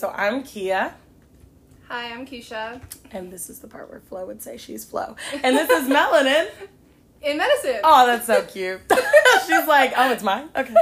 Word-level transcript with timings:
So 0.00 0.10
I'm 0.16 0.44
Kia, 0.44 0.94
Hi, 1.88 2.10
I'm 2.10 2.24
Keisha. 2.24 2.80
and 3.10 3.30
this 3.30 3.50
is 3.50 3.58
the 3.58 3.68
part 3.68 3.90
where 3.90 4.00
Flo 4.00 4.24
would 4.24 4.40
say 4.40 4.56
she's 4.56 4.82
Flo, 4.82 5.14
and 5.30 5.54
this 5.54 5.68
is 5.68 5.86
Melanin. 5.94 6.48
In 7.20 7.36
medicine. 7.36 7.80
Oh, 7.84 8.06
that's 8.06 8.26
so 8.26 8.40
cute. 8.40 8.80
she's 9.46 9.66
like, 9.66 9.92
oh, 9.98 10.10
it's 10.10 10.22
mine. 10.22 10.48
Okay. 10.56 10.74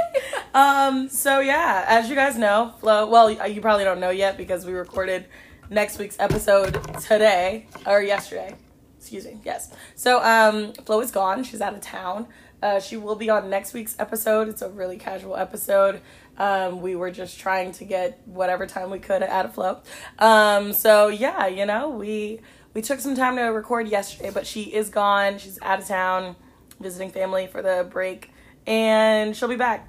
Um. 0.53 1.09
So 1.09 1.41
yeah, 1.41 1.83
as 1.89 2.09
you 2.09 2.15
guys 2.15 2.37
know, 2.37 2.73
Flo. 2.79 3.09
Well, 3.09 3.29
you 3.29 3.59
probably 3.59 3.83
don't 3.83 3.99
know 3.99 4.09
yet 4.09 4.37
because 4.37 4.65
we 4.65 4.71
recorded 4.71 5.25
next 5.69 5.99
week's 5.99 6.17
episode 6.17 6.81
today 7.01 7.67
or 7.85 8.01
yesterday. 8.01 8.55
Excuse 8.99 9.25
me. 9.25 9.41
Yes. 9.43 9.73
So 9.95 10.23
um, 10.23 10.71
Flo 10.85 11.01
is 11.01 11.11
gone. 11.11 11.43
She's 11.43 11.59
out 11.59 11.73
of 11.73 11.81
town. 11.81 12.27
Uh, 12.61 12.79
she 12.79 12.97
will 12.97 13.15
be 13.15 13.29
on 13.29 13.49
next 13.49 13.73
week's 13.73 13.95
episode. 13.99 14.47
It's 14.49 14.61
a 14.61 14.69
really 14.69 14.97
casual 14.97 15.35
episode. 15.35 16.01
Um, 16.39 16.81
we 16.81 16.95
were 16.95 17.11
just 17.11 17.39
trying 17.39 17.73
to 17.73 17.85
get 17.85 18.21
whatever 18.25 18.65
time 18.65 18.89
we 18.89 18.99
could 18.99 19.21
out 19.21 19.45
of 19.45 19.53
Flo. 19.53 19.81
Um, 20.17 20.73
so 20.73 21.09
yeah, 21.09 21.47
you 21.47 21.65
know, 21.65 21.89
we 21.89 22.39
we 22.73 22.81
took 22.81 22.99
some 22.99 23.15
time 23.15 23.35
to 23.35 23.43
record 23.43 23.87
yesterday, 23.87 24.31
but 24.33 24.47
she 24.47 24.63
is 24.63 24.89
gone. 24.89 25.37
She's 25.37 25.59
out 25.61 25.79
of 25.79 25.87
town 25.87 26.35
visiting 26.79 27.11
family 27.11 27.47
for 27.47 27.61
the 27.61 27.87
break, 27.89 28.31
and 28.65 29.35
she'll 29.35 29.49
be 29.49 29.55
back. 29.55 29.87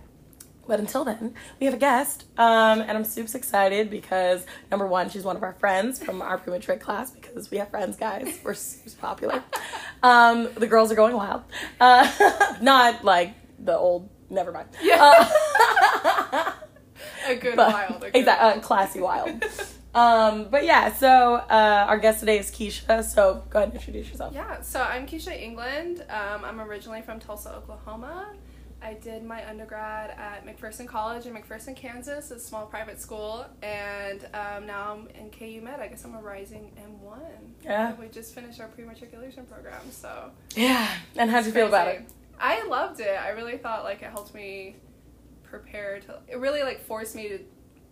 But 0.66 0.78
until 0.78 1.05
then, 1.05 1.34
we 1.58 1.66
have 1.66 1.74
a 1.74 1.78
guest, 1.78 2.27
um, 2.38 2.80
and 2.80 2.92
I'm 2.92 3.05
super 3.05 3.36
excited 3.36 3.91
because 3.91 4.46
number 4.70 4.86
one, 4.86 5.10
she's 5.10 5.24
one 5.24 5.36
of 5.36 5.42
our 5.42 5.55
friends 5.55 6.00
from 6.00 6.22
our 6.22 6.38
prematric 6.38 6.80
class 6.80 7.10
because 7.10 7.50
we 7.50 7.58
have 7.58 7.70
friends, 7.70 7.97
guys. 7.97 8.38
We're 8.44 8.55
super 8.55 9.00
popular. 9.00 9.42
Um, 10.03 10.48
the 10.55 10.66
girls 10.66 10.91
are 10.91 10.94
going 10.94 11.14
wild. 11.14 11.42
Uh, 11.78 12.56
not 12.62 13.05
like 13.05 13.34
the 13.58 13.77
old. 13.77 14.08
Never 14.31 14.53
mind. 14.53 14.69
Yeah. 14.83 14.97
Uh, 16.33 16.53
a 17.28 17.34
good 17.36 17.56
but- 17.56 17.73
wild. 17.73 17.97
A 17.97 18.11
good 18.11 18.17
exact- 18.17 18.42
uh, 18.42 18.47
wild. 18.47 18.62
classy 18.62 19.00
wild. 19.00 19.45
um, 19.95 20.48
but 20.50 20.64
yeah, 20.64 20.92
so 20.92 21.34
uh, 21.34 21.84
our 21.89 21.98
guest 21.98 22.20
today 22.20 22.39
is 22.39 22.50
Keisha. 22.50 23.03
So 23.05 23.42
go 23.50 23.59
ahead 23.59 23.70
and 23.70 23.77
introduce 23.78 24.09
yourself. 24.09 24.33
Yeah, 24.34 24.61
so 24.62 24.81
I'm 24.83 25.06
Keisha 25.06 25.39
England. 25.41 26.05
Um, 26.09 26.45
I'm 26.45 26.61
originally 26.61 27.03
from 27.03 27.19
Tulsa, 27.20 27.55
Oklahoma. 27.55 28.33
I 28.83 28.95
did 28.95 29.22
my 29.25 29.47
undergrad 29.47 30.09
at 30.12 30.47
McPherson 30.47 30.87
College 30.89 31.27
in 31.27 31.34
McPherson, 31.34 31.77
Kansas, 31.77 32.31
a 32.31 32.41
small 32.41 32.65
private 32.65 32.98
school, 32.98 33.44
and 33.62 34.25
um, 34.33 34.67
now 34.67 34.92
I'm 34.92 35.09
in 35.09 35.31
KU 35.31 35.61
Med. 35.62 35.81
I 35.81 35.89
guess 35.89 36.03
I'm 36.06 36.15
a 36.15 36.22
rising 36.22 36.72
M1. 36.81 37.19
Yeah. 37.62 37.92
We 38.00 38.06
just 38.09 38.34
finished 38.34 38.59
our 38.59 38.69
pre-matriculation 38.69 39.44
program, 39.44 39.83
so 39.91 40.31
Yeah. 40.56 40.89
And 41.17 41.31
how 41.31 41.41
do 41.42 41.48
you 41.48 41.53
feel 41.53 41.67
about 41.67 41.89
it? 41.89 42.05
I 42.41 42.64
loved 42.66 43.00
it. 43.00 43.20
I 43.20 43.30
really 43.30 43.58
thought 43.58 43.84
like 43.84 44.02
it 44.02 44.10
helped 44.10 44.34
me 44.34 44.77
prepare 45.42 46.00
to. 46.00 46.19
It 46.28 46.38
really 46.38 46.62
like 46.62 46.80
forced 46.84 47.14
me 47.14 47.28
to 47.28 47.38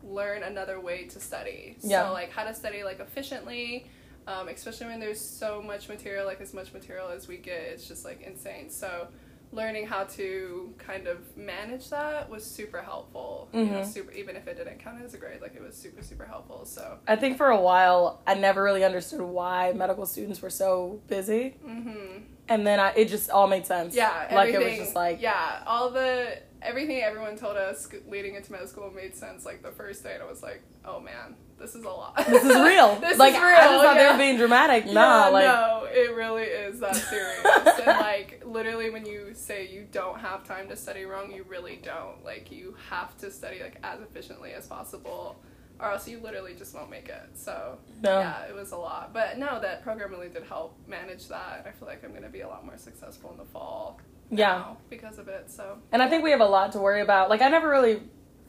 learn 0.02 0.42
another 0.42 0.80
way 0.80 1.04
to 1.04 1.20
study. 1.20 1.76
Yeah. 1.82 2.06
So 2.06 2.12
like 2.12 2.30
how 2.30 2.44
to 2.44 2.54
study 2.54 2.82
like 2.84 3.00
efficiently, 3.00 3.86
um, 4.26 4.48
especially 4.48 4.86
when 4.86 5.00
there's 5.00 5.20
so 5.20 5.60
much 5.62 5.88
material, 5.88 6.24
like 6.24 6.40
as 6.40 6.54
much 6.54 6.72
material 6.72 7.08
as 7.08 7.28
we 7.28 7.36
get, 7.36 7.60
it's 7.60 7.86
just 7.86 8.04
like 8.04 8.22
insane. 8.22 8.70
So 8.70 9.08
learning 9.50 9.86
how 9.86 10.04
to 10.04 10.74
kind 10.78 11.06
of 11.06 11.34
manage 11.36 11.88
that 11.90 12.28
was 12.28 12.44
super 12.44 12.82
helpful. 12.82 13.48
You 13.52 13.64
know, 13.64 13.80
Mhm. 13.80 13.86
super 13.86 14.12
even 14.12 14.36
if 14.36 14.46
it 14.46 14.56
didn't 14.56 14.78
count 14.78 15.02
as 15.02 15.14
a 15.14 15.18
grade, 15.18 15.40
like 15.42 15.54
it 15.56 15.62
was 15.62 15.74
super 15.74 16.02
super 16.02 16.24
helpful. 16.24 16.64
So. 16.64 16.98
I 17.06 17.16
think 17.16 17.36
for 17.36 17.48
a 17.48 17.60
while 17.60 18.22
I 18.26 18.34
never 18.34 18.62
really 18.62 18.84
understood 18.84 19.20
why 19.20 19.72
medical 19.74 20.06
students 20.06 20.40
were 20.40 20.50
so 20.50 21.00
busy, 21.06 21.50
hmm 21.64 22.18
and 22.48 22.66
then 22.66 22.80
I, 22.80 22.90
it 22.90 23.08
just 23.08 23.30
all 23.30 23.46
made 23.46 23.66
sense. 23.66 23.94
Yeah, 23.94 24.28
like 24.32 24.48
it 24.50 24.58
was 24.58 24.66
everything- 24.66 24.84
just 24.84 24.94
like 24.94 25.20
yeah, 25.20 25.62
all 25.66 25.90
the 25.90 26.38
everything 26.62 27.00
everyone 27.00 27.36
told 27.36 27.56
us 27.56 27.88
leading 28.08 28.34
into 28.34 28.52
med 28.52 28.68
school 28.68 28.90
made 28.90 29.14
sense. 29.14 29.44
Like 29.44 29.62
the 29.62 29.70
first 29.70 30.02
day, 30.02 30.14
and 30.14 30.22
I 30.22 30.26
was 30.26 30.42
like, 30.42 30.62
oh 30.84 31.00
man, 31.00 31.36
this 31.58 31.74
is 31.74 31.84
a 31.84 31.88
lot. 31.88 32.16
this 32.16 32.44
is 32.44 32.60
real. 32.60 32.96
this 33.00 33.18
like 33.18 33.34
is 33.34 33.40
real. 33.40 33.48
I 33.48 33.68
just 33.68 33.84
thought 33.84 33.94
they 33.94 34.02
yeah. 34.02 34.12
were 34.12 34.18
being 34.18 34.36
dramatic. 34.36 34.86
Nah, 34.86 35.26
yeah, 35.26 35.28
like 35.28 35.44
no, 35.44 35.86
it 35.90 36.14
really 36.14 36.44
is 36.44 36.80
that 36.80 36.96
serious. 36.96 37.44
and 37.86 37.98
like 38.00 38.42
literally, 38.44 38.90
when 38.90 39.06
you 39.06 39.30
say 39.34 39.68
you 39.68 39.86
don't 39.90 40.18
have 40.18 40.44
time 40.44 40.68
to 40.68 40.76
study 40.76 41.04
wrong, 41.04 41.32
you 41.32 41.44
really 41.48 41.80
don't. 41.82 42.24
Like 42.24 42.50
you 42.50 42.76
have 42.90 43.16
to 43.18 43.30
study 43.30 43.60
like 43.62 43.78
as 43.82 44.00
efficiently 44.00 44.52
as 44.52 44.66
possible. 44.66 45.40
Or 45.80 45.92
else 45.92 46.08
you 46.08 46.18
literally 46.20 46.54
just 46.54 46.74
won't 46.74 46.90
make 46.90 47.08
it. 47.08 47.22
So 47.34 47.78
no. 48.02 48.18
yeah, 48.18 48.42
it 48.46 48.54
was 48.54 48.72
a 48.72 48.76
lot. 48.76 49.12
But 49.12 49.38
no, 49.38 49.60
that 49.60 49.82
program 49.82 50.10
really 50.10 50.28
did 50.28 50.42
help 50.44 50.76
manage 50.88 51.28
that. 51.28 51.64
I 51.68 51.70
feel 51.70 51.86
like 51.86 52.02
I'm 52.04 52.12
gonna 52.12 52.28
be 52.28 52.40
a 52.40 52.48
lot 52.48 52.64
more 52.66 52.76
successful 52.76 53.30
in 53.30 53.36
the 53.38 53.44
fall. 53.44 54.00
Yeah. 54.30 54.46
now 54.58 54.76
because 54.90 55.18
of 55.18 55.28
it. 55.28 55.50
So 55.50 55.78
And 55.92 56.02
I 56.02 56.08
think 56.08 56.22
we 56.24 56.30
have 56.32 56.40
a 56.40 56.46
lot 56.46 56.72
to 56.72 56.78
worry 56.80 57.00
about. 57.00 57.30
Like 57.30 57.40
I 57.42 57.48
never 57.48 57.68
really 57.68 58.02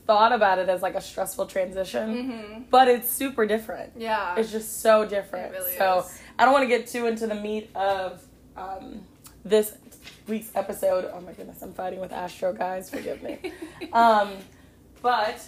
thought 0.07 0.31
about 0.33 0.57
it 0.57 0.67
as 0.69 0.81
like 0.81 0.95
a 0.95 1.01
stressful 1.01 1.45
transition, 1.45 2.31
hmm 2.31 2.61
but 2.71 2.87
it's 2.87 3.09
super 3.09 3.45
different. 3.45 3.93
yeah, 3.95 4.35
It's 4.37 4.51
just 4.51 4.81
so 4.81 5.05
different. 5.05 5.53
it 5.53 5.57
really 5.59 5.77
so 5.77 5.99
is. 5.99 6.19
I 6.39 6.45
don't 6.45 6.53
want 6.53 6.63
to 6.63 6.67
get 6.67 6.87
too 6.87 7.05
into 7.05 7.27
the 7.27 7.35
meat 7.35 7.69
of 7.75 8.25
um, 8.57 9.03
this 9.45 9.73
week's 10.27 10.49
episode. 10.55 11.09
Oh 11.13 11.21
my 11.21 11.31
goodness, 11.33 11.61
I'm 11.61 11.73
fighting 11.73 11.99
with 11.99 12.11
Astro, 12.11 12.53
guys. 12.53 12.89
Forgive 12.89 13.21
me. 13.21 13.37
um, 13.93 14.31
but 15.03 15.39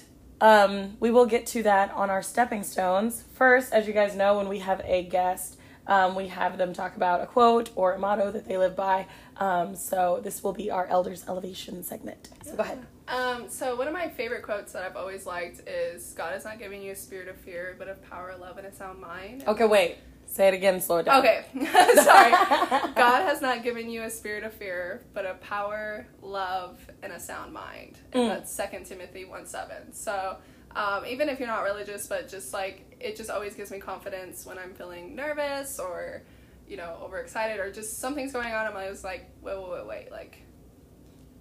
um, 0.41 0.97
we 1.00 1.12
will 1.12 1.25
get 1.25 1.46
to 1.47 1.63
that 1.63 1.91
on 1.91 2.09
our 2.09 2.22
stepping 2.22 2.63
stones. 2.63 3.24
First, 3.34 3.72
as 3.72 3.88
you 3.88 3.94
guys 3.94 4.16
know, 4.16 4.38
when 4.38 4.50
we 4.50 4.59
have 4.59 4.81
a 4.84 5.03
guest, 5.03 5.57
um, 5.88 6.16
we 6.16 6.28
have 6.28 6.57
them 6.57 6.74
talk 6.74 6.96
about 6.96 7.22
a 7.22 7.25
quote 7.25 7.69
or 7.75 7.94
a 7.94 8.00
motto 8.00 8.31
that 8.31 8.47
they 8.47 8.57
live 8.57 8.75
by. 8.75 9.07
Um, 9.38 9.75
so 9.75 10.19
this 10.24 10.44
will 10.44 10.53
be 10.53 10.69
our 10.69 10.88
elders 10.88 11.25
elevation 11.28 11.84
segment. 11.84 12.29
So 12.44 12.56
go 12.56 12.63
ahead. 12.63 12.85
Um, 13.07 13.50
so 13.50 13.75
one 13.75 13.88
of 13.88 13.94
my 13.94 14.07
favorite 14.09 14.44
quotes 14.44 14.74
that 14.74 14.84
I've 14.84 14.96
always 14.96 15.25
liked 15.25 15.68
is 15.68 16.13
God 16.18 16.35
is 16.35 16.46
not 16.46 16.59
giving 16.59 16.81
you 16.81 16.91
a 16.91 16.96
spirit 16.96 17.28
of 17.28 17.35
fear, 17.38 17.75
but 17.78 17.88
of 17.88 18.02
power, 18.09 18.35
love, 18.40 18.58
and 18.58 18.68
a 18.68 18.73
sound 18.73 19.00
mind. 19.00 19.44
Okay, 19.47 19.66
wait. 19.66 19.97
Say 20.31 20.47
it 20.47 20.53
again. 20.53 20.80
Slow 20.80 21.02
down. 21.02 21.19
Okay, 21.19 21.44
sorry. 21.96 22.31
God 22.31 23.24
has 23.24 23.42
not 23.42 23.64
given 23.64 23.90
you 23.90 24.03
a 24.03 24.09
spirit 24.09 24.46
of 24.46 24.53
fear, 24.53 25.03
but 25.14 25.25
a 25.25 25.34
power, 25.36 26.08
love, 26.22 26.80
and 27.03 27.12
a 27.12 27.19
sound 27.19 27.52
mind. 27.52 27.97
And 28.14 28.24
Mm. 28.24 28.28
that's 28.30 28.52
Second 28.52 28.86
Timothy 28.86 29.25
1 29.25 29.46
7. 29.46 29.91
So 29.94 30.38
um, 30.74 31.06
even 31.06 31.28
if 31.28 31.38
you're 31.40 31.50
not 31.50 31.64
religious, 31.64 32.08
but 32.08 32.30
just 32.30 32.53
like 32.53 32.96
it 33.02 33.18
just 33.18 33.30
always 33.30 33.56
gives 33.56 33.72
me 33.72 33.80
confidence 33.80 34.46
when 34.46 34.58
I'm 34.58 34.74
feeling 34.74 35.16
nervous 35.16 35.80
or, 35.80 36.22
you 36.66 36.78
know, 36.78 36.97
overexcited 37.03 37.59
or 37.59 37.70
just 37.70 38.00
something's 38.00 38.31
going 38.31 38.53
on. 38.53 38.68
I'm 38.68 38.78
always 38.78 39.03
like, 39.03 39.30
wait, 39.41 39.58
wait, 39.58 39.70
wait, 39.70 39.86
wait. 39.88 40.12
Like, 40.12 40.38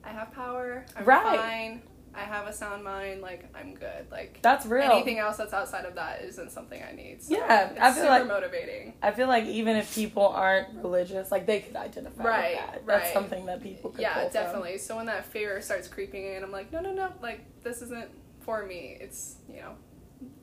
I 0.02 0.08
have 0.08 0.32
power. 0.32 0.84
I'm 0.96 1.04
Right. 1.04 1.22
fine. 1.38 1.82
I 2.14 2.20
have 2.20 2.46
a 2.48 2.52
sound 2.52 2.82
mind. 2.82 3.22
Like, 3.22 3.44
I'm 3.54 3.74
good. 3.74 4.06
Like, 4.10 4.40
That's 4.42 4.66
real. 4.66 4.82
anything 4.90 5.18
else 5.18 5.36
that's 5.36 5.52
outside 5.52 5.84
of 5.84 5.94
that 5.94 6.22
isn't 6.22 6.50
something 6.50 6.82
I 6.82 6.92
need. 6.92 7.22
So 7.22 7.34
Yeah, 7.34 7.70
it's 7.70 7.80
I 7.80 7.92
feel 7.92 8.02
super 8.02 8.08
like- 8.10 8.26
motivating. 8.26 8.94
I 9.02 9.12
feel 9.12 9.28
like 9.28 9.44
even 9.44 9.76
if 9.76 9.94
people 9.94 10.26
aren't 10.26 10.82
religious, 10.82 11.30
like 11.30 11.46
they 11.46 11.60
could 11.60 11.76
identify 11.76 12.22
Right, 12.24 12.50
with 12.56 12.58
that. 12.74 12.86
That's 12.86 13.04
right. 13.04 13.12
something 13.14 13.46
that 13.46 13.62
people 13.62 13.90
could 13.90 14.00
yeah 14.00 14.14
pull 14.14 14.22
from. 14.24 14.32
definitely 14.32 14.78
so 14.78 14.96
when 14.96 15.06
that 15.06 15.24
fear 15.24 15.60
starts 15.62 15.86
creeping 15.88 16.24
in 16.24 16.42
i'm 16.42 16.50
like 16.50 16.72
no 16.72 16.80
no 16.80 16.92
no 16.92 17.12
like 17.22 17.40
this 17.62 17.82
isn't 17.82 18.08
for 18.40 18.64
me 18.66 18.96
it's 19.00 19.36
you 19.48 19.56
know 19.60 19.72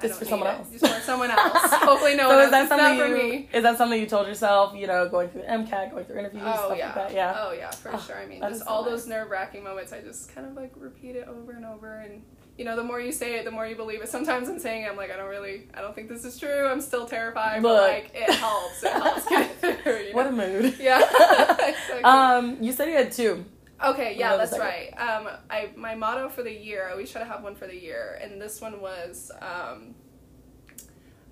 I 0.02 0.08
for 0.10 0.26
someone 0.26 0.50
else. 0.50 0.70
just 0.72 0.86
for 0.88 1.02
someone 1.02 1.32
else 1.32 1.54
hopefully 1.64 2.16
no 2.16 2.30
so 2.30 2.36
one 2.36 2.46
is 2.48 2.52
else 2.54 2.70
that 2.70 2.78
not 2.78 2.80
something 2.80 3.00
for 3.00 3.08
you, 3.18 3.32
me 3.32 3.50
is 3.54 3.64
that 3.64 3.78
something 3.78 4.00
you 4.00 4.06
told 4.06 4.28
yourself? 4.28 4.76
You 4.76 4.88
know, 4.88 5.08
going 5.10 5.30
through 5.30 5.42
the 5.42 5.48
MCAT, 5.48 5.92
going 5.92 6.06
through 6.06 6.20
interviews, 6.20 6.44
oh 6.46 6.54
stuff 6.68 6.78
yeah 6.78 6.86
like 6.88 6.96
that. 6.96 7.14
Yeah. 7.14 7.36
oh 7.38 7.52
yeah 7.52 7.72
for 7.72 7.92
Oh, 7.96 8.00
sure 8.00 8.18
i 8.18 8.26
mean 8.26 8.42
just 8.42 8.62
so 8.64 8.68
all 8.70 8.82
nice. 8.84 8.92
those 8.92 9.08
nerve-wracking 9.08 9.64
moments 9.64 9.94
i 9.94 10.02
just 10.02 10.34
kind 10.34 10.46
of 10.48 10.54
like 10.54 10.72
repeat 10.76 11.16
it 11.16 11.28
over 11.28 11.52
and 11.54 11.66
over 11.66 12.00
and 12.00 12.24
you 12.58 12.66
know 12.66 12.76
the 12.76 12.84
more 12.84 13.00
you 13.00 13.12
say 13.12 13.38
it 13.38 13.46
the 13.46 13.52
more 13.52 13.68
you 13.68 13.76
believe 13.76 14.02
it 14.02 14.10
sometimes 14.10 14.50
i'm 14.50 14.60
saying 14.60 14.84
it, 14.84 14.90
i'm 14.90 14.98
like 14.98 15.12
i 15.12 15.16
don't 15.16 15.30
really 15.30 15.68
i 15.76 15.82
don't 15.82 15.94
think 15.96 16.10
this 16.10 16.26
is 16.26 16.40
true 16.40 16.66
i'm 16.68 16.82
still 16.82 17.06
terrified 17.08 17.62
but 17.62 17.90
like 17.90 18.12
it 18.16 18.30
helps 18.34 18.84
it 18.84 18.92
helps 18.94 19.28
get 19.30 19.60
through 19.84 19.98
you 19.98 20.10
know? 20.10 20.16
What 20.16 20.28
a 20.28 20.32
mood. 20.32 20.76
yeah 20.80 21.00
exactly. 21.52 22.04
um, 22.04 22.58
you 22.62 22.72
said 22.72 22.88
you 22.90 22.96
had 22.96 23.12
two. 23.12 23.46
Okay, 23.84 24.16
yeah, 24.18 24.38
that's 24.38 24.52
the 24.52 24.60
right. 24.60 24.90
Um, 24.98 25.30
I 25.50 25.70
my 25.76 25.94
motto 25.96 26.30
for 26.30 26.42
the 26.44 26.52
year. 26.52 26.88
I 26.88 26.92
always 26.92 27.12
try 27.12 27.22
to 27.22 27.28
have 27.28 27.44
one 27.44 27.56
for 27.56 27.68
the 27.68 27.76
year, 27.80 28.20
and 28.22 28.42
this 28.42 28.60
one 28.60 28.82
was, 28.82 29.32
um, 29.42 29.94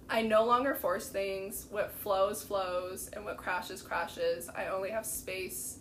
I 0.09 0.21
no 0.21 0.45
longer 0.45 0.75
force 0.75 1.09
things. 1.09 1.65
What 1.71 1.91
flows 1.91 2.43
flows, 2.43 3.09
and 3.13 3.25
what 3.25 3.37
crashes 3.37 3.81
crashes. 3.81 4.49
I 4.55 4.67
only 4.67 4.91
have 4.91 5.05
space 5.05 5.79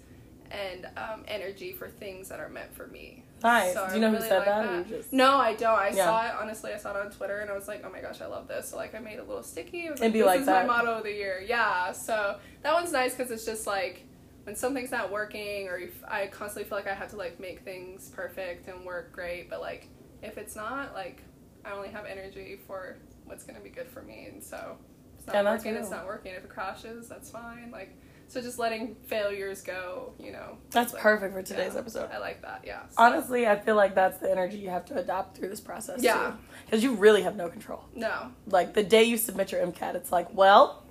and 0.51 0.87
um, 0.97 1.25
energy 1.29 1.73
for 1.73 1.89
things 1.89 2.29
that 2.29 2.39
are 2.41 2.49
meant 2.49 2.73
for 2.75 2.87
me. 2.87 3.25
Nice. 3.43 3.75
So 3.75 3.87
Do 3.89 3.95
you 3.97 4.01
know 4.01 4.11
who 4.11 4.21
said 4.21 4.39
like 4.39 4.47
that? 4.47 4.63
That. 4.67 4.89
just 4.89 5.13
No, 5.13 5.37
I 5.37 5.55
don't. 5.55 5.79
I 5.79 5.89
Yeah. 5.91 6.07
saw 6.07 6.27
it 6.27 6.33
honestly. 6.41 6.73
I 6.73 6.79
saw 6.79 6.93
it 6.99 7.05
on 7.05 7.11
Twitter, 7.11 7.41
and 7.41 7.51
I 7.51 7.55
was 7.55 7.69
like, 7.69 7.85
"Oh 7.87 7.91
my 7.91 8.01
gosh, 8.01 8.23
I 8.23 8.27
love 8.27 8.49
this!" 8.49 8.71
So 8.71 8.77
like, 8.79 8.95
I 8.95 9.01
made 9.01 9.19
a 9.19 9.25
little 9.25 9.43
sticky. 9.43 9.87
It 9.87 9.91
was 9.93 10.01
It'd 10.01 10.15
be 10.15 10.21
"This 10.21 10.27
like 10.27 10.41
is 10.41 10.47
that. 10.47 10.67
my 10.67 10.77
motto 10.79 10.95
of 10.99 11.03
the 11.03 11.13
year." 11.13 11.45
Yeah. 11.47 11.93
So 11.93 12.39
that 12.63 12.73
one's 12.73 12.91
nice 12.93 13.15
because 13.15 13.31
it's 13.31 13.45
just 13.45 13.67
like 13.67 14.05
when 14.45 14.55
something's 14.57 14.91
not 14.91 15.11
working, 15.11 15.69
or 15.69 15.79
if 15.79 16.03
I 16.07 16.27
constantly 16.29 16.69
feel 16.69 16.79
like 16.79 16.87
I 16.87 16.95
have 16.95 17.11
to 17.11 17.17
like 17.17 17.41
make 17.41 17.61
things 17.65 18.11
perfect 18.11 18.69
and 18.69 18.85
work 18.85 19.13
great, 19.13 19.51
but 19.51 19.61
like 19.61 19.89
if 20.23 20.39
it's 20.39 20.55
not, 20.57 20.95
like 20.95 21.23
I 21.65 21.73
only 21.73 21.89
have 21.89 22.05
energy 22.07 22.59
for 22.67 22.97
what's 23.25 23.45
gonna 23.45 23.61
be 23.61 23.71
good 23.71 23.89
for 23.89 24.03
me, 24.03 24.29
and 24.31 24.43
so 24.43 24.77
if 25.15 25.19
it's 25.21 25.27
not 25.27 25.35
Yeah, 25.35 25.51
working. 25.51 25.75
It's 25.75 25.91
not 25.91 26.07
working. 26.07 26.33
If 26.35 26.45
it 26.45 26.51
crashes, 26.51 27.09
that's 27.09 27.31
fine. 27.31 27.71
Like 27.71 27.97
So 28.27 28.41
just 28.41 28.59
letting 28.59 28.97
failures 29.07 29.61
go, 29.61 30.15
you 30.19 30.33
know. 30.33 30.57
That's 30.71 30.93
like- 30.95 31.03
perfect 31.03 31.35
for 31.35 31.43
today's 31.43 31.75
yeah, 31.75 31.81
episode. 31.81 32.11
I 32.11 32.19
like 32.19 32.41
that. 32.43 32.63
Yeah. 32.65 32.81
So- 32.89 32.95
Honestly, 33.03 33.47
I 33.47 33.59
feel 33.59 33.77
like 33.77 33.95
that's 33.95 34.17
the 34.19 34.31
energy 34.31 34.57
you 34.57 34.71
have 34.71 34.85
to 34.87 34.97
adopt 34.99 35.37
through 35.37 35.51
this 35.51 35.61
process. 35.61 36.03
Yeah. 36.03 36.33
Because 36.65 36.83
you 36.83 36.95
really 36.95 37.21
have 37.23 37.37
no 37.37 37.49
control. 37.49 37.85
No. 37.95 38.33
Like 38.47 38.73
the 38.75 38.83
day 38.83 39.05
you 39.05 39.19
submit 39.19 39.53
your 39.53 39.61
MCAT, 39.65 39.95
it's 39.95 40.11
like, 40.11 40.33
well, 40.35 40.84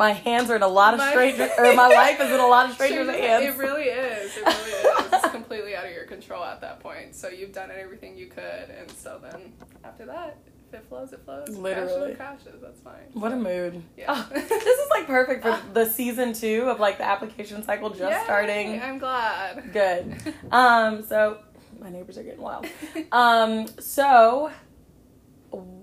my 0.00 0.12
hands 0.12 0.48
are 0.50 0.56
in 0.56 0.62
a 0.62 0.68
lot 0.68 0.94
of 0.94 0.98
My- 0.98 1.10
strangers, 1.10 1.50
or 1.58 1.74
my 1.74 1.86
life 1.86 2.18
is 2.20 2.30
in 2.30 2.40
a 2.40 2.46
lot 2.46 2.68
of 2.70 2.74
strangers' 2.74 3.06
hands. 3.08 3.44
It 3.44 3.58
really 3.58 3.84
is. 3.84 4.34
It 4.34 4.44
really 4.46 4.70
is. 4.70 5.12
It's 5.12 5.28
completely 5.28 5.76
out 5.76 5.84
of 5.84 5.92
your 5.92 6.06
control 6.06 6.42
at 6.42 6.62
that 6.62 6.80
point. 6.80 7.14
So 7.14 7.28
you've 7.28 7.52
done 7.52 7.70
everything 7.70 8.16
you 8.16 8.26
could, 8.26 8.70
and 8.76 8.90
so 8.92 9.20
then 9.22 9.52
after 9.84 10.06
that, 10.06 10.38
if 10.68 10.80
it 10.80 10.86
flows, 10.88 11.12
it 11.12 11.20
flows. 11.26 11.50
Literally. 11.50 12.14
crashes, 12.14 12.46
it 12.46 12.50
crashes. 12.50 12.62
That's 12.62 12.80
fine. 12.80 13.02
What 13.12 13.32
a 13.32 13.36
mood. 13.36 13.82
Yeah. 13.98 14.06
Oh, 14.08 14.28
this 14.32 14.50
is 14.50 14.90
like 14.90 15.06
perfect 15.06 15.42
for 15.42 15.60
the 15.74 15.84
season 15.84 16.32
two 16.32 16.62
of 16.70 16.80
like 16.80 16.96
the 16.96 17.04
application 17.04 17.62
cycle 17.62 17.90
just 17.90 18.00
Yay, 18.00 18.20
starting. 18.24 18.80
I'm 18.80 18.98
glad. 18.98 19.70
Good. 19.70 20.16
Um, 20.50 21.02
so 21.02 21.40
my 21.78 21.90
neighbors 21.90 22.16
are 22.16 22.22
getting 22.22 22.40
wild. 22.40 22.66
Um, 23.12 23.66
so 23.80 24.50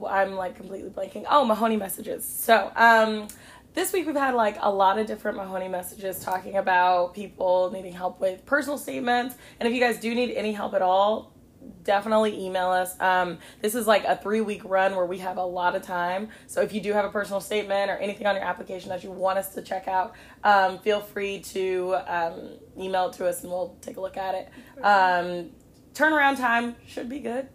I'm 0.07 0.33
like 0.33 0.55
completely 0.55 0.89
blanking. 0.89 1.25
Oh, 1.29 1.45
Mahoney 1.45 1.77
messages. 1.77 2.25
So, 2.25 2.71
um, 2.75 3.27
this 3.77 3.93
week 3.93 4.07
we've 4.07 4.15
had 4.15 4.33
like 4.33 4.57
a 4.61 4.71
lot 4.71 4.97
of 4.97 5.05
different 5.05 5.37
Mahoney 5.37 5.67
messages 5.67 6.17
talking 6.17 6.57
about 6.57 7.13
people 7.13 7.69
needing 7.71 7.93
help 7.93 8.19
with 8.19 8.43
personal 8.47 8.75
statements. 8.75 9.35
And 9.59 9.69
if 9.69 9.75
you 9.75 9.79
guys 9.79 9.99
do 9.99 10.15
need 10.15 10.33
any 10.33 10.51
help 10.51 10.73
at 10.73 10.81
all, 10.81 11.31
definitely 11.83 12.43
email 12.43 12.69
us. 12.69 12.99
Um, 12.99 13.37
this 13.61 13.75
is 13.75 13.85
like 13.85 14.03
a 14.05 14.17
three 14.17 14.41
week 14.41 14.63
run 14.65 14.95
where 14.95 15.05
we 15.05 15.19
have 15.19 15.37
a 15.37 15.45
lot 15.45 15.75
of 15.75 15.83
time. 15.83 16.29
So 16.47 16.61
if 16.61 16.73
you 16.73 16.81
do 16.81 16.91
have 16.91 17.05
a 17.05 17.11
personal 17.11 17.39
statement 17.39 17.91
or 17.91 17.97
anything 17.97 18.25
on 18.25 18.33
your 18.33 18.43
application 18.43 18.89
that 18.89 19.03
you 19.03 19.11
want 19.11 19.37
us 19.37 19.53
to 19.53 19.61
check 19.61 19.87
out, 19.87 20.15
um, 20.43 20.79
feel 20.79 20.99
free 20.99 21.41
to 21.41 21.97
um, 22.07 22.49
email 22.79 23.09
it 23.09 23.13
to 23.17 23.27
us 23.27 23.43
and 23.43 23.51
we'll 23.51 23.77
take 23.81 23.97
a 23.97 24.01
look 24.01 24.17
at 24.17 24.33
it. 24.33 24.49
Um, 24.81 25.51
turnaround 25.93 26.37
time 26.37 26.77
should 26.87 27.09
be 27.09 27.19
good, 27.19 27.47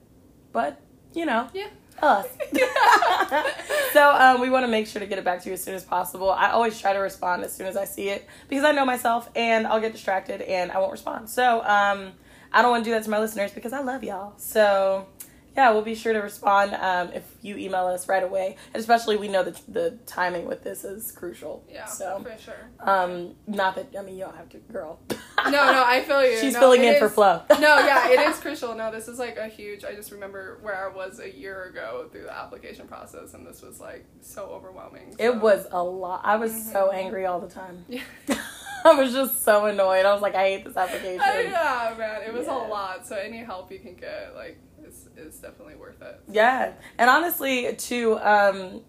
but 0.53 0.81
you 1.15 1.27
know, 1.27 1.49
Yeah. 1.53 1.67
Us. 2.01 2.27
so 3.93 4.11
um, 4.11 4.41
we 4.41 4.51
want 4.51 4.65
to 4.65 4.69
make 4.69 4.87
sure 4.87 5.01
to 5.01 5.07
get 5.07 5.19
it 5.19 5.25
back 5.25 5.43
to 5.43 5.49
you 5.49 5.55
as 5.55 5.63
soon 5.63 5.75
as 5.75 5.85
possible. 5.85 6.31
I 6.31 6.51
always 6.51 6.81
try 6.81 6.93
to 6.93 6.99
respond 6.99 7.45
as 7.45 7.55
soon 7.55 7.67
as 7.67 7.77
I 7.77 7.85
see 7.85 8.09
it 8.09 8.27
because 8.49 8.65
I 8.65 8.73
know 8.73 8.85
myself 8.85 9.29
and 9.35 9.67
I'll 9.67 9.81
get 9.81 9.93
distracted 9.93 10.43
and 10.43 10.73
I 10.73 10.79
won't 10.79 10.93
respond. 10.93 11.29
So 11.29 11.63
um, 11.65 12.13
I 12.53 12.63
don't 12.63 12.71
want 12.71 12.85
to 12.85 12.91
do 12.91 12.95
that 12.95 13.05
to 13.05 13.11
my 13.11 13.19
listeners 13.19 13.53
because 13.53 13.73
I 13.73 13.81
love 13.81 14.05
y'all. 14.05 14.35
So 14.37 15.07
yeah, 15.57 15.71
we'll 15.71 15.83
be 15.83 15.95
sure 15.95 16.13
to 16.13 16.21
respond 16.21 16.75
um, 16.75 17.11
if 17.13 17.25
you 17.43 17.57
email 17.57 17.87
us 17.87 18.09
right 18.09 18.23
away. 18.23 18.57
And 18.73 18.81
especially 18.81 19.17
we 19.17 19.29
know 19.29 19.43
that 19.45 19.61
the 19.69 19.99
timing 20.07 20.47
with 20.47 20.63
this 20.65 20.85
is 20.85 21.13
crucial. 21.13 21.65
Yeah, 21.71 21.85
So 21.87 22.21
for 22.23 22.37
sure. 22.39 22.71
um, 22.81 23.35
not 23.47 23.75
that 23.77 23.89
I 23.99 24.03
mean 24.03 24.17
you 24.17 24.25
don't 24.25 24.37
have 24.37 24.49
to, 24.51 24.59
girl. 24.59 24.99
No, 25.45 25.51
no, 25.51 25.83
I 25.85 26.03
feel 26.03 26.25
you. 26.25 26.39
She's 26.39 26.53
No, 26.55 26.61
filling 26.61 26.85
in 26.85 27.01
for 27.01 27.09
Flo. 27.09 27.43
no, 27.51 27.57
yeah, 27.59 28.11
it 28.11 28.21
is 28.31 28.39
crucial. 28.39 28.77
No, 28.77 28.93
this 28.93 29.09
is 29.09 29.19
like 29.19 29.37
a 29.39 29.49
huge. 29.49 29.85
I 29.85 29.93
just 29.93 30.13
remember 30.13 30.59
where 30.63 30.89
I 30.89 30.95
was 30.95 31.19
a 31.19 31.37
year 31.37 31.65
ago 31.65 32.09
through 32.13 32.23
the 32.23 32.33
application 32.33 32.87
process, 32.87 33.35
and 33.35 33.45
this 33.45 33.61
was 33.61 33.81
like 33.81 34.05
so 34.21 34.45
overwhelming. 34.45 35.17
It 35.19 35.35
was 35.41 35.67
a 35.73 35.83
lot. 35.83 36.21
I 36.23 36.37
was 36.37 36.53
so 36.71 36.91
Mhm. 36.91 36.95
angry 36.95 37.27
all 37.27 37.41
the 37.41 37.49
time. 37.49 37.85
Yeah. 37.89 38.03
I 38.85 38.95
was 38.95 39.13
just 39.13 39.45
so 39.45 39.67
annoyed. 39.67 40.07
I 40.07 40.13
was 40.13 40.23
like, 40.23 40.37
I 40.37 40.43
hate 40.51 40.65
this 40.65 40.77
application. 40.77 41.21
yeah, 41.21 41.95
man, 41.99 42.23
it 42.23 42.33
was 42.33 42.47
Yeah. 42.47 42.65
a 42.65 42.69
lot. 42.69 43.05
So 43.07 43.17
any 43.17 43.39
help 43.39 43.73
you 43.73 43.81
can 43.81 43.95
get, 43.97 44.35
like, 44.37 44.61
is 44.93 45.09
is 45.17 45.39
definitely 45.39 45.77
worth 45.77 46.01
it. 46.03 46.21
Yeah, 46.31 46.73
and 46.99 47.11
honestly, 47.11 47.75
too, 47.77 48.19
um, 48.21 48.83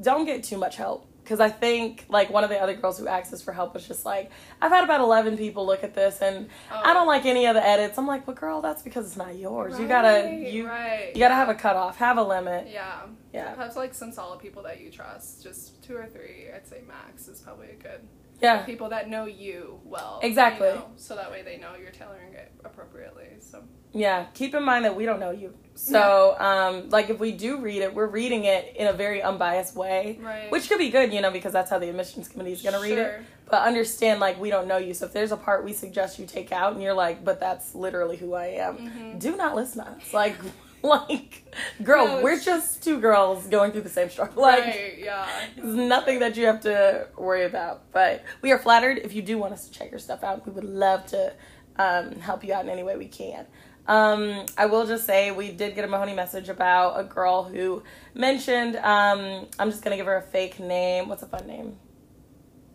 don't 0.00 0.24
get 0.24 0.44
too 0.44 0.58
much 0.58 0.76
help 0.76 1.08
because 1.26 1.40
I 1.40 1.48
think 1.48 2.06
like 2.08 2.30
one 2.30 2.44
of 2.44 2.50
the 2.50 2.58
other 2.58 2.74
girls 2.74 2.98
who 2.98 3.08
asked 3.08 3.32
us 3.32 3.42
for 3.42 3.52
help 3.52 3.74
was 3.74 3.86
just 3.86 4.06
like, 4.06 4.30
I've 4.62 4.70
had 4.70 4.84
about 4.84 5.00
eleven 5.00 5.36
people 5.36 5.66
look 5.66 5.82
at 5.82 5.94
this 5.94 6.22
and 6.22 6.48
I 6.70 6.94
don't 6.94 7.08
like 7.08 7.26
any 7.26 7.46
of 7.46 7.54
the 7.54 7.66
edits. 7.66 7.98
I'm 7.98 8.06
like, 8.06 8.26
well, 8.26 8.36
girl, 8.36 8.62
that's 8.62 8.82
because 8.82 9.06
it's 9.06 9.16
not 9.16 9.36
yours. 9.36 9.78
you 9.78 9.88
gotta 9.88 10.48
you 10.50 10.66
right, 10.66 11.10
you 11.14 11.20
gotta 11.20 11.34
yeah. 11.34 11.36
have 11.36 11.48
a 11.48 11.54
cutoff, 11.54 11.96
have 11.96 12.16
a 12.18 12.22
limit. 12.22 12.68
Yeah. 12.72 13.02
Yeah. 13.32 13.54
Have 13.56 13.76
like 13.76 13.92
some 13.92 14.12
solid 14.12 14.40
people 14.40 14.62
that 14.62 14.80
you 14.80 14.90
trust. 14.90 15.42
Just 15.42 15.82
two 15.82 15.96
or 15.96 16.06
three, 16.06 16.46
I'd 16.54 16.66
say 16.66 16.82
max 16.86 17.28
is 17.28 17.40
probably 17.40 17.70
a 17.70 17.74
good. 17.74 18.00
Yeah, 18.40 18.64
People 18.64 18.90
that 18.90 19.08
know 19.08 19.24
you 19.24 19.80
well. 19.84 20.20
Exactly. 20.22 20.68
you 20.68 20.74
know, 20.74 20.90
so 20.96 21.16
that 21.16 21.30
way 21.30 21.42
they 21.42 21.56
know 21.56 21.70
you're 21.80 21.90
tailoring 21.90 22.34
it 22.34 22.52
appropriately. 22.64 23.28
So. 23.40 23.64
Yeah. 23.96 24.26
Keep 24.34 24.54
in 24.54 24.62
mind 24.62 24.84
that 24.84 24.94
we 24.96 25.04
don't 25.06 25.20
know 25.20 25.30
you, 25.30 25.54
so 25.74 26.36
um, 26.38 26.88
like 26.90 27.10
if 27.10 27.18
we 27.18 27.32
do 27.32 27.58
read 27.58 27.82
it, 27.82 27.94
we're 27.94 28.06
reading 28.06 28.44
it 28.44 28.74
in 28.76 28.86
a 28.86 28.92
very 28.92 29.22
unbiased 29.22 29.74
way. 29.76 30.18
Right. 30.20 30.50
Which 30.50 30.68
could 30.68 30.78
be 30.78 30.90
good, 30.90 31.12
you 31.12 31.20
know, 31.20 31.30
because 31.30 31.52
that's 31.52 31.70
how 31.70 31.78
the 31.78 31.88
admissions 31.88 32.28
committee 32.28 32.52
is 32.52 32.62
going 32.62 32.74
to 32.74 32.80
read 32.80 32.98
it. 32.98 33.20
But 33.48 33.62
understand, 33.62 34.18
like, 34.18 34.40
we 34.40 34.50
don't 34.50 34.66
know 34.66 34.78
you. 34.78 34.92
So 34.92 35.06
if 35.06 35.12
there's 35.12 35.30
a 35.32 35.36
part 35.36 35.64
we 35.64 35.72
suggest 35.72 36.18
you 36.18 36.26
take 36.26 36.50
out 36.50 36.72
and 36.72 36.82
you're 36.82 36.94
like, 36.94 37.24
but 37.24 37.38
that's 37.38 37.74
literally 37.76 38.16
who 38.16 38.34
I 38.34 38.46
am, 38.46 38.76
Mhm. 38.78 39.18
do 39.20 39.36
not 39.36 39.54
listen 39.54 39.84
to 39.84 39.90
us. 39.90 40.12
Like, 40.12 40.34
like, 40.82 41.44
girl, 41.82 42.06
No, 42.08 42.22
we're 42.22 42.40
just 42.40 42.82
two 42.82 42.98
girls 43.00 43.46
going 43.46 43.70
through 43.70 43.82
the 43.82 43.88
same 43.88 44.10
struggle. 44.10 44.42
Like, 44.42 44.64
right. 44.64 44.98
Yeah. 44.98 45.28
there's 45.56 45.74
nothing 45.74 46.18
that 46.20 46.36
you 46.36 46.46
have 46.46 46.60
to 46.62 47.06
worry 47.16 47.44
about. 47.44 47.92
But 47.92 48.24
we 48.42 48.50
are 48.50 48.58
flattered. 48.58 48.98
If 48.98 49.14
you 49.14 49.22
do 49.22 49.38
want 49.38 49.52
us 49.52 49.68
to 49.68 49.72
check 49.78 49.90
your 49.92 50.00
stuff 50.00 50.24
out, 50.24 50.44
we 50.46 50.52
would 50.52 50.64
love 50.64 51.06
to 51.06 51.32
um, 51.78 52.16
help 52.20 52.42
you 52.42 52.52
out 52.52 52.64
in 52.64 52.70
any 52.70 52.82
way 52.82 52.96
we 52.96 53.06
can. 53.06 53.46
Um, 53.88 54.46
I 54.56 54.66
will 54.66 54.86
just 54.86 55.06
say 55.06 55.30
we 55.30 55.52
did 55.52 55.74
get 55.74 55.84
a 55.84 55.88
Mahoney 55.88 56.14
message 56.14 56.48
about 56.48 56.98
a 56.98 57.04
girl 57.04 57.44
who 57.44 57.82
mentioned, 58.14 58.76
um, 58.76 59.46
I'm 59.58 59.70
just 59.70 59.82
going 59.82 59.92
to 59.92 59.96
give 59.96 60.06
her 60.06 60.16
a 60.16 60.22
fake 60.22 60.58
name. 60.58 61.08
What's 61.08 61.22
a 61.22 61.26
fun 61.26 61.46
name? 61.46 61.76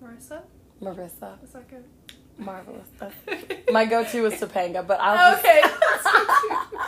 Marissa, 0.03 0.41
Marissa. 0.81 1.43
is 1.43 1.51
that 1.51 1.69
good? 1.69 1.83
Marvelous. 2.37 2.87
My 3.71 3.85
go 3.85 4.03
to 4.03 4.25
is 4.25 4.33
Topanga, 4.33 4.85
but 4.85 4.99
I'll 4.99 5.35
just. 5.35 5.45
okay. 5.45 5.61
that's 5.63 6.03
good 6.03 6.27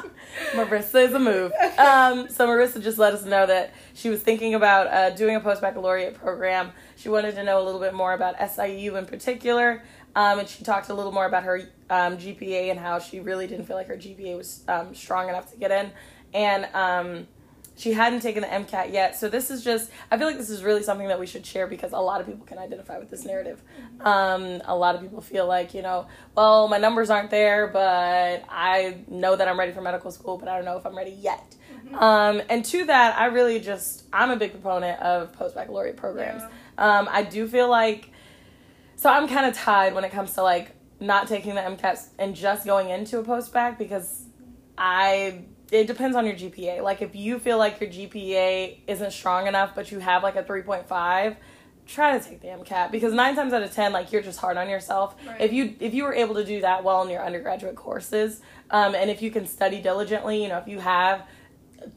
too. 0.01 0.57
Marissa 0.57 1.07
is 1.07 1.13
a 1.13 1.19
move. 1.19 1.51
Um, 1.77 2.27
so 2.29 2.47
Marissa 2.47 2.81
just 2.81 2.97
let 2.97 3.13
us 3.13 3.23
know 3.23 3.45
that 3.45 3.73
she 3.93 4.09
was 4.09 4.21
thinking 4.21 4.55
about 4.55 4.87
uh, 4.87 5.09
doing 5.11 5.35
a 5.35 5.39
post 5.39 5.61
baccalaureate 5.61 6.15
program. 6.15 6.71
She 6.95 7.09
wanted 7.09 7.35
to 7.35 7.43
know 7.43 7.61
a 7.61 7.63
little 7.63 7.79
bit 7.79 7.93
more 7.93 8.13
about 8.13 8.35
SIU 8.49 8.95
in 8.95 9.05
particular, 9.05 9.83
um, 10.15 10.39
and 10.39 10.47
she 10.47 10.63
talked 10.63 10.89
a 10.89 10.93
little 10.93 11.11
more 11.11 11.25
about 11.25 11.43
her 11.43 11.61
um, 11.89 12.17
GPA 12.17 12.71
and 12.71 12.79
how 12.79 12.99
she 12.99 13.19
really 13.19 13.47
didn't 13.47 13.65
feel 13.65 13.75
like 13.75 13.87
her 13.87 13.97
GPA 13.97 14.37
was 14.37 14.63
um, 14.67 14.93
strong 14.93 15.29
enough 15.29 15.51
to 15.51 15.57
get 15.57 15.71
in, 15.71 15.91
and 16.33 16.67
um, 16.73 17.27
she 17.75 17.93
hadn't 17.93 18.21
taken 18.21 18.41
the 18.41 18.47
MCAT 18.47 18.93
yet. 18.93 19.17
So 19.17 19.29
this 19.29 19.49
is 19.49 19.63
just 19.63 19.89
I 20.11 20.17
feel 20.17 20.27
like 20.27 20.37
this 20.37 20.49
is 20.49 20.63
really 20.63 20.83
something 20.83 21.07
that 21.07 21.19
we 21.19 21.25
should 21.25 21.45
share 21.45 21.67
because 21.67 21.91
a 21.91 21.99
lot 21.99 22.21
of 22.21 22.27
people 22.27 22.45
can 22.45 22.57
identify 22.57 22.99
with 22.99 23.09
this 23.09 23.25
narrative. 23.25 23.61
Um, 24.01 24.61
a 24.65 24.75
lot 24.75 24.95
of 24.95 25.01
people 25.01 25.21
feel 25.21 25.47
like 25.47 25.73
you 25.73 25.81
know, 25.81 26.07
well, 26.35 26.67
my 26.67 26.77
numbers 26.77 27.09
aren't 27.09 27.31
there, 27.31 27.67
but 27.67 28.43
I 28.49 28.97
know 29.07 29.35
that 29.35 29.47
I'm 29.47 29.57
ready 29.57 29.71
for 29.71 29.81
medical 29.81 30.11
school, 30.11 30.37
but 30.37 30.47
I 30.47 30.55
don't 30.55 30.65
know 30.65 30.77
if 30.77 30.85
I'm 30.85 30.95
ready 30.95 31.11
yet. 31.11 31.55
Um, 31.93 32.41
and 32.49 32.63
to 32.65 32.85
that, 32.85 33.17
I 33.17 33.25
really 33.25 33.59
just 33.59 34.03
I'm 34.13 34.29
a 34.29 34.35
big 34.35 34.51
proponent 34.51 34.99
of 35.01 35.33
post 35.33 35.55
baccalaureate 35.55 35.97
programs. 35.97 36.43
Um, 36.77 37.07
I 37.11 37.23
do 37.23 37.47
feel 37.47 37.69
like 37.69 38.09
so 39.03 39.09
I'm 39.09 39.27
kind 39.27 39.45
of 39.45 39.53
tied 39.53 39.93
when 39.93 40.05
it 40.05 40.13
comes 40.13 40.31
to 40.35 40.43
like 40.43 40.77
not 41.01 41.27
taking 41.27 41.55
the 41.55 41.61
MCAT 41.61 42.07
and 42.17 42.33
just 42.33 42.65
going 42.65 42.89
into 42.89 43.19
a 43.19 43.23
post 43.23 43.51
bac 43.51 43.77
because 43.77 44.23
I 44.77 45.41
it 45.71 45.87
depends 45.87 46.15
on 46.15 46.25
your 46.25 46.35
GPA. 46.35 46.81
Like 46.81 47.01
if 47.01 47.13
you 47.13 47.37
feel 47.37 47.57
like 47.57 47.81
your 47.81 47.89
GPA 47.89 48.77
isn't 48.87 49.11
strong 49.11 49.47
enough, 49.47 49.75
but 49.75 49.91
you 49.91 49.99
have 49.99 50.23
like 50.23 50.37
a 50.37 50.43
3.5, 50.43 51.35
try 51.85 52.17
to 52.17 52.23
take 52.23 52.39
the 52.39 52.47
MCAT 52.47 52.91
because 52.91 53.11
nine 53.11 53.35
times 53.35 53.51
out 53.51 53.61
of 53.61 53.73
ten, 53.73 53.91
like 53.91 54.13
you're 54.13 54.21
just 54.21 54.39
hard 54.39 54.55
on 54.55 54.69
yourself. 54.69 55.17
Right. 55.27 55.41
If 55.41 55.51
you 55.51 55.75
if 55.81 55.93
you 55.93 56.05
were 56.05 56.13
able 56.13 56.35
to 56.35 56.45
do 56.45 56.61
that 56.61 56.85
well 56.85 57.03
in 57.03 57.09
your 57.09 57.25
undergraduate 57.25 57.75
courses, 57.75 58.39
um, 58.71 58.95
and 58.95 59.09
if 59.09 59.21
you 59.21 59.31
can 59.31 59.45
study 59.45 59.81
diligently, 59.81 60.41
you 60.41 60.47
know, 60.47 60.59
if 60.59 60.67
you 60.69 60.79
have 60.79 61.27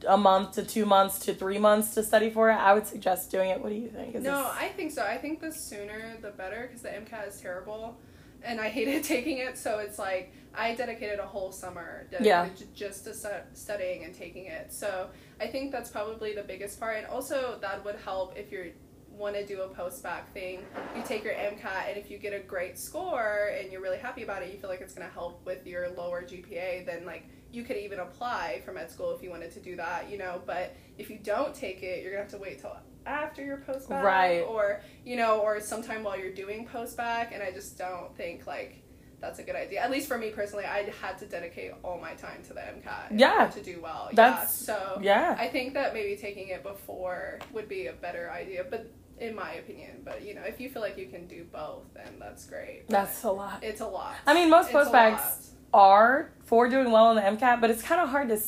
a 0.09 0.17
month 0.17 0.53
to 0.53 0.63
two 0.65 0.85
months 0.87 1.19
to 1.21 1.35
three 1.35 1.59
months 1.59 1.95
to 1.95 2.03
study 2.03 2.31
for 2.31 2.51
it, 2.51 2.55
I 2.55 2.75
would 2.75 2.87
suggest 2.87 3.31
doing 3.31 3.51
it. 3.51 3.61
What 3.61 3.71
do 3.71 3.75
you 3.77 3.89
think? 3.89 4.15
Is 4.15 4.23
No, 4.25 4.39
this- 4.39 4.53
I 4.59 4.69
think 4.69 4.93
so. 4.93 5.03
I 5.05 5.19
think 5.19 5.41
the 5.41 5.53
sooner 5.53 6.17
the 6.21 6.31
better 6.31 6.63
because 6.67 6.83
the 6.83 6.91
MCAT 6.91 7.29
is 7.29 7.41
terrible, 7.41 7.97
and 8.43 8.61
I 8.61 8.69
hated 8.79 9.05
taking 9.05 9.39
it. 9.39 9.59
So 9.59 9.79
it's 9.79 9.99
like 9.99 10.33
I 10.55 10.75
dedicated 10.75 11.19
a 11.19 11.27
whole 11.27 11.53
summer 11.53 12.07
Yeah. 12.21 12.49
just 12.75 13.05
to 13.05 13.13
stu- 13.15 13.29
studying 13.53 14.05
and 14.05 14.15
taking 14.15 14.47
it. 14.47 14.73
So 14.73 15.09
I 15.41 15.47
think 15.49 15.71
that's 15.73 15.91
probably 15.91 16.35
the 16.35 16.43
biggest 16.43 16.81
part, 16.81 16.97
and 16.97 17.07
also 17.07 17.59
that 17.61 17.85
would 17.85 17.97
help 17.97 18.37
if 18.39 18.51
you 18.51 18.73
want 19.11 19.35
to 19.35 19.47
do 19.47 19.63
a 19.63 19.69
post 19.69 20.03
bac 20.03 20.31
thing. 20.35 20.61
You 20.95 21.03
take 21.07 21.25
your 21.25 21.33
MCAT, 21.35 21.89
and 21.89 21.97
if 21.97 22.11
you 22.11 22.19
get 22.19 22.35
a 22.35 22.39
great 22.41 22.79
score 22.79 23.51
and 23.59 23.73
you're 23.73 23.81
really 23.81 23.97
happy 23.99 24.23
about 24.23 24.43
it, 24.43 24.53
you 24.53 24.59
feel 24.59 24.69
like 24.69 24.83
it's 24.83 24.93
going 24.95 25.07
to 25.09 25.13
help 25.15 25.45
with 25.47 25.67
your 25.67 25.89
lower 25.91 26.23
GPA. 26.23 26.85
Then 26.85 27.07
like 27.07 27.25
you 27.57 27.65
could 27.65 27.79
even 27.79 28.01
apply 28.01 28.61
for 28.65 28.73
med 28.73 28.91
school 28.91 29.11
if 29.17 29.23
you 29.23 29.31
wanted 29.31 29.51
to 29.53 29.61
do 29.61 29.77
that, 29.77 30.11
you 30.11 30.19
know. 30.19 30.43
But 30.47 30.77
if 30.99 31.09
you 31.11 31.19
don't 31.19 31.55
take 31.55 31.83
it, 31.83 32.03
you're 32.03 32.13
gonna 32.13 32.23
have 32.23 32.33
to 32.33 32.39
wait 32.39 32.61
till 32.61 32.77
after 33.07 33.45
your 33.45 33.59
post 33.59 33.89
bac, 33.89 34.05
Right. 34.05 34.41
Or 34.43 34.83
you 35.05 35.17
know, 35.17 35.41
or 35.41 35.61
sometime 35.61 36.05
while 36.05 36.19
you're 36.19 36.35
doing 36.35 36.67
post 36.67 36.97
bac. 36.97 37.33
And 37.33 37.43
I 37.43 37.51
just 37.51 37.79
don't 37.79 38.15
think 38.17 38.47
like 38.47 38.83
that's 39.19 39.39
a 39.39 39.43
good 39.43 39.57
idea. 39.57 39.81
At 39.81 39.91
least 39.91 40.07
for 40.07 40.19
me 40.19 40.29
personally, 40.31 40.67
I 40.67 40.93
had 41.01 41.19
to 41.19 41.27
dedicate 41.27 41.73
all 41.83 41.99
my 41.99 42.13
time 42.15 42.43
to 42.49 42.53
the 42.53 42.61
MCAT. 42.61 43.19
Yeah. 43.19 43.47
to 43.47 43.63
do 43.63 43.81
well. 43.83 44.11
That's- 44.13 44.65
yeah. 44.69 44.75
So 44.75 44.99
yeah. 45.03 45.37
I 45.39 45.49
think 45.49 45.73
that 45.75 45.95
maybe 45.95 46.17
taking 46.17 46.49
it 46.49 46.63
before 46.63 47.39
would 47.53 47.69
be 47.69 47.87
a 47.87 47.95
better 47.95 48.31
idea. 48.31 48.65
But 48.69 48.91
in 49.19 49.35
my 49.35 49.55
opinion. 49.55 50.03
But 50.05 50.23
you 50.23 50.35
know, 50.35 50.43
if 50.43 50.61
you 50.61 50.69
feel 50.69 50.83
like 50.83 50.99
you 50.99 51.07
can 51.07 51.27
do 51.27 51.47
both, 51.51 51.85
then 51.95 52.19
that's 52.19 52.45
great. 52.45 52.87
But 52.87 52.93
That's 52.97 53.25
a 53.25 53.31
lot. 53.31 53.65
it's 53.65 53.81
a 53.81 53.87
lot. 53.87 54.17
I 54.27 54.35
mean, 54.35 54.51
most 54.51 54.67
It's 54.71 54.75
postbacks 54.75 55.51
are 55.73 56.33
for 56.47 56.69
doing 56.69 56.91
well 56.91 57.07
on 57.09 57.17
the 57.17 57.23
MCAT, 57.23 57.61
but 57.61 57.71
it's 57.71 57.83
kind 57.83 58.01
of 58.01 58.09
hard 58.09 58.29
to 58.31 58.39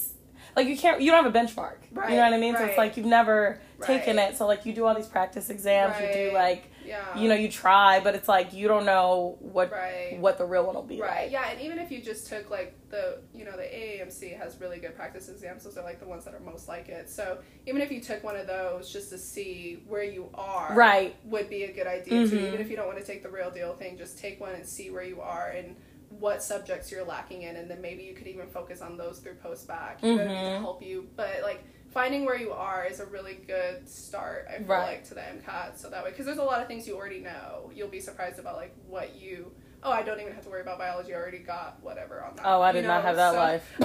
like 0.56 0.66
you 0.66 0.76
can't 0.76 1.00
you 1.00 1.10
don't 1.10 1.22
have 1.24 1.34
a 1.34 1.38
benchmark. 1.38 1.76
Right, 1.92 2.10
you 2.10 2.16
know 2.16 2.22
what 2.22 2.32
I 2.32 2.38
mean? 2.38 2.56
So 2.56 2.64
it's 2.64 2.78
like 2.78 2.96
you've 2.96 3.06
never 3.06 3.60
taken 3.82 4.18
it. 4.18 4.36
So 4.36 4.46
like 4.46 4.64
you 4.66 4.72
do 4.72 4.86
all 4.86 4.94
these 4.94 5.06
practice 5.06 5.50
exams, 5.50 5.94
you 6.00 6.12
do 6.12 6.32
like 6.34 6.64
Yeah. 6.84 7.16
you 7.18 7.28
know 7.28 7.34
you 7.34 7.48
try, 7.50 8.00
but 8.00 8.14
it's 8.14 8.28
like 8.28 8.52
you 8.54 8.66
don't 8.66 8.86
know 8.86 9.36
what 9.40 9.70
Right. 9.70 10.16
what 10.18 10.38
the 10.38 10.46
real 10.46 10.64
one 10.64 10.74
will 10.74 10.82
be 10.82 11.00
Right. 11.00 11.24
like. 11.24 11.32
Yeah, 11.32 11.50
and 11.50 11.60
even 11.60 11.78
if 11.78 11.90
you 11.92 12.00
just 12.00 12.28
took 12.28 12.50
like 12.50 12.74
the 12.88 13.18
you 13.34 13.44
know 13.44 13.56
the 13.56 13.62
AAMC 13.64 14.36
has 14.38 14.58
really 14.60 14.78
good 14.78 14.94
practice 14.96 15.28
exams. 15.28 15.64
Those 15.64 15.76
are 15.76 15.84
like 15.84 16.00
the 16.00 16.06
ones 16.08 16.24
that 16.24 16.34
are 16.34 16.40
most 16.40 16.66
like 16.68 16.88
it. 16.88 17.10
So 17.10 17.38
even 17.66 17.82
if 17.82 17.92
you 17.92 18.00
took 18.00 18.24
one 18.24 18.36
of 18.36 18.46
those 18.46 18.90
just 18.92 19.10
to 19.10 19.18
see 19.18 19.82
where 19.86 20.02
you 20.04 20.30
are, 20.34 20.72
Right. 20.74 21.14
would 21.24 21.50
be 21.50 21.64
a 21.64 21.72
good 21.72 21.86
idea 21.86 22.26
too. 22.26 22.38
Mhm. 22.38 22.46
Even 22.48 22.60
if 22.60 22.70
you 22.70 22.76
don't 22.76 22.86
want 22.86 22.98
to 22.98 23.04
take 23.04 23.22
the 23.22 23.28
real 23.28 23.50
deal 23.50 23.74
thing, 23.74 23.98
just 23.98 24.18
take 24.18 24.40
one 24.40 24.54
and 24.54 24.66
see 24.66 24.88
where 24.90 25.02
you 25.04 25.20
are 25.20 25.48
and 25.48 25.76
what 26.10 26.42
subjects 26.42 26.90
you're 26.90 27.04
lacking 27.04 27.42
in, 27.42 27.56
and 27.56 27.70
then 27.70 27.80
maybe 27.80 28.02
you 28.02 28.14
could 28.14 28.26
even 28.26 28.48
focus 28.48 28.80
on 28.80 28.96
those 28.96 29.18
through 29.18 29.34
post 29.34 29.68
back 29.68 30.02
know, 30.02 30.16
to 30.16 30.24
mm-hmm. 30.24 30.62
help 30.62 30.82
you. 30.82 31.06
But 31.16 31.40
like 31.42 31.64
finding 31.90 32.24
where 32.24 32.36
you 32.36 32.52
are 32.52 32.84
is 32.84 33.00
a 33.00 33.06
really 33.06 33.38
good 33.46 33.88
start. 33.88 34.46
I 34.48 34.58
feel 34.58 34.66
Right. 34.66 34.86
like 34.88 35.04
to 35.08 35.14
the 35.14 35.20
MCAT, 35.20 35.78
so 35.78 35.90
that 35.90 36.04
way 36.04 36.10
because 36.10 36.26
there's 36.26 36.38
a 36.38 36.44
lot 36.44 36.60
of 36.60 36.68
things 36.68 36.86
you 36.86 36.96
already 36.96 37.20
know. 37.20 37.70
You'll 37.74 37.88
be 37.88 38.00
surprised 38.00 38.38
about 38.38 38.56
like 38.56 38.74
what 38.86 39.16
you. 39.16 39.52
Oh, 39.82 39.92
I 39.92 40.02
don't 40.02 40.20
even 40.20 40.32
have 40.32 40.42
to 40.42 40.50
worry 40.50 40.62
about 40.62 40.78
biology. 40.78 41.14
I 41.14 41.18
already 41.18 41.38
got 41.38 41.80
whatever 41.82 42.24
on 42.24 42.34
that. 42.36 42.42
Oh, 42.44 42.60
I 42.60 42.70
you 42.70 42.80
did 42.80 42.86
not 42.86 43.04
have 43.04 43.16
that 43.16 43.32
So- 43.32 43.38
life. 43.38 43.78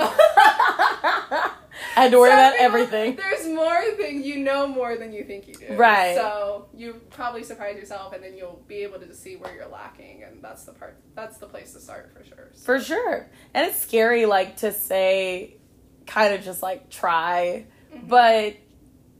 I 1.97 2.03
had 2.03 2.11
to 2.11 2.19
worry 2.19 2.29
Some 2.31 2.39
about 2.39 2.51
people- 2.53 2.65
everything. 2.65 3.15
There's 3.15 3.47
more 3.47 3.81
things 3.97 4.25
you 4.25 4.39
know 4.39 4.67
more 4.67 4.95
than 4.95 5.11
you 5.13 5.23
think 5.23 5.47
you 5.47 5.53
do. 5.55 5.73
Right. 5.75 6.15
So 6.15 6.67
you 6.75 7.01
probably 7.09 7.43
surprise 7.43 7.77
yourself, 7.77 8.13
and 8.13 8.23
then 8.23 8.35
you'll 8.37 8.63
be 8.67 8.77
able 8.83 8.99
to 8.99 9.13
see 9.13 9.35
where 9.35 9.53
you're 9.55 9.67
lacking, 9.67 10.23
and 10.23 10.43
that's 10.43 10.63
the 10.65 10.73
part. 10.73 10.97
That's 11.15 11.37
the 11.37 11.47
place 11.47 11.73
to 11.73 11.79
start 11.79 12.11
for 12.15 12.23
sure. 12.23 12.49
So- 12.53 12.65
For 12.65 12.79
sure. 12.79 13.29
And 13.53 13.67
it's 13.67 13.79
scary 13.79 14.25
like 14.25 14.57
to 14.57 14.71
say 14.71 15.57
kind 16.05 16.33
of 16.33 16.43
just 16.43 16.61
like 16.61 16.89
try, 16.89 17.65
Mhm. 17.93 18.07
but 18.07 18.55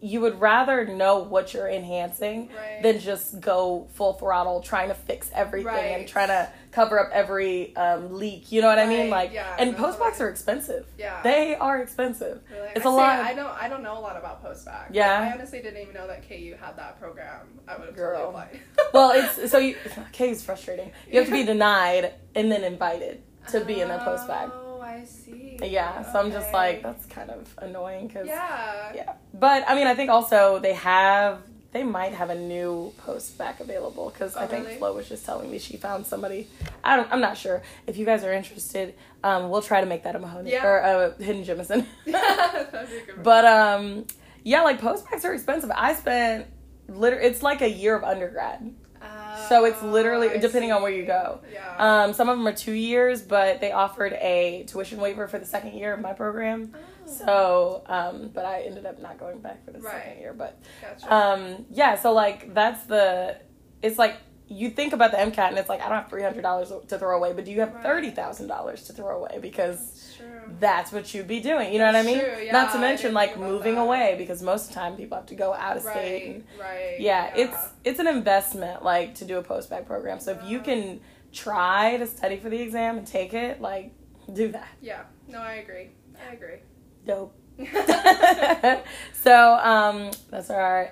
you 0.03 0.19
would 0.19 0.41
rather 0.41 0.85
know 0.85 1.19
what 1.19 1.53
you're 1.53 1.69
enhancing 1.69 2.49
Right. 2.49 2.83
than 2.83 2.99
just 2.99 3.39
go 3.39 3.87
full 3.93 4.13
throttle 4.13 4.59
trying 4.61 4.89
to 4.89 4.93
fix 4.95 5.31
everything 5.33 5.95
and 5.95 6.05
trying 6.07 6.27
to 6.27 6.49
cover 6.71 6.99
up 6.99 7.09
every 7.13 7.73
um, 7.77 8.13
leak. 8.13 8.51
You 8.51 8.61
know 8.61 8.67
what 8.67 8.79
I 8.79 8.85
mean? 8.85 9.09
Like, 9.09 9.31
yeah, 9.31 9.55
and 9.57 9.77
post 9.77 9.99
are 10.19 10.27
expensive. 10.29 10.85
yeah. 10.97 11.21
They 11.23 11.55
are 11.55 11.81
expensive. 11.81 12.41
Really? 12.51 12.69
it's 12.75 12.85
I 12.85 12.89
a 12.89 12.91
lot 12.91 13.19
I 13.19 13.33
don't. 13.33 13.47
I 13.63 13.69
don't 13.69 13.81
know 13.81 13.97
a 13.97 14.01
lot 14.01 14.17
about 14.17 14.43
post. 14.43 14.67
Yeah. 14.91 15.29
I 15.29 15.33
honestly 15.33 15.61
didn't 15.61 15.81
even 15.81 15.93
know 15.93 16.07
that 16.07 16.27
KU 16.27 16.55
had 16.59 16.75
that 16.77 16.99
program. 16.99 17.47
I 17.67 17.77
would 17.77 17.85
have 17.87 17.95
Girl. 17.95 18.25
totally 18.33 18.43
applied. 18.43 18.59
Well, 18.93 19.11
it's 19.15 19.49
so 19.51 19.57
you. 19.67 19.77
It's 20.19 20.43
frustrating. 20.43 20.91
You 21.09 21.19
have 21.19 21.27
to 21.29 21.33
be 21.33 21.45
denied 21.45 22.13
and 22.35 22.51
then 22.51 22.63
invited 22.65 23.23
to 23.51 23.63
be 23.63 23.79
in 23.81 23.89
a 23.89 23.99
post 24.03 24.27
back. 24.27 24.49
I 25.03 25.05
see. 25.05 25.59
Yeah, 25.63 26.01
so 26.11 26.19
I'm 26.19 26.31
just 26.31 26.51
like 26.53 26.81
that's 26.83 27.05
kind 27.07 27.29
of 27.29 27.53
annoying 27.59 28.07
because 28.07 28.27
Yeah. 28.27 28.91
yeah. 28.95 29.13
But 29.33 29.63
I 29.67 29.75
mean, 29.75 29.87
I 29.87 29.95
think 29.95 30.09
also 30.09 30.59
they 30.59 30.73
have 30.73 31.39
they 31.71 31.83
might 31.83 32.13
have 32.13 32.29
a 32.29 32.35
new 32.35 32.93
post 32.97 33.35
back 33.37 33.59
available 33.59 34.09
because 34.11 34.35
I 34.35 34.43
Oh, 34.43 34.47
think 34.47 34.65
really? 34.65 34.77
Flo 34.77 34.93
was 34.93 35.09
just 35.09 35.25
telling 35.25 35.49
me 35.49 35.57
she 35.57 35.75
found 35.77 36.05
somebody. 36.05 36.47
I 36.83 36.95
don't. 36.95 37.11
I'm 37.11 37.19
not 37.21 37.35
sure 37.37 37.61
if 37.87 37.97
you 37.97 38.05
guys 38.05 38.23
are 38.23 38.31
interested. 38.33 38.93
Um, 39.23 39.49
we'll 39.49 39.61
try 39.63 39.81
to 39.81 39.87
make 39.87 40.03
that 40.03 40.15
a 40.15 40.19
Mahoney 40.19 40.51
Yeah. 40.51 40.65
or 40.67 40.77
a 40.77 41.23
Hidden 41.23 41.43
Jemison. 41.45 41.85
That'd 42.05 42.89
be 42.89 42.97
a 42.97 43.05
good 43.05 43.15
one. 43.17 43.23
but 43.23 43.45
um, 43.45 44.05
yeah, 44.43 44.61
like 44.61 44.79
post 44.79 45.09
backs 45.09 45.25
are 45.25 45.33
expensive. 45.33 45.71
I 45.73 45.95
spent 45.95 46.45
literally 46.87 47.25
it's 47.27 47.41
like 47.41 47.61
a 47.61 47.69
year 47.69 47.95
of 47.95 48.03
undergrad. 48.03 48.73
So 49.49 49.65
it's 49.65 49.81
literally 49.81 50.29
Oh, 50.29 50.33
I 50.33 50.37
depending 50.37 50.71
on 50.71 50.81
where 50.81 50.91
you 50.91 51.05
go. 51.05 51.41
Yeah. 51.51 51.75
Um, 51.77 52.13
some 52.13 52.29
of 52.29 52.37
them 52.37 52.47
are 52.47 52.53
two 52.53 52.71
years, 52.73 53.21
but 53.21 53.59
they 53.61 53.71
offered 53.71 54.13
a 54.13 54.63
tuition 54.67 54.99
waiver 54.99 55.27
for 55.27 55.37
the 55.39 55.45
second 55.45 55.73
year 55.73 55.93
of 55.93 55.99
my 55.99 56.13
program. 56.13 56.73
Oh. 56.73 56.79
So, 57.05 57.83
um, 57.87 58.31
but 58.33 58.45
I 58.45 58.61
ended 58.61 58.85
up 58.85 58.99
not 59.01 59.19
going 59.19 59.39
back 59.39 59.65
for 59.65 59.71
the 59.71 59.79
Right. 59.79 59.93
second 60.05 60.19
year. 60.21 60.33
But 60.33 60.59
Gotcha. 60.81 61.13
um, 61.13 61.65
yeah, 61.71 61.95
so 61.95 62.13
like 62.13 62.53
that's 62.53 62.85
the. 62.85 63.37
It's 63.81 63.97
like 63.99 64.15
you 64.53 64.69
think 64.69 64.93
about 64.93 65.11
the 65.11 65.17
MCAT 65.17 65.49
and 65.49 65.57
it's 65.57 65.69
like 65.69 65.81
I 65.81 65.89
don't 65.89 65.97
have 65.97 66.09
three 66.09 66.23
hundred 66.23 66.41
dollars 66.41 66.71
to 66.87 66.97
throw 66.99 67.15
away, 67.17 67.33
but 67.33 67.45
do 67.45 67.51
you 67.51 67.59
have 67.61 67.81
thirty 67.81 68.11
thousand 68.11 68.47
dollars 68.47 68.83
to 68.83 68.93
throw 68.93 69.17
away 69.17 69.39
because 69.41 69.77
That's 69.79 70.59
that's 70.59 70.91
what 70.91 71.13
you'd 71.13 71.27
be 71.27 71.39
doing. 71.39 71.71
You 71.73 71.79
know 71.79 71.85
what 71.85 71.95
I 71.95 72.03
mean? 72.03 72.19
true, 72.19 72.51
Not 72.51 72.71
to 72.73 72.79
mention 72.79 73.13
like 73.13 73.37
moving 73.37 73.75
that. 73.75 73.81
away 73.81 74.15
because 74.17 74.41
most 74.41 74.63
of 74.63 74.69
the 74.69 74.75
time 74.75 74.95
people 74.95 75.17
have 75.17 75.25
to 75.27 75.35
go 75.35 75.53
out 75.53 75.77
of 75.77 75.83
state. 75.83 75.93
Right. 75.95 76.35
And, 76.35 76.43
Right. 76.59 76.99
yeah, 76.99 77.33
it's 77.35 77.57
it's 77.83 77.99
an 77.99 78.07
investment 78.07 78.83
like 78.83 79.15
to 79.15 79.25
do 79.25 79.37
a 79.37 79.43
post 79.43 79.69
back 79.69 79.85
program. 79.85 80.19
So 80.19 80.31
if 80.31 80.43
you 80.49 80.59
can 80.59 80.99
try 81.31 81.97
to 81.97 82.05
study 82.07 82.37
for 82.37 82.49
the 82.49 82.61
exam 82.61 82.97
and 82.97 83.07
take 83.07 83.33
it, 83.33 83.61
like 83.61 83.93
do 84.31 84.51
that. 84.51 84.67
Yeah. 84.81 85.03
No, 85.27 85.39
I 85.39 85.53
agree. 85.55 85.89
I 86.29 86.33
agree. 86.33 86.59
Dope. 87.05 87.33
so 89.13 89.53
um 89.55 90.11
that's 90.29 90.49
our 90.49 90.91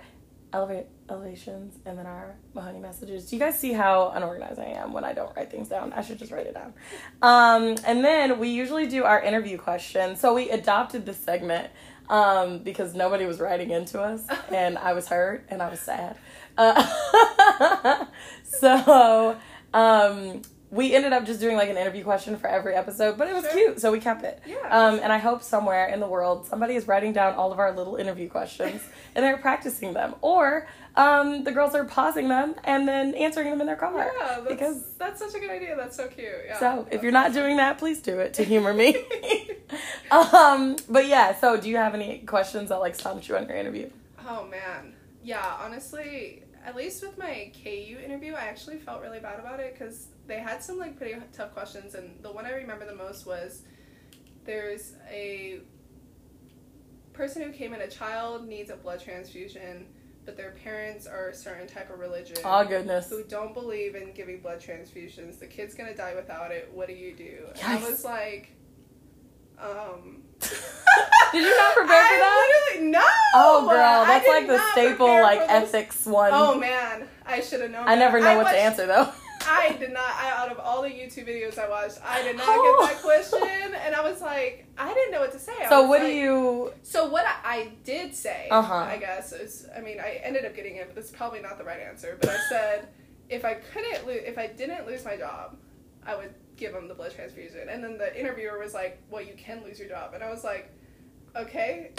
elevate 0.53 0.85
elevations 1.11 1.77
and 1.85 1.97
then 1.97 2.05
our 2.05 2.35
Mahoney 2.53 2.79
messages. 2.79 3.29
Do 3.29 3.35
you 3.35 3.39
guys 3.39 3.59
see 3.59 3.73
how 3.73 4.11
unorganized 4.15 4.59
I 4.59 4.65
am 4.65 4.93
when 4.93 5.03
I 5.03 5.13
don't 5.13 5.35
write 5.35 5.51
things 5.51 5.67
down? 5.67 5.93
I 5.93 6.01
should 6.01 6.17
just 6.17 6.31
write 6.31 6.47
it 6.47 6.53
down. 6.53 6.73
Um 7.21 7.75
and 7.85 8.03
then 8.03 8.39
we 8.39 8.49
usually 8.49 8.87
do 8.87 9.03
our 9.03 9.21
interview 9.21 9.57
question. 9.57 10.15
So 10.15 10.33
we 10.33 10.49
adopted 10.49 11.05
this 11.05 11.17
segment 11.17 11.69
um 12.09 12.59
because 12.59 12.95
nobody 12.95 13.25
was 13.25 13.39
writing 13.39 13.71
into 13.71 14.01
us 14.01 14.25
and 14.49 14.77
I 14.77 14.93
was 14.93 15.07
hurt 15.07 15.45
and 15.49 15.61
I 15.61 15.69
was 15.69 15.79
sad. 15.79 16.17
Uh, 16.57 18.05
so 18.43 19.37
um 19.73 20.41
we 20.71 20.95
ended 20.95 21.11
up 21.11 21.25
just 21.25 21.41
doing 21.41 21.57
like 21.57 21.69
an 21.69 21.75
interview 21.77 22.01
question 22.03 22.37
for 22.37 22.47
every 22.47 22.73
episode, 22.75 23.17
but 23.17 23.27
it 23.27 23.33
was 23.33 23.43
Sure. 23.43 23.53
cute, 23.53 23.81
so 23.81 23.91
we 23.91 23.99
kept 23.99 24.23
it. 24.23 24.41
Yeah. 24.45 24.55
Um, 24.69 24.99
and 25.03 25.11
I 25.11 25.17
hope 25.17 25.43
somewhere 25.43 25.87
in 25.87 25.99
the 25.99 26.07
world 26.07 26.45
somebody 26.47 26.75
is 26.75 26.87
writing 26.87 27.11
down 27.11 27.33
all 27.35 27.51
of 27.51 27.59
our 27.59 27.73
little 27.73 27.97
interview 27.97 28.29
questions 28.29 28.81
and 29.15 29.23
they're 29.23 29.37
practicing 29.37 29.93
them, 29.93 30.15
or 30.21 30.67
um, 30.95 31.43
the 31.43 31.51
girls 31.51 31.75
are 31.75 31.83
pausing 31.83 32.29
them 32.29 32.55
and 32.63 32.87
then 32.87 33.13
answering 33.15 33.49
them 33.49 33.59
in 33.59 33.67
their 33.67 33.75
car. 33.75 34.11
yeah, 34.17 34.27
that's, 34.27 34.47
because 34.47 34.93
that's 34.97 35.19
such 35.19 35.35
a 35.35 35.39
good 35.39 35.51
idea. 35.51 35.75
That's 35.75 35.97
so 35.97 36.07
cute. 36.07 36.27
Yeah. 36.45 36.57
so 36.59 36.87
if 36.89 37.03
you're 37.03 37.11
not 37.11 37.33
doing 37.33 37.57
that, 37.57 37.77
please 37.77 38.01
do 38.01 38.19
it 38.19 38.33
to 38.35 38.43
humor 38.43 38.73
me. 38.73 38.95
um, 40.11 40.77
but 40.89 41.07
yeah, 41.07 41.35
so 41.37 41.59
do 41.59 41.69
you 41.69 41.77
have 41.77 41.93
any 41.95 42.19
questions 42.19 42.69
that 42.69 42.77
like 42.79 42.95
stumped 42.95 43.27
you 43.27 43.35
on 43.35 43.47
your 43.47 43.57
interview? 43.57 43.89
Oh 44.27 44.45
man, 44.47 44.93
yeah. 45.23 45.57
Honestly, 45.61 46.43
at 46.65 46.75
least 46.75 47.01
with 47.01 47.17
my 47.17 47.51
KU 47.63 47.97
interview, 48.03 48.33
I 48.33 48.41
actually 48.45 48.77
felt 48.77 49.01
really 49.01 49.19
bad 49.19 49.39
about 49.39 49.59
it 49.59 49.73
because 49.77 50.07
they 50.31 50.39
had 50.39 50.63
some 50.63 50.79
like 50.79 50.97
pretty 50.97 51.19
tough 51.33 51.51
questions, 51.53 51.93
and 51.93 52.17
the 52.23 52.31
one 52.31 52.45
I 52.45 52.51
remember 52.51 52.85
the 52.85 52.95
most 52.95 53.25
was 53.25 53.63
there's 54.45 54.93
a 55.09 55.59
person 57.11 57.41
who 57.41 57.51
came 57.51 57.73
in. 57.73 57.81
A 57.81 57.87
child 57.89 58.47
needs 58.47 58.69
a 58.69 58.77
blood 58.77 59.01
transfusion, 59.01 59.87
but 60.25 60.37
their 60.37 60.51
parents 60.51 61.05
are 61.05 61.29
a 61.29 61.35
certain 61.35 61.67
type 61.67 61.91
of 61.91 61.99
religion. 61.99 62.37
Oh 62.45 62.63
goodness. 62.63 63.09
who 63.09 63.23
don't 63.25 63.53
believe 63.53 63.95
in 63.95 64.13
giving 64.13 64.39
blood 64.39 64.61
transfusions. 64.61 65.37
The 65.37 65.47
kid's 65.47 65.75
gonna 65.75 65.95
die 65.95 66.15
without 66.15 66.51
it. 66.51 66.71
What 66.73 66.87
do 66.87 66.93
you 66.93 67.13
do? 67.13 67.47
And 67.61 67.79
I 67.79 67.89
was 67.89 68.05
like, 68.05 68.53
um. 69.59 70.23
Did 71.33 71.43
you 71.43 71.57
not 71.57 71.73
prepare 71.75 71.87
for 71.87 72.13
I 72.13 72.17
that? 72.19 72.63
Literally, 72.71 72.89
no. 72.91 73.05
Oh 73.35 73.67
girl, 73.69 74.05
that's 74.05 74.27
like 74.27 74.47
the 74.47 74.71
staple 74.71 75.07
like 75.07 75.39
this. 75.39 75.49
ethics 75.49 76.05
one. 76.05 76.31
Oh 76.33 76.57
man, 76.57 77.07
I 77.25 77.41
should 77.41 77.61
have 77.61 77.71
known. 77.71 77.85
I 77.87 77.95
that. 77.95 77.99
never 77.99 78.19
know 78.21 78.37
what 78.37 78.45
watched- 78.45 78.55
to 78.55 78.61
answer 78.61 78.87
though. 78.87 79.11
I 79.47 79.75
did 79.79 79.91
not. 79.93 80.03
I, 80.15 80.31
out 80.31 80.51
of 80.51 80.59
all 80.59 80.81
the 80.81 80.89
YouTube 80.89 81.27
videos 81.27 81.57
I 81.57 81.69
watched, 81.69 81.97
I 82.03 82.21
did 82.23 82.37
not 82.37 82.45
Oh. 82.49 82.85
get 82.87 82.93
that 82.93 83.01
question, 83.03 83.75
and 83.85 83.95
I 83.95 84.01
was 84.01 84.21
like, 84.21 84.65
I 84.77 84.93
didn't 84.93 85.11
know 85.11 85.19
what 85.21 85.31
to 85.33 85.39
say. 85.39 85.53
I 85.65 85.69
so 85.69 85.83
what 85.87 86.01
do 86.01 86.07
you? 86.07 86.71
So 86.83 87.05
what 87.07 87.25
I, 87.25 87.35
I 87.43 87.71
did 87.83 88.13
say, 88.15 88.47
Uh-huh. 88.51 88.73
I 88.73 88.97
guess 88.97 89.31
is, 89.33 89.67
I 89.75 89.81
mean, 89.81 89.99
I 89.99 90.19
ended 90.23 90.45
up 90.45 90.55
getting 90.55 90.75
it, 90.77 90.89
but 90.93 90.97
it's 91.01 91.11
probably 91.11 91.41
not 91.41 91.57
the 91.57 91.63
right 91.63 91.79
answer. 91.81 92.17
But 92.19 92.29
I 92.31 92.37
said, 92.49 92.87
if 93.29 93.45
I 93.45 93.55
couldn't 93.55 94.05
lose, 94.07 94.21
if 94.25 94.37
I 94.37 94.47
didn't 94.47 94.85
lose 94.87 95.05
my 95.05 95.15
job, 95.17 95.57
I 96.05 96.15
would 96.15 96.33
give 96.57 96.73
him 96.73 96.87
the 96.87 96.93
blood 96.93 97.13
transfusion. 97.15 97.69
And 97.69 97.83
then 97.83 97.97
the 97.97 98.17
interviewer 98.19 98.59
was 98.59 98.73
like, 98.73 99.01
well, 99.09 99.21
you 99.21 99.33
can 99.37 99.63
lose 99.63 99.79
your 99.79 99.87
job, 99.89 100.13
and 100.13 100.23
I 100.23 100.29
was 100.29 100.43
like, 100.43 100.71
okay. 101.35 101.91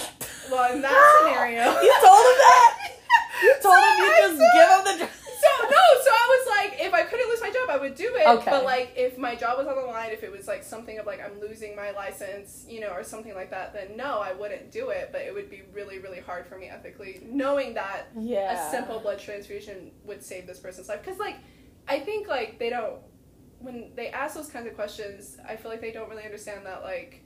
Well, 0.50 0.72
in 0.74 0.82
that 0.82 1.18
scenario, 1.20 1.62
You 1.80 1.94
told 2.04 2.26
him 2.26 2.38
that? 2.38 2.78
You 3.42 3.52
told 3.60 3.62
So 3.62 3.70
him 3.72 3.98
you 3.98 4.04
I 4.04 4.18
just 4.20 4.38
said- 4.38 4.50
give 4.54 4.68
him 4.70 5.08
the. 5.08 5.21
So 5.42 5.64
no, 5.64 5.82
so 6.04 6.10
I 6.10 6.26
was 6.38 6.46
like, 6.70 6.80
if 6.80 6.94
I 6.94 7.02
couldn't 7.02 7.28
lose 7.28 7.40
my 7.40 7.50
job, 7.50 7.68
I 7.70 7.76
would 7.78 7.94
do 7.94 8.14
it. 8.14 8.26
Okay. 8.26 8.50
But 8.50 8.64
like, 8.64 8.92
if 8.96 9.18
my 9.18 9.34
job 9.34 9.58
was 9.58 9.66
on 9.66 9.74
the 9.76 9.82
line, 9.82 10.10
if 10.12 10.22
it 10.22 10.30
was 10.30 10.46
like 10.46 10.62
something 10.62 10.98
of 10.98 11.06
like 11.06 11.20
I'm 11.24 11.40
losing 11.40 11.74
my 11.74 11.90
license, 11.90 12.64
you 12.68 12.80
know, 12.80 12.90
or 12.90 13.02
something 13.02 13.34
like 13.34 13.50
that, 13.50 13.72
then 13.72 13.96
no, 13.96 14.20
I 14.20 14.32
wouldn't 14.32 14.70
do 14.70 14.90
it. 14.90 15.10
But 15.10 15.22
it 15.22 15.34
would 15.34 15.50
be 15.50 15.62
really, 15.72 15.98
really 15.98 16.20
hard 16.20 16.46
for 16.46 16.56
me 16.58 16.68
ethically, 16.68 17.20
knowing 17.24 17.74
that 17.74 18.08
Yeah. 18.16 18.68
a 18.68 18.70
simple 18.70 19.00
blood 19.00 19.18
transfusion 19.18 19.90
would 20.04 20.22
save 20.22 20.46
this 20.46 20.60
person's 20.60 20.88
life. 20.88 21.02
Because 21.04 21.18
like, 21.18 21.36
I 21.88 21.98
think 22.00 22.28
like 22.28 22.58
they 22.58 22.70
don't 22.70 23.00
when 23.58 23.92
they 23.94 24.08
ask 24.08 24.34
those 24.34 24.48
kinds 24.48 24.66
of 24.66 24.74
questions, 24.74 25.36
I 25.48 25.56
feel 25.56 25.70
like 25.70 25.80
they 25.80 25.92
don't 25.92 26.08
really 26.10 26.24
understand 26.24 26.66
that 26.66 26.82
like 26.82 27.21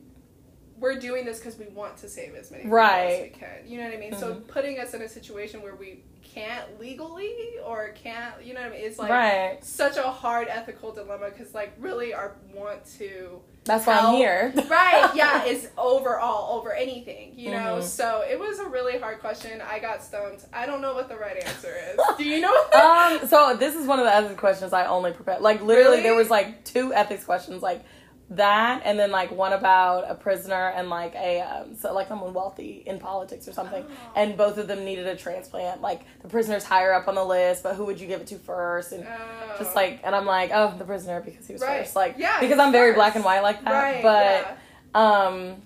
we're 0.79 0.99
doing 0.99 1.25
this 1.25 1.39
because 1.39 1.59
we 1.59 1.67
want 1.67 1.97
to 1.99 2.09
save 2.09 2.35
as 2.35 2.51
many 2.51 2.65
people 2.65 2.79
as 2.79 3.23
we 3.23 3.29
can. 3.29 3.49
You 3.67 3.79
know 3.79 3.85
what 3.85 3.95
I 3.95 3.97
mean? 3.99 4.15
So 4.15 4.35
Mhm. 4.35 4.47
putting 4.49 4.79
us 4.79 4.95
in 4.95 5.03
a 5.03 5.09
situation 5.09 5.63
where 5.63 5.75
we 5.75 6.03
can't 6.23 6.79
legally 6.79 7.35
or 7.65 7.91
can't, 7.95 8.35
you 8.45 8.53
know 8.53 8.61
what 8.61 8.67
I 8.73 8.73
mean? 8.73 8.85
It's 8.85 8.99
like 8.99 9.11
right. 9.11 9.65
such 9.65 9.97
a 9.97 10.03
hard 10.03 10.49
ethical 10.51 10.93
dilemma 10.93 11.31
because 11.31 11.55
like 11.55 11.73
really 11.79 12.13
our 12.13 12.33
want 12.55 12.85
to 12.99 13.41
That's 13.65 13.87
why 13.87 13.95
I'm 13.95 14.15
here. 14.17 14.53
right 14.71 15.11
yeah 15.15 15.45
is 15.53 15.69
overall 15.79 16.59
over 16.59 16.73
anything 16.73 17.33
you 17.37 17.51
know 17.53 17.79
Mhm. 17.79 17.83
so 17.83 18.23
it 18.29 18.39
was 18.39 18.59
a 18.61 18.67
really 18.67 18.99
hard 18.99 19.19
question 19.21 19.61
i 19.61 19.79
got 19.79 20.03
stumped 20.03 20.45
i 20.53 20.67
don't 20.67 20.81
know 20.81 20.95
what 20.95 21.09
the 21.09 21.17
right 21.17 21.43
answer 21.45 21.75
is 21.93 21.99
do 22.19 22.25
you 22.25 22.41
know 22.41 22.55
um. 22.73 23.27
So 23.27 23.57
this 23.57 23.75
is 23.75 23.87
one 23.87 23.99
of 23.99 24.05
the 24.05 24.15
ethics 24.15 24.39
questions 24.39 24.73
I 24.73 24.87
only 24.87 25.13
prepared. 25.13 25.41
Like 25.43 25.63
literally, 25.63 25.91
Really? 25.99 26.03
there 26.03 26.15
was 26.15 26.29
like 26.31 26.65
two 26.65 26.93
ethics 26.95 27.25
questions, 27.25 27.63
like 27.63 27.83
that, 28.31 28.83
and 28.85 28.99
then 28.99 29.13
like 29.13 29.31
one 29.31 29.53
about 29.53 30.11
a 30.11 30.15
prisoner 30.17 30.71
and 30.75 30.91
like 30.91 31.15
a 31.15 31.41
um, 31.43 31.77
so 31.77 31.95
like 31.95 32.09
someone 32.09 32.35
wealthy 32.35 32.83
in 32.85 32.99
politics 32.99 33.47
or 33.47 33.53
something. 33.53 33.85
Oh. 33.89 34.13
And 34.17 34.37
both 34.37 34.59
of 34.59 34.67
them 34.67 34.85
needed 34.85 35.07
a 35.07 35.15
transplant. 35.15 35.81
Like 35.81 36.03
the 36.23 36.29
prisoner's 36.29 36.65
higher 36.65 36.93
up 36.93 37.07
on 37.07 37.15
the 37.15 37.25
list, 37.25 37.63
but 37.63 37.77
who 37.77 37.85
would 37.87 38.01
you 38.01 38.07
give 38.09 38.21
it 38.21 38.27
to 38.29 38.39
first? 38.39 38.91
And 38.93 39.07
Oh. 39.07 39.55
just 39.59 39.77
like, 39.77 40.01
and 40.03 40.15
I'm 40.15 40.27
like, 40.27 40.51
oh, 40.53 40.75
the 40.77 40.85
prisoner 40.85 41.21
because 41.21 41.47
he 41.47 41.53
was 41.53 41.63
Right. 41.63 41.83
first. 41.85 41.95
Like, 41.95 42.17
Yeah, 42.19 42.41
because 42.41 42.59
I'm 42.59 42.73
very 42.73 42.91
first. 42.93 42.97
black 42.97 43.15
and 43.15 43.25
white 43.25 43.41
like 43.43 43.63
that. 43.65 43.71
right 43.73 44.03
but 44.03 44.59
yeah. 44.95 45.27
um 45.29 45.63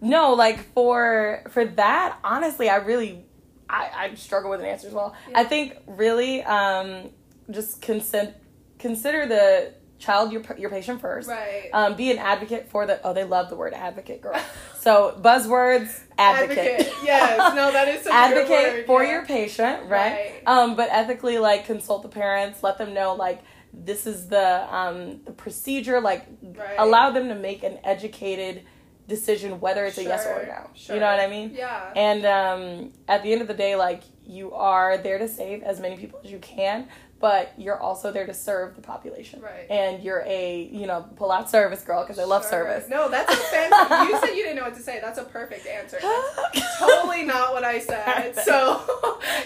no 0.00 0.32
like 0.34 0.60
for 0.72 1.42
for 1.50 1.64
that 1.64 2.16
honestly 2.22 2.68
i 2.70 2.76
really 2.76 3.24
i 3.68 3.90
i 3.96 4.14
struggle 4.14 4.48
with 4.50 4.60
an 4.60 4.66
answer 4.66 4.86
as 4.86 4.94
well 4.94 5.14
Yeah. 5.28 5.40
i 5.40 5.44
think 5.44 5.76
really 5.88 6.42
um 6.44 7.10
just 7.50 7.82
consent 7.82 8.34
consider 8.78 9.26
the 9.26 9.74
child 9.98 10.32
your 10.32 10.42
your 10.56 10.70
patient 10.70 11.00
first 11.00 11.28
right 11.28 11.70
um 11.72 11.94
be 11.96 12.10
an 12.10 12.18
advocate 12.18 12.70
for 12.70 12.86
the 12.86 13.00
oh 13.04 13.12
they 13.12 13.24
love 13.24 13.50
the 13.50 13.56
word 13.56 13.74
advocate 13.74 14.22
girl 14.22 14.40
so 14.78 15.18
buzzwords 15.20 16.00
advocate, 16.16 16.92
yes 17.02 17.54
no 17.54 17.72
that 17.72 17.88
is 17.88 18.02
such 18.02 18.12
a 18.12 18.34
good 18.34 18.38
advocate 18.42 18.86
for 18.86 19.02
yeah. 19.02 19.10
your 19.12 19.26
patient 19.26 19.82
right? 19.82 19.88
Right. 19.90 20.42
um 20.46 20.76
but 20.76 20.88
ethically 20.90 21.38
like 21.38 21.66
consult 21.66 22.02
the 22.02 22.08
parents 22.08 22.62
let 22.62 22.78
them 22.78 22.94
know 22.94 23.14
like 23.14 23.42
this 23.72 24.06
is 24.06 24.28
the 24.28 24.74
um 24.74 25.22
the 25.24 25.32
procedure 25.32 26.00
like 26.00 26.26
Right. 26.42 26.76
allow 26.78 27.10
them 27.10 27.28
to 27.28 27.34
make 27.34 27.62
an 27.64 27.78
educated 27.84 28.62
decision 29.08 29.58
whether 29.60 29.84
it's 29.86 29.98
a 29.98 30.04
yes 30.04 30.26
or 30.26 30.40
a 30.40 30.46
no 30.46 30.70
sure. 30.74 30.94
you 30.94 31.00
know 31.00 31.10
what 31.10 31.18
i 31.20 31.26
mean 31.26 31.52
yeah 31.54 31.92
and 31.96 32.24
um 32.26 32.92
at 33.08 33.22
the 33.22 33.32
end 33.32 33.40
of 33.42 33.48
the 33.48 33.54
day 33.54 33.74
like 33.74 34.02
you 34.26 34.52
are 34.52 34.98
there 34.98 35.18
to 35.18 35.26
save 35.26 35.62
as 35.62 35.80
many 35.80 35.96
people 35.96 36.20
as 36.22 36.30
you 36.30 36.38
can 36.38 36.86
but 37.20 37.52
you're 37.58 37.78
also 37.80 38.12
there 38.12 38.26
to 38.26 38.34
serve 38.34 38.76
the 38.76 38.82
population 38.82 39.40
Right. 39.40 39.66
and 39.70 40.02
you're 40.02 40.22
a 40.26 40.68
you 40.72 40.86
know 40.86 41.06
pull 41.16 41.32
out 41.32 41.50
service 41.50 41.82
girl 41.82 42.02
because 42.02 42.18
i 42.18 42.24
love 42.24 42.42
Sure. 42.42 42.50
service 42.50 42.88
no 42.88 43.08
that's 43.10 43.32
a 43.32 43.36
fancy 43.36 44.12
you 44.12 44.18
said 44.20 44.30
you 44.36 44.42
didn't 44.44 44.56
know 44.56 44.64
what 44.64 44.76
to 44.76 44.82
say 44.82 45.00
that's 45.00 45.18
a 45.18 45.24
perfect 45.24 45.66
answer 45.66 45.98
That's 46.00 46.78
totally 46.80 47.24
not 47.24 47.52
what 47.52 47.64
i 47.64 47.78
said 47.80 48.34
so 48.36 48.82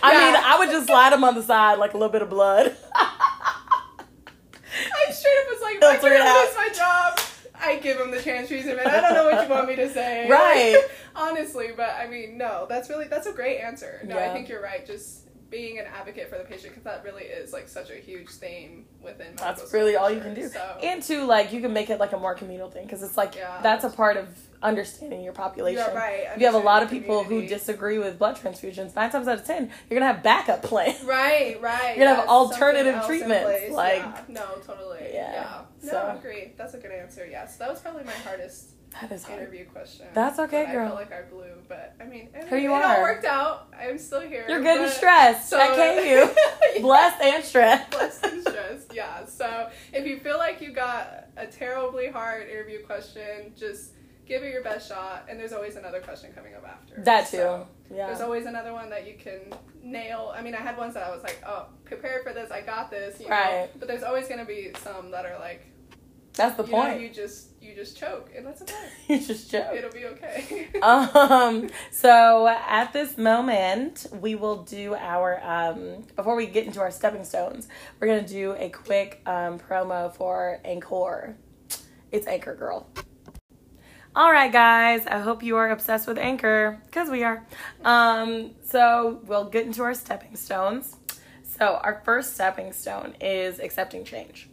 I 0.04 0.32
mean, 0.32 0.42
I 0.44 0.58
would 0.58 0.70
just 0.70 0.86
slide 0.86 1.12
them 1.12 1.24
on 1.24 1.34
the 1.34 1.42
side 1.42 1.78
like 1.78 1.94
a 1.94 1.96
little 1.96 2.12
bit 2.12 2.22
of 2.22 2.30
blood. 2.30 2.76
I 2.94 3.52
straight 5.12 5.38
up 5.40 5.46
was 5.50 5.60
like, 5.62 5.76
if 5.76 5.82
I 5.84 5.92
Filter 5.98 6.08
could 6.08 6.12
it 6.12 6.20
out. 6.22 6.46
lose 6.46 6.56
my 6.56 6.68
job, 6.74 7.20
I 7.60 7.76
give 7.76 7.98
him 7.98 8.10
the 8.10 8.16
chance 8.20 8.48
transfusion, 8.48 8.76
man. 8.76 8.86
I 8.86 9.00
don't 9.00 9.14
know 9.14 9.24
what 9.24 9.42
you 9.44 9.50
want 9.54 9.68
me 9.68 9.76
to 9.76 9.92
say. 9.92 10.26
Right. 10.28 10.72
Like, 10.74 10.90
honestly, 11.14 11.68
but 11.76 11.90
I 11.90 12.06
mean, 12.08 12.38
no, 12.38 12.66
that's 12.68 12.88
really 12.88 13.06
that's 13.06 13.26
a 13.26 13.32
great 13.32 13.58
answer. 13.60 14.00
No, 14.04 14.18
I 14.18 14.30
think 14.30 14.48
you're 14.48 14.62
right. 14.62 14.84
Just 14.86 15.21
being 15.52 15.78
an 15.78 15.84
advocate 15.86 16.28
for 16.28 16.36
the 16.38 16.42
patient 16.44 16.70
because 16.70 16.82
that 16.82 17.04
really 17.04 17.22
is 17.24 17.52
like 17.52 17.68
such 17.68 17.90
a 17.90 17.94
huge 17.94 18.28
theme 18.30 18.86
within. 19.00 19.36
That's 19.36 19.72
really 19.72 19.94
all 19.94 20.10
you 20.10 20.20
can 20.20 20.34
do. 20.34 20.48
So, 20.48 20.78
And 20.82 21.00
two, 21.02 21.24
like 21.24 21.52
you 21.52 21.60
can 21.60 21.72
make 21.72 21.90
it 21.90 22.00
like 22.00 22.12
a 22.12 22.18
more 22.18 22.34
communal 22.34 22.68
thing 22.70 22.84
because 22.86 23.02
it's 23.04 23.16
like 23.16 23.36
Yeah. 23.36 23.60
that's 23.62 23.84
a 23.84 23.90
part 23.90 24.16
of 24.16 24.26
understanding 24.62 25.22
your 25.22 25.32
population. 25.32 25.84
you're 25.84 25.94
right. 25.94 26.24
If 26.34 26.40
you 26.40 26.46
have 26.46 26.54
a 26.54 26.58
lot 26.58 26.82
of 26.82 26.90
people 26.90 27.22
who 27.24 27.46
disagree 27.46 27.98
with 27.98 28.18
blood 28.18 28.36
transfusions, 28.36 28.94
nine 28.96 29.10
times 29.10 29.28
out 29.28 29.38
of 29.40 29.44
ten, 29.44 29.70
you're 29.90 30.00
gonna 30.00 30.12
have 30.12 30.22
backup 30.24 30.62
plans. 30.62 31.02
Right, 31.04 31.60
right. 31.60 31.96
You're 31.96 32.06
gonna 32.06 32.20
have 32.20 32.28
alternative 32.28 32.94
something 32.94 33.20
else 33.30 33.42
in 33.42 33.42
treatments, 33.52 33.74
like- 33.74 33.98
yeah. 33.98 34.20
no, 34.28 34.46
totally. 34.66 35.10
Yeah, 35.12 35.32
Yeah. 35.32 35.60
No, 35.84 35.90
so- 35.90 36.16
agree. 36.18 36.52
That's 36.56 36.74
a 36.74 36.78
good 36.78 36.92
answer. 36.92 37.26
Yes, 37.30 37.56
that 37.58 37.68
was 37.70 37.80
probably 37.80 38.04
my 38.04 38.12
hardest 38.12 38.70
That 39.00 39.10
is 39.12 39.24
hard. 39.24 39.40
interview 39.40 39.64
question. 39.66 40.06
That's 40.12 40.38
okay, 40.38 40.66
girl. 40.70 40.84
I 40.84 40.88
felt 40.88 41.10
like 41.10 41.12
I 41.12 41.22
blew, 41.22 41.52
but 41.68 41.94
I 42.00 42.04
mean, 42.04 42.28
I 42.34 42.46
Here 42.46 42.58
you 42.58 42.70
it 42.72 42.76
are. 42.76 42.96
all 42.96 43.02
worked 43.02 43.24
out. 43.24 43.72
I'm 43.78 43.98
still 43.98 44.20
here. 44.20 44.44
You're 44.48 44.62
good 44.62 44.80
and 44.82 44.90
stressed. 44.90 45.48
So, 45.48 45.58
I 45.58 45.74
you. 46.04 46.30
Yeah. 46.74 46.82
Blessed 46.82 47.20
and 47.22 47.44
stressed. 47.44 47.90
Blessed 47.92 48.24
and 48.24 48.42
stressed. 48.42 48.94
Yeah. 48.94 49.24
So 49.24 49.70
if 49.92 50.06
you 50.06 50.18
feel 50.20 50.38
like 50.38 50.60
you 50.60 50.72
got 50.72 51.28
a 51.36 51.46
terribly 51.46 52.08
hard 52.08 52.48
interview 52.48 52.84
question, 52.84 53.52
just 53.56 53.92
give 54.26 54.42
it 54.42 54.52
your 54.52 54.62
best 54.62 54.88
shot. 54.88 55.26
And 55.28 55.38
there's 55.40 55.52
always 55.52 55.76
another 55.76 56.00
question 56.00 56.32
coming 56.34 56.54
up 56.54 56.64
after. 56.66 57.02
That 57.02 57.26
too. 57.28 57.38
So, 57.38 57.68
There's 57.90 58.20
always 58.20 58.46
another 58.46 58.72
one 58.72 58.90
that 58.90 59.06
you 59.06 59.14
can 59.14 59.40
nail. 59.82 60.32
I 60.36 60.42
mean, 60.42 60.54
I 60.54 60.58
had 60.58 60.76
ones 60.76 60.94
that 60.94 61.04
I 61.06 61.10
was 61.10 61.22
like, 61.22 61.42
oh, 61.46 61.66
prepare 61.84 62.22
for 62.22 62.32
this. 62.32 62.50
I 62.50 62.60
got 62.60 62.90
this. 62.90 63.20
You 63.20 63.28
Right. 63.28 63.50
Know? 63.52 63.68
But 63.78 63.88
there's 63.88 64.02
always 64.02 64.28
gonna 64.28 64.44
be 64.44 64.70
some 64.82 65.10
that 65.10 65.24
are 65.26 65.38
like, 65.38 65.62
That's 66.34 66.56
the 66.56 66.64
you 66.64 66.70
know, 66.72 66.82
point. 66.82 67.00
you 67.00 67.08
just 67.10 67.48
you 67.62 67.74
just 67.74 67.96
choke, 67.96 68.30
and 68.36 68.46
that's 68.46 68.62
okay. 68.62 68.74
You 69.08 69.20
just 69.20 69.50
choke. 69.50 69.74
It'll 69.74 69.90
be 69.92 70.06
okay. 70.06 70.68
um 70.82 71.68
so 71.90 72.48
at 72.48 72.92
this 72.92 73.16
moment 73.16 74.06
we 74.20 74.34
will 74.34 74.62
do 74.64 74.94
our 74.94 75.40
um 75.44 76.02
before 76.16 76.34
we 76.34 76.46
get 76.46 76.66
into 76.66 76.80
our 76.80 76.90
stepping 76.90 77.24
stones 77.24 77.68
we're 78.00 78.08
gonna 78.08 78.26
do 78.26 78.54
a 78.58 78.68
quick 78.68 79.20
um 79.26 79.58
promo 79.58 80.12
for 80.14 80.60
anchor 80.64 81.36
it's 82.10 82.26
anchor 82.26 82.54
girl 82.54 82.88
all 84.16 84.30
right 84.30 84.52
guys 84.52 85.06
i 85.06 85.18
hope 85.18 85.42
you 85.42 85.56
are 85.56 85.70
obsessed 85.70 86.06
with 86.06 86.18
anchor 86.18 86.80
because 86.86 87.08
we 87.08 87.22
are 87.22 87.46
um 87.84 88.50
so 88.64 89.20
we'll 89.26 89.48
get 89.48 89.66
into 89.66 89.82
our 89.82 89.94
stepping 89.94 90.36
stones 90.36 90.96
so 91.42 91.78
our 91.82 92.02
first 92.04 92.34
stepping 92.34 92.72
stone 92.72 93.14
is 93.20 93.58
accepting 93.58 94.04
change 94.04 94.48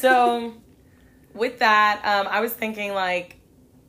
so 0.00 0.54
with 1.34 1.58
that, 1.60 2.02
um, 2.04 2.28
I 2.28 2.40
was 2.40 2.52
thinking 2.52 2.92
like 2.92 3.36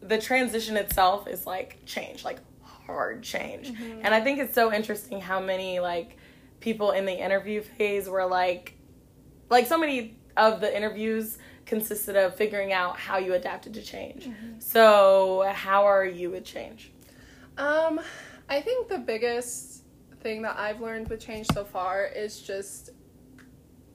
the 0.01 0.17
transition 0.17 0.77
itself 0.77 1.27
is 1.27 1.45
like 1.45 1.79
change, 1.85 2.23
like 2.23 2.39
hard 2.61 3.23
change. 3.23 3.71
And 4.01 4.13
I 4.13 4.21
think 4.21 4.39
it's 4.39 4.53
so 4.53 4.71
interesting 4.73 5.21
how 5.21 5.39
many 5.39 5.79
like 5.79 6.17
people 6.59 6.91
in 6.91 7.05
the 7.05 7.13
interview 7.13 7.61
phase 7.61 8.07
were 8.07 8.25
like 8.25 8.75
like 9.49 9.67
so 9.67 9.77
many 9.77 10.17
of 10.35 10.61
the 10.61 10.75
interviews 10.75 11.37
consisted 11.65 12.15
of 12.15 12.35
figuring 12.35 12.73
out 12.73 12.97
how 12.97 13.17
you 13.17 13.33
adapted 13.33 13.73
to 13.75 13.81
change. 13.81 14.29
So, 14.59 15.49
how 15.53 15.85
are 15.85 16.05
you 16.05 16.31
with 16.31 16.43
change? 16.43 16.91
Um, 17.57 18.01
I 18.49 18.61
think 18.61 18.89
the 18.89 18.97
biggest 18.97 19.83
thing 20.21 20.41
that 20.41 20.57
I've 20.57 20.81
learned 20.81 21.09
with 21.09 21.19
change 21.19 21.47
so 21.53 21.63
far 21.63 22.05
is 22.05 22.41
just 22.41 22.89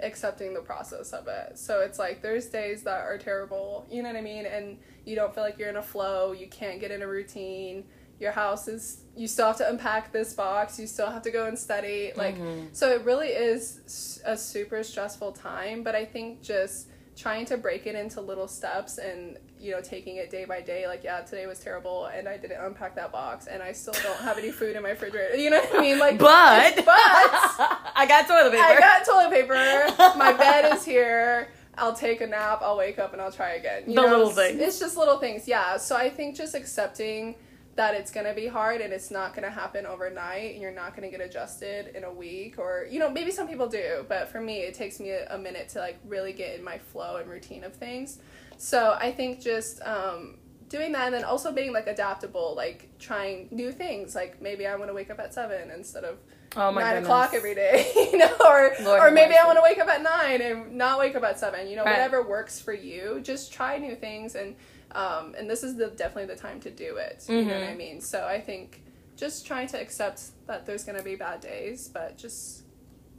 accepting 0.00 0.54
the 0.54 0.60
process 0.60 1.12
of 1.12 1.26
it. 1.28 1.58
So 1.58 1.80
it's 1.80 1.98
like 1.98 2.22
there's 2.22 2.46
days 2.46 2.82
that 2.84 3.00
are 3.00 3.18
terrible, 3.18 3.86
you 3.90 4.02
know 4.02 4.08
what 4.10 4.18
I 4.18 4.22
mean? 4.22 4.46
And 4.46 4.78
you 5.04 5.16
don't 5.16 5.34
feel 5.34 5.44
like 5.44 5.58
you're 5.58 5.68
in 5.68 5.76
a 5.76 5.82
flow, 5.82 6.32
you 6.32 6.46
can't 6.48 6.80
get 6.80 6.90
in 6.90 7.02
a 7.02 7.06
routine. 7.08 7.84
Your 8.20 8.32
house 8.32 8.66
is 8.66 9.02
you 9.16 9.28
still 9.28 9.46
have 9.46 9.56
to 9.58 9.68
unpack 9.68 10.12
this 10.12 10.34
box, 10.34 10.78
you 10.78 10.86
still 10.86 11.10
have 11.10 11.22
to 11.22 11.30
go 11.30 11.46
and 11.46 11.58
study. 11.58 12.12
Like 12.16 12.36
Mhm. 12.36 12.68
so 12.74 12.90
it 12.92 13.02
really 13.04 13.28
is 13.28 14.20
a 14.24 14.36
super 14.36 14.82
stressful 14.82 15.32
time, 15.32 15.82
but 15.82 15.94
I 15.94 16.04
think 16.04 16.42
just 16.42 16.88
trying 17.18 17.44
to 17.44 17.56
break 17.56 17.86
it 17.86 17.96
into 17.96 18.20
little 18.20 18.46
steps 18.46 18.98
and 18.98 19.36
you 19.58 19.72
know 19.72 19.80
taking 19.80 20.16
it 20.16 20.30
day 20.30 20.44
by 20.44 20.60
day 20.60 20.86
like 20.86 21.02
yeah 21.02 21.20
today 21.20 21.46
was 21.48 21.58
terrible 21.58 22.06
and 22.06 22.28
i 22.28 22.36
didn't 22.36 22.64
unpack 22.64 22.94
that 22.94 23.10
box 23.10 23.48
and 23.48 23.60
i 23.60 23.72
still 23.72 23.92
don't 24.04 24.20
have 24.20 24.38
any 24.38 24.52
food 24.52 24.76
in 24.76 24.82
my 24.84 24.90
refrigerator. 24.90 25.36
You 25.36 25.50
know 25.50 25.58
what 25.58 25.74
i 25.78 25.80
mean? 25.80 25.98
Like 25.98 26.16
But 26.18 26.76
but 26.76 26.86
I 26.88 28.04
got 28.08 28.28
toilet 28.28 28.52
paper. 28.52 28.62
i 28.64 28.78
got 28.78 29.04
toilet 29.04 29.30
paper. 29.32 30.18
My 30.18 30.32
bed 30.32 30.72
is 30.76 30.84
here. 30.94 31.48
I'll 31.76 31.94
take 31.94 32.20
a 32.20 32.26
nap. 32.26 32.60
I'll 32.62 32.76
wake 32.76 32.98
up 33.00 33.12
and 33.12 33.20
i'll 33.22 33.32
try 33.32 33.50
again. 33.54 33.82
You 33.88 33.94
The 33.96 34.02
know, 34.02 34.08
little 34.08 34.30
it's- 34.30 34.50
things. 34.50 34.60
it's 34.62 34.78
just 34.78 34.96
little 34.96 35.18
things. 35.18 35.48
Yeah. 35.48 35.76
So 35.76 35.96
i 35.96 36.08
think 36.08 36.36
just 36.36 36.54
accepting 36.54 37.34
that 37.78 37.94
it's 37.94 38.10
going 38.10 38.26
to 38.26 38.34
be 38.34 38.48
hard 38.48 38.80
and 38.80 38.92
it's 38.92 39.08
not 39.08 39.34
going 39.36 39.44
to 39.44 39.50
happen 39.50 39.86
overnight 39.86 40.52
and 40.52 40.60
you're 40.60 40.74
not 40.74 40.96
going 40.96 41.08
to 41.08 41.16
get 41.16 41.24
adjusted 41.24 41.94
in 41.96 42.02
a 42.02 42.12
week 42.12 42.58
or 42.58 42.86
you 42.90 42.98
know 42.98 43.08
maybe 43.08 43.30
some 43.30 43.46
people 43.46 43.68
do 43.68 44.04
but 44.08 44.28
for 44.28 44.40
me 44.40 44.58
it 44.58 44.74
takes 44.74 44.98
me 44.98 45.10
a, 45.10 45.32
a 45.32 45.38
minute 45.38 45.68
to 45.68 45.78
like 45.78 45.96
really 46.04 46.32
get 46.32 46.58
in 46.58 46.64
my 46.64 46.76
flow 46.76 47.16
and 47.18 47.30
routine 47.30 47.62
of 47.62 47.72
things 47.72 48.18
so 48.56 48.98
i 49.00 49.12
think 49.12 49.40
just 49.40 49.80
um, 49.82 50.38
doing 50.68 50.90
that 50.90 51.06
and 51.06 51.14
then 51.14 51.22
also 51.22 51.52
being 51.52 51.72
like 51.72 51.86
adaptable 51.86 52.52
like 52.56 52.88
trying 52.98 53.46
new 53.52 53.70
things 53.70 54.12
like 54.12 54.42
maybe 54.42 54.66
i 54.66 54.74
want 54.74 54.90
to 54.90 54.94
wake 54.94 55.08
up 55.08 55.20
at 55.20 55.32
seven 55.32 55.70
instead 55.70 56.02
of 56.02 56.18
oh 56.56 56.72
nine 56.72 56.94
goodness. 56.94 57.04
o'clock 57.04 57.32
every 57.32 57.54
day, 57.54 57.90
you 58.12 58.18
know, 58.18 58.34
or 58.44 58.72
Lord 58.82 59.00
or 59.02 59.10
maybe. 59.12 59.36
I 59.36 59.44
want 59.46 59.58
to 59.58 59.62
wake 59.62 59.78
up 59.78 59.86
at 59.88 60.02
nine 60.02 60.40
and 60.40 60.72
not 60.72 60.98
wake 60.98 61.14
up 61.14 61.22
at 61.22 61.38
seven. 61.38 61.68
You 61.68 61.76
know, 61.76 61.84
Right. 61.84 61.92
whatever 61.92 62.26
works 62.26 62.58
for 62.58 62.72
you. 62.72 63.20
Just 63.22 63.52
try 63.52 63.76
new 63.76 63.94
things, 63.94 64.34
and 64.34 64.56
um, 64.92 65.34
and 65.38 65.48
this 65.48 65.62
is 65.62 65.76
the 65.76 65.88
definitely 65.88 66.26
the 66.34 66.40
time 66.40 66.60
to 66.60 66.70
do 66.70 66.96
it. 66.96 67.24
You 67.28 67.44
know 67.44 67.54
what 67.54 67.62
I 67.64 67.72
Mhm. 67.72 67.76
mean? 67.76 68.00
So 68.00 68.26
I 68.26 68.40
think 68.40 68.82
just 69.16 69.46
trying 69.46 69.66
to 69.68 69.80
accept 69.80 70.22
that 70.46 70.64
there's 70.66 70.84
gonna 70.84 71.02
be 71.02 71.16
bad 71.16 71.40
days, 71.40 71.88
but 71.88 72.16
just 72.16 72.62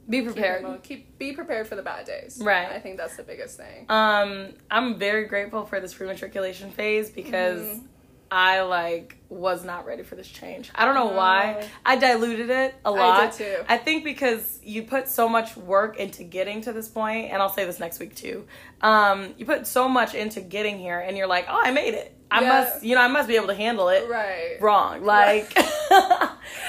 Be 0.08 0.22
prepared. 0.22 0.62
emo- 0.62 0.78
keep 0.82 1.18
be 1.18 1.32
prepared 1.32 1.68
for 1.68 1.76
the 1.76 1.82
bad 1.82 2.06
days. 2.06 2.40
Right. 2.42 2.70
I 2.72 2.80
think 2.80 2.96
that's 2.96 3.16
the 3.16 3.22
biggest 3.22 3.56
thing. 3.56 3.86
Um, 3.88 4.54
I'm 4.70 4.98
very 4.98 5.26
grateful 5.26 5.64
for 5.66 5.78
this 5.80 5.94
prematriculation 5.94 6.72
phase 6.72 7.10
because 7.10 7.60
Mhm. 7.60 7.84
I 8.32 8.62
like 8.62 9.16
was 9.28 9.64
not 9.64 9.86
ready 9.86 10.02
for 10.04 10.14
this 10.14 10.28
change. 10.28 10.70
I 10.74 10.84
don't 10.84 10.94
know 10.94 11.10
No. 11.10 11.16
why. 11.16 11.66
I 11.84 11.96
diluted 11.96 12.48
it 12.50 12.74
a 12.84 12.90
lot. 12.90 13.36
did 13.36 13.44
too. 13.58 13.64
I 13.68 13.76
think 13.76 14.04
because 14.04 14.60
you 14.62 14.82
put 14.84 15.08
so 15.08 15.28
much 15.28 15.56
work 15.56 15.96
into 15.98 16.22
getting 16.24 16.60
to 16.62 16.72
this 16.72 16.88
point, 16.88 17.32
and 17.32 17.42
I'll 17.42 17.48
say 17.48 17.64
this 17.64 17.80
next 17.80 17.98
week 17.98 18.14
too. 18.14 18.46
Um, 18.82 19.34
you 19.36 19.44
put 19.46 19.66
so 19.66 19.88
much 19.88 20.14
into 20.14 20.40
getting 20.40 20.78
here, 20.78 20.98
and 21.00 21.16
you're 21.16 21.26
like, 21.26 21.46
oh, 21.48 21.60
I 21.62 21.70
made 21.72 21.94
it. 21.94 22.16
I 22.30 22.42
Yeah. 22.42 22.48
must, 22.48 22.84
you 22.84 22.94
know, 22.94 23.00
I 23.02 23.08
must 23.08 23.26
be 23.28 23.34
able 23.34 23.48
to 23.48 23.54
handle 23.54 23.88
it. 23.88 24.08
Right. 24.08 24.58
Wrong. 24.60 25.02
Like, 25.04 25.52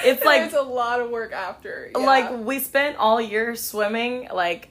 it's 0.04 0.24
like 0.24 0.42
There's 0.50 0.54
a 0.54 0.62
lot 0.62 1.00
of 1.00 1.10
work 1.10 1.32
after. 1.32 1.90
yeah. 1.92 1.98
like 2.04 2.38
we 2.44 2.58
spent 2.58 2.96
all 2.96 3.20
year 3.20 3.54
swimming 3.54 4.28
like 4.34 4.68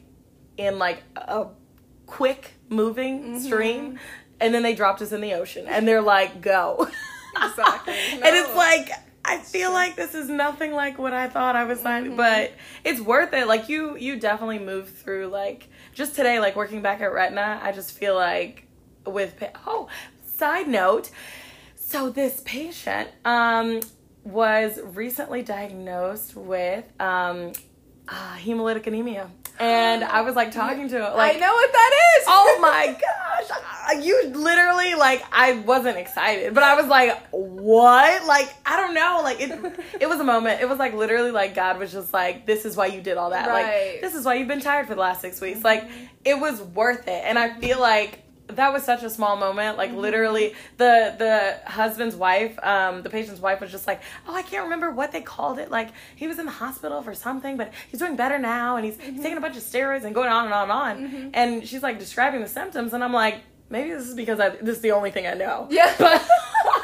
in 0.58 0.78
like 0.78 1.02
a 1.16 1.48
quick 2.06 2.52
moving 2.70 3.22
Mm-hmm. 3.24 3.40
stream 3.40 4.00
and 4.42 4.54
then 4.54 4.64
they 4.64 4.76
dropped 4.76 5.02
us 5.02 5.12
in 5.12 5.22
the 5.22 5.34
ocean 5.34 5.68
and 5.68 5.88
they're 5.88 6.02
like 6.02 6.42
go. 6.42 6.90
Exactly. 7.34 7.94
and 8.12 8.24
it's 8.24 8.54
like 8.56 8.92
i 9.24 9.38
feel 9.38 9.72
like 9.72 9.96
this 9.96 10.14
is 10.14 10.28
nothing 10.28 10.74
like 10.74 10.98
what 10.98 11.14
i 11.14 11.30
thought 11.30 11.56
i 11.56 11.64
was 11.64 11.80
signing 11.80 12.18
but 12.18 12.52
it's 12.84 13.00
worth 13.00 13.32
it. 13.32 13.48
Like 13.48 13.70
you 13.70 13.96
you 13.96 14.20
definitely 14.20 14.60
move 14.60 14.90
through 14.90 15.28
like 15.28 15.70
just 15.94 16.14
today 16.14 16.42
like 16.42 16.58
working 16.58 16.82
back 16.82 17.00
at 17.00 17.14
retina 17.14 17.62
i 17.64 17.72
just 17.72 17.98
feel 17.98 18.16
like 18.16 18.68
with 19.06 19.42
oh 19.66 19.88
side 20.42 20.68
note. 20.68 21.12
So 21.76 22.10
this 22.10 22.42
patient 22.46 23.10
um, 23.26 23.80
was 24.24 24.80
recently 24.84 25.44
diagnosed 25.44 26.36
with 26.36 26.84
um, 27.00 27.52
uh, 28.08 28.36
hemolytic 28.38 28.88
anemia, 28.88 29.30
and 29.60 30.04
I 30.04 30.22
was 30.22 30.36
like 30.36 30.52
talking 30.52 30.88
to 30.90 30.96
him, 30.96 31.16
like, 31.16 31.36
I 31.36 31.40
know 31.40 31.54
what 31.54 31.72
that 31.72 31.92
is. 32.18 32.26
oh 32.28 32.58
my 32.62 32.88
gosh, 32.88 34.04
you 34.04 34.30
literally 34.30 34.96
like 34.96 35.24
I 35.32 35.54
wasn't 35.54 35.98
excited, 35.98 36.54
but 36.54 36.64
I 36.64 36.76
was 36.76 36.88
like, 36.88 37.18
what? 37.32 38.26
Like 38.26 38.54
I 38.66 38.78
don't 38.78 38.94
know, 38.94 39.22
like 39.24 39.40
it. 39.42 39.52
It 40.00 40.08
was 40.08 40.20
a 40.20 40.24
moment. 40.24 40.62
It 40.62 40.70
was 40.70 40.80
like 40.80 40.94
literally 40.94 41.32
like 41.32 41.56
God 41.56 41.80
was 41.80 41.92
just 41.92 42.14
like, 42.14 42.46
this 42.46 42.66
is 42.66 42.76
why 42.76 42.88
you 42.88 43.02
did 43.02 43.18
all 43.18 43.32
that. 43.32 43.48
Right. 43.48 43.94
Like 43.94 44.02
this 44.02 44.16
is 44.16 44.26
why 44.26 44.36
you've 44.36 44.48
been 44.48 44.62
tired 44.62 44.88
for 44.88 44.96
the 44.96 45.02
last 45.02 45.22
six 45.22 45.42
weeks. 45.42 45.60
Mm-hmm. 45.60 45.66
Like 45.66 45.90
it 46.26 46.40
was 46.40 46.62
worth 46.62 47.08
it, 47.08 47.24
and 47.26 47.38
I 47.38 47.60
feel 47.60 47.80
like 47.80 48.24
that 48.56 48.74
was 48.74 48.84
such 48.84 49.04
a 49.04 49.10
small 49.10 49.36
moment 49.36 49.78
like 49.78 49.90
mm-hmm. 49.92 50.00
literally 50.00 50.54
the 50.78 51.16
the 51.18 51.72
husband's 51.72 52.16
wife 52.16 52.58
um 52.64 53.02
the 53.04 53.10
patient's 53.10 53.42
wife 53.42 53.60
was 53.62 53.72
just 53.72 53.88
like 53.88 54.02
oh 54.28 54.36
i 54.36 54.42
can't 54.42 54.64
remember 54.64 54.92
what 54.92 55.12
they 55.12 55.22
called 55.22 55.60
it 55.60 55.70
like 55.72 55.90
he 56.16 56.28
was 56.28 56.40
in 56.40 56.46
the 56.46 56.52
hospital 56.52 57.02
for 57.02 57.14
something 57.14 57.58
but 57.58 57.72
he's 57.90 58.00
doing 58.00 58.16
better 58.16 58.38
now 58.40 58.76
and 58.76 58.86
he's, 58.86 59.00
he's 59.00 59.22
taking 59.22 59.38
a 59.38 59.42
bunch 59.42 59.58
of 59.58 59.64
steroids 59.64 60.04
and 60.04 60.14
going 60.16 60.30
on 60.30 60.46
and 60.46 60.54
on 60.54 60.64
and 60.64 60.72
on 60.72 60.98
mm-hmm. 60.98 61.30
and 61.34 61.68
she's 61.68 61.84
like 61.84 62.00
describing 62.00 62.42
the 62.42 62.48
symptoms 62.48 62.94
and 62.94 63.04
i'm 63.04 63.14
like 63.14 63.42
maybe 63.70 63.90
this 63.92 64.08
is 64.08 64.16
because 64.16 64.40
I, 64.40 64.50
this 64.50 64.78
is 64.78 64.82
the 64.82 64.92
only 64.92 65.12
thing 65.12 65.28
i 65.28 65.34
know 65.34 65.68
Yeah. 65.70 65.94
but 66.00 66.28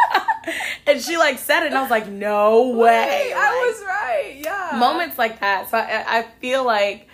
and 0.88 1.02
she 1.02 1.18
like 1.18 1.40
said 1.40 1.64
it 1.64 1.68
and 1.68 1.76
i 1.76 1.82
was 1.82 1.92
like 1.92 2.08
no 2.08 2.70
way 2.70 3.28
Wait, 3.28 3.34
I 3.36 3.72
was 3.72 3.84
right. 3.86 4.42
Yeah. 4.44 4.78
moments 4.78 5.18
like 5.18 5.40
that. 5.42 5.70
So 5.70 5.78
I, 5.78 6.20
I 6.20 6.22
feel 6.40 6.66
like 6.66 7.08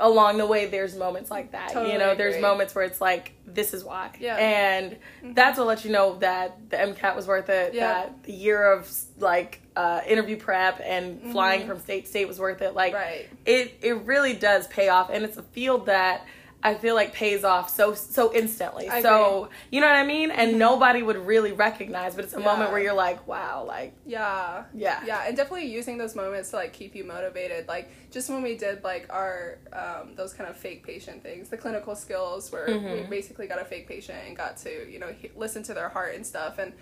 along 0.00 0.38
the 0.38 0.46
way, 0.46 0.66
there's 0.66 0.96
moments 0.96 1.30
like 1.30 1.52
that. 1.52 1.68
you 1.70 1.74
Totally 1.74 1.98
know, 1.98 2.14
there's 2.14 2.40
moments 2.40 2.74
where 2.74 2.84
it's 2.84 3.00
like, 3.00 3.32
this 3.46 3.74
is 3.74 3.84
why. 3.84 4.10
Yeah. 4.20 4.36
And 4.36 4.96
that's 5.34 5.58
what 5.58 5.66
lets 5.66 5.84
you 5.84 5.90
know 5.92 6.18
that 6.18 6.70
the 6.70 6.76
MCAT 6.76 7.16
was 7.16 7.26
worth 7.26 7.48
it. 7.48 7.74
Yeah. 7.74 7.86
That 8.04 8.22
the 8.24 8.32
year 8.32 8.72
of 8.72 8.90
like 9.18 9.60
uh, 9.76 10.00
interview 10.06 10.36
prep 10.36 10.80
and 10.84 11.32
flying 11.32 11.66
from 11.66 11.78
state 11.78 12.04
to 12.04 12.10
state 12.10 12.28
was 12.28 12.38
worth 12.38 12.62
it. 12.62 12.74
Like 12.74 12.94
Right. 12.94 13.28
it, 13.46 13.78
it 13.82 13.94
really 14.04 14.34
does 14.34 14.66
pay 14.68 14.88
off, 14.88 15.10
and 15.10 15.24
it's 15.24 15.36
a 15.36 15.42
field 15.42 15.86
that. 15.86 16.24
I 16.60 16.74
feel 16.74 16.96
like 16.96 17.14
pays 17.14 17.44
off 17.44 17.70
so 17.70 17.94
so 17.94 18.34
instantly. 18.34 18.88
I 18.88 19.00
so 19.00 19.48
you 19.70 19.80
know 19.80 19.86
what 19.86 19.94
I 19.94 20.04
mean? 20.04 20.32
And 20.32 20.58
nobody 20.58 21.02
would 21.04 21.16
really 21.24 21.52
recognize, 21.52 22.16
but 22.16 22.24
it's 22.24 22.34
a 22.34 22.40
moment 22.40 22.72
where 22.72 22.80
you're 22.80 22.94
like, 22.94 23.28
wow, 23.28 23.64
like 23.64 23.94
Yeah. 24.04 24.64
Yeah. 24.74 25.04
Yeah, 25.06 25.24
and 25.26 25.36
definitely 25.36 25.66
using 25.72 25.98
those 25.98 26.16
moments 26.16 26.50
to 26.50 26.56
like 26.56 26.72
keep 26.72 26.96
you 26.96 27.04
motivated. 27.04 27.68
Like 27.68 27.90
just 28.10 28.28
when 28.28 28.42
we 28.42 28.56
did 28.56 28.82
like 28.82 29.06
our 29.10 29.58
um, 29.72 30.16
those 30.16 30.32
kind 30.32 30.50
of 30.50 30.56
fake 30.56 30.84
patient 30.84 31.22
things, 31.22 31.48
the 31.48 31.56
clinical 31.56 31.94
skills 31.94 32.50
where 32.50 32.66
we 32.66 32.72
Mm-hmm. 32.72 33.10
basically 33.10 33.46
got 33.46 33.60
a 33.62 33.64
fake 33.64 33.86
patient 33.86 34.18
and 34.26 34.36
got 34.36 34.56
to 34.58 34.90
you 34.90 34.98
know 34.98 35.12
he- 35.16 35.30
listen 35.36 35.62
to 35.62 35.74
their 35.74 35.88
heart 35.90 36.14
and 36.16 36.26
stuff 36.26 36.58
and. 36.58 36.72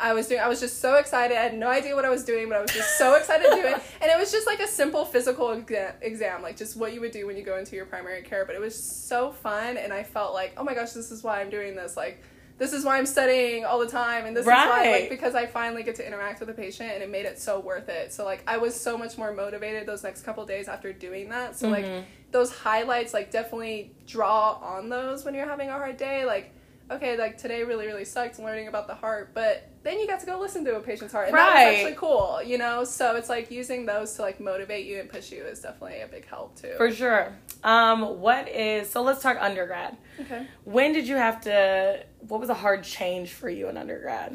I 0.00 0.12
was 0.14 0.26
doing. 0.28 0.40
I 0.40 0.48
was 0.48 0.60
just 0.60 0.80
so 0.80 0.94
excited. 0.96 1.36
I 1.36 1.42
had 1.42 1.54
no 1.56 1.68
idea 1.68 1.94
what 1.94 2.04
I 2.04 2.08
was 2.10 2.24
doing, 2.24 2.48
but 2.48 2.56
I 2.58 2.62
was 2.62 2.72
just 2.72 2.96
so 2.98 3.14
excited 3.14 3.48
to 3.50 3.54
do 3.54 3.66
it. 3.66 3.82
And 4.02 4.10
it 4.10 4.18
was 4.18 4.32
just 4.32 4.46
like 4.46 4.60
a 4.60 4.66
simple 4.66 5.04
physical 5.04 5.50
exam, 5.52 5.92
exam, 6.00 6.42
like 6.42 6.56
just 6.56 6.76
what 6.76 6.94
you 6.94 7.00
would 7.02 7.12
do 7.12 7.26
when 7.26 7.36
you 7.36 7.42
go 7.42 7.56
into 7.58 7.76
your 7.76 7.84
primary 7.84 8.22
care. 8.22 8.44
But 8.46 8.54
it 8.54 8.60
was 8.60 8.74
so 8.80 9.30
fun, 9.30 9.76
and 9.76 9.92
I 9.92 10.02
felt 10.02 10.32
like, 10.34 10.54
oh 10.56 10.64
my 10.64 10.74
gosh, 10.74 10.92
this 10.92 11.10
is 11.10 11.22
why 11.22 11.40
I'm 11.40 11.50
doing 11.50 11.76
this. 11.76 11.96
Like, 11.96 12.22
this 12.56 12.72
is 12.74 12.84
why 12.84 12.98
I'm 12.98 13.06
studying 13.06 13.64
all 13.64 13.78
the 13.78 13.86
time, 13.88 14.26
and 14.26 14.36
this 14.36 14.42
is 14.42 14.46
why, 14.46 14.68
Right. 14.68 15.00
like, 15.02 15.10
because 15.10 15.34
I 15.34 15.46
finally 15.46 15.82
get 15.82 15.94
to 15.96 16.06
interact 16.06 16.40
with 16.40 16.50
a 16.50 16.54
patient, 16.54 16.90
and 16.92 17.02
it 17.02 17.10
made 17.10 17.24
it 17.26 17.38
so 17.38 17.58
worth 17.60 17.88
it. 17.88 18.12
So 18.12 18.24
like, 18.24 18.42
I 18.46 18.56
was 18.58 18.78
so 18.78 18.96
much 18.98 19.16
more 19.18 19.32
motivated 19.32 19.86
those 19.86 20.02
next 20.02 20.22
couple 20.22 20.44
days 20.46 20.68
after 20.68 20.92
doing 20.92 21.28
that. 21.30 21.56
So 21.56 21.68
Mm-hmm. 21.68 21.94
like, 21.96 22.04
those 22.32 22.52
highlights, 22.52 23.12
like, 23.12 23.30
definitely 23.30 23.92
draw 24.06 24.52
on 24.62 24.88
those 24.88 25.24
when 25.24 25.34
you're 25.34 25.48
having 25.48 25.68
a 25.68 25.72
hard 25.72 25.96
day. 25.96 26.24
Like, 26.24 26.52
okay, 26.90 27.16
like 27.16 27.38
today 27.38 27.62
really 27.64 27.86
really 27.86 28.04
sucked 28.04 28.38
learning 28.38 28.68
about 28.68 28.86
the 28.86 28.94
heart, 28.94 29.32
but 29.34 29.68
then 29.82 29.98
you 29.98 30.06
got 30.06 30.20
to 30.20 30.26
go 30.26 30.38
listen 30.38 30.64
to 30.64 30.76
a 30.76 30.80
patient's 30.80 31.12
heart, 31.12 31.28
and 31.28 31.36
that 31.36 31.54
was 31.54 31.74
actually 31.74 31.94
cool, 31.94 32.42
you 32.42 32.58
know. 32.58 32.84
So 32.84 33.16
it's 33.16 33.28
like 33.28 33.50
using 33.50 33.86
those 33.86 34.14
to 34.14 34.22
like 34.22 34.40
motivate 34.40 34.86
you 34.86 35.00
and 35.00 35.08
push 35.08 35.32
you 35.32 35.42
is 35.44 35.60
definitely 35.60 36.00
a 36.00 36.08
big 36.08 36.26
help 36.26 36.60
too. 36.60 36.74
For 36.76 36.90
sure. 36.90 37.32
Um, 37.62 38.20
what 38.20 38.48
is 38.48 38.90
so? 38.90 39.02
Let's 39.02 39.22
talk 39.22 39.36
undergrad. 39.40 39.96
okay. 40.20 40.46
When 40.64 40.92
did 40.92 41.06
you 41.06 41.16
have 41.16 41.40
to? 41.42 42.04
What 42.28 42.40
was 42.40 42.50
a 42.50 42.54
hard 42.54 42.84
change 42.84 43.32
for 43.32 43.48
you 43.48 43.68
in 43.68 43.76
undergrad? 43.76 44.32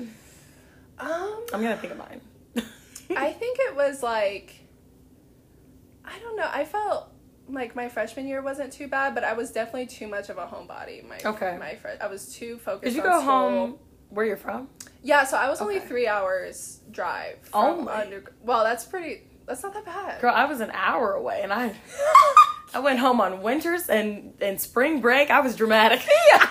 Um, 0.98 1.46
I'm 1.54 1.62
gonna 1.62 1.78
think 1.78 1.94
of 1.94 2.00
mine. 2.00 2.22
I 3.16 3.32
think 3.32 3.60
it 3.60 3.76
was 3.76 4.02
like 4.02 4.56
I 6.04 6.20
don't 6.20 6.36
know. 6.36 6.50
I 6.52 6.66
felt 6.66 7.12
like 7.50 7.76
my 7.76 7.90
freshman 7.90 8.28
year 8.28 8.42
wasn't 8.42 8.74
too 8.74 8.88
bad, 8.88 9.14
but 9.16 9.24
I 9.24 9.34
was 9.34 9.52
definitely 9.52 9.88
too 9.88 10.08
much 10.08 10.30
of 10.30 10.38
a 10.38 10.46
homebody. 10.46 11.08
My 11.08 11.20
Okay. 11.24 11.58
my 11.60 11.76
fr- 11.76 11.90
I 12.02 12.08
was 12.08 12.34
too 12.34 12.58
focused. 12.58 12.84
Did 12.86 12.96
you 12.96 13.02
go 13.04 13.20
school. 13.20 13.22
home 13.22 13.76
where 14.10 14.26
you're 14.26 14.38
from? 14.38 14.70
Yeah, 15.04 15.24
so 15.24 15.38
I 15.38 15.50
was 15.50 15.62
only 15.62 15.80
three 15.80 16.08
hours 16.08 16.80
drive. 16.92 17.38
From 17.44 17.80
Only? 17.82 17.94
under. 17.94 18.24
Well, 18.44 18.64
that's 18.64 18.86
pretty. 18.86 19.24
That's 19.46 19.62
not 19.62 19.74
that 19.76 19.86
bad. 19.86 20.22
Girl, 20.22 20.34
I 20.34 20.46
was 20.46 20.60
an 20.60 20.72
hour 20.72 21.14
away, 21.14 21.42
and 21.44 21.54
I 21.54 21.76
I 22.74 22.80
went 22.80 23.00
home 23.00 23.22
on 23.22 23.42
winters 23.44 23.90
and 23.90 24.34
and 24.42 24.60
spring 24.60 25.02
break. 25.02 25.30
I 25.30 25.40
was 25.42 25.56
dramatic. 25.56 26.00
yeah. 26.32 26.50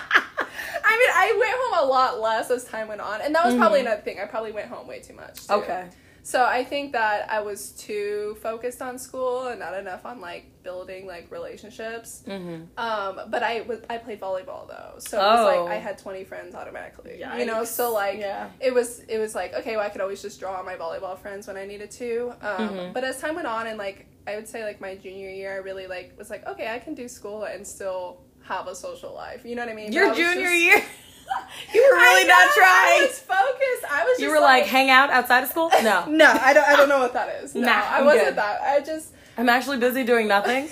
I 0.87 0.97
mean, 0.97 1.09
I 1.13 1.37
went 1.37 1.53
home 1.81 1.87
a 1.87 1.91
lot 1.91 2.21
less 2.21 2.49
as 2.51 2.63
time 2.63 2.87
went 2.87 3.01
on, 3.01 3.19
and 3.21 3.35
that 3.35 3.45
was 3.45 3.55
probably 3.55 3.81
another 3.81 4.01
thing. 4.01 4.19
I 4.19 4.25
probably 4.25 4.51
went 4.53 4.69
home 4.69 4.87
way 4.87 4.99
too 5.01 5.13
much. 5.13 5.47
Too. 5.47 5.53
Mm-hmm. 5.53 5.63
okay. 5.63 5.87
So 6.27 6.43
I 6.43 6.63
think 6.63 6.91
that 6.93 7.29
I 7.29 7.41
was 7.41 7.69
too 7.73 8.35
focused 8.41 8.81
on 8.81 8.97
school 8.97 9.45
and 9.45 9.59
not 9.59 9.77
enough 9.77 10.07
on 10.07 10.19
like 10.21 10.45
building 10.63 11.05
like 11.05 11.29
relationships. 11.29 12.23
Mm-hmm. 12.25 12.63
Um, 12.79 13.29
but 13.29 13.43
I 13.43 13.61
was 13.61 13.81
I 13.91 13.99
played 13.99 14.19
volleyball 14.19 14.67
though, 14.67 14.95
so 14.97 15.19
it 15.19 15.21
Oh. 15.23 15.35
was 15.35 15.55
like 15.69 15.77
I 15.77 15.79
had 15.79 15.99
twenty 15.99 16.23
friends 16.23 16.55
automatically. 16.55 17.21
You 17.37 17.45
know, 17.45 17.63
so 17.63 17.93
like 17.93 18.17
Yeah. 18.17 18.49
it 18.59 18.73
was 18.73 19.01
it 19.07 19.19
was 19.19 19.35
like 19.35 19.53
okay, 19.53 19.77
well 19.77 19.85
I 19.85 19.89
could 19.89 20.01
always 20.01 20.19
just 20.19 20.39
draw 20.39 20.57
on 20.57 20.65
my 20.65 20.75
volleyball 20.75 21.15
friends 21.19 21.45
when 21.45 21.57
I 21.57 21.65
needed 21.67 21.91
to. 21.91 22.33
Um, 22.41 22.69
Mhm. 22.69 22.93
But 22.93 23.03
as 23.03 23.21
time 23.21 23.35
went 23.35 23.47
on 23.47 23.67
and 23.67 23.77
like 23.77 24.07
I 24.25 24.35
would 24.35 24.47
say 24.47 24.63
like 24.63 24.81
my 24.81 24.95
junior 24.95 25.29
year, 25.29 25.53
I 25.53 25.57
really 25.57 25.85
like 25.85 26.17
was 26.17 26.31
like 26.31 26.43
okay, 26.47 26.73
I 26.73 26.79
can 26.79 26.95
do 26.95 27.07
school 27.07 27.43
and 27.43 27.65
still 27.67 28.21
have 28.45 28.65
a 28.65 28.73
social 28.73 29.13
life. 29.13 29.45
You 29.45 29.53
know 29.55 29.63
what 29.63 29.71
I 29.71 29.75
mean? 29.75 29.91
Your 29.93 30.11
junior 30.15 30.49
just- 30.49 30.63
year, 30.63 30.83
you 31.73 31.81
were 31.81 31.97
really 31.97 32.23
I 32.23 32.27
not 32.27 32.53
trying. 32.53 33.01
I 33.01 33.07
was 33.07 33.19
focused. 33.19 33.91
I 33.91 34.03
was. 34.05 34.19
you 34.19 34.29
were 34.29 34.39
like, 34.39 34.65
hang 34.65 34.89
out 34.89 35.09
outside 35.09 35.43
of 35.43 35.49
school. 35.49 35.69
No, 35.83 36.05
no, 36.09 36.25
I 36.41 36.53
don't. 36.53 36.67
I 36.67 36.75
don't 36.75 36.89
know 36.89 36.99
what 36.99 37.13
that 37.13 37.43
is. 37.43 37.55
No, 37.55 37.61
Nah, 37.67 37.71
I 37.85 38.01
wasn't 38.01 38.25
good. 38.27 38.35
that. 38.37 38.61
I 38.61 38.79
just. 38.81 39.13
I'm 39.37 39.49
actually 39.49 39.77
busy 39.79 40.03
doing 40.05 40.27
nothing. 40.29 40.69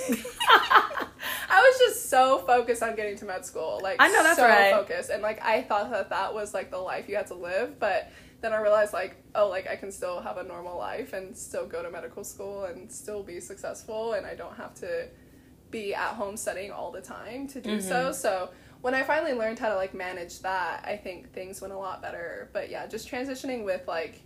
I 1.50 1.60
was 1.62 1.80
just 1.80 2.10
so 2.10 2.40
focused 2.40 2.82
on 2.84 2.96
getting 2.96 3.18
to 3.18 3.26
med 3.26 3.46
school. 3.46 3.80
Like 3.82 3.98
I 4.00 4.08
know 4.10 4.24
that's 4.24 4.38
so 4.38 4.46
right. 4.46 4.72
focused, 4.74 5.10
and 5.10 5.22
like 5.22 5.42
I 5.44 5.62
thought 5.62 5.90
that 5.92 6.10
that 6.10 6.34
was 6.34 6.54
like 6.54 6.72
the 6.72 6.78
life 6.78 7.08
you 7.10 7.16
had 7.16 7.28
to 7.28 7.36
live, 7.36 7.80
but 7.80 8.12
then 8.42 8.54
I 8.54 8.58
realized 8.62 8.94
like 8.94 9.16
oh 9.36 9.50
like 9.50 9.68
I 9.70 9.76
can 9.76 9.92
still 9.92 10.22
have 10.22 10.38
a 10.38 10.44
normal 10.44 10.78
life 10.78 11.14
and 11.14 11.36
still 11.36 11.66
go 11.66 11.82
to 11.84 11.90
medical 11.92 12.24
school 12.24 12.66
and 12.66 12.92
still 12.92 13.24
be 13.24 13.40
successful, 13.40 14.14
and 14.14 14.26
I 14.26 14.36
don't 14.36 14.56
have 14.56 14.74
to 14.76 15.08
be 15.72 15.94
at 15.94 16.14
home 16.14 16.38
studying 16.38 16.72
all 16.72 16.92
the 16.92 17.02
time 17.02 17.48
to 17.50 17.62
do 17.62 17.82
so. 17.82 18.10
Mhm. 18.10 18.14
So 18.16 18.50
when 18.84 18.94
I 18.94 19.02
finally 19.04 19.32
learned 19.32 19.60
how 19.60 19.70
to 19.70 19.76
like 19.76 19.94
manage 19.94 20.42
that, 20.42 20.84
I 20.86 20.98
think 20.98 21.32
things 21.32 21.62
went 21.62 21.74
a 21.74 21.78
lot 21.78 22.02
better. 22.02 22.50
But 22.52 22.70
yeah, 22.70 22.86
just 22.86 23.10
transitioning 23.10 23.64
with 23.64 23.88
like 23.88 24.22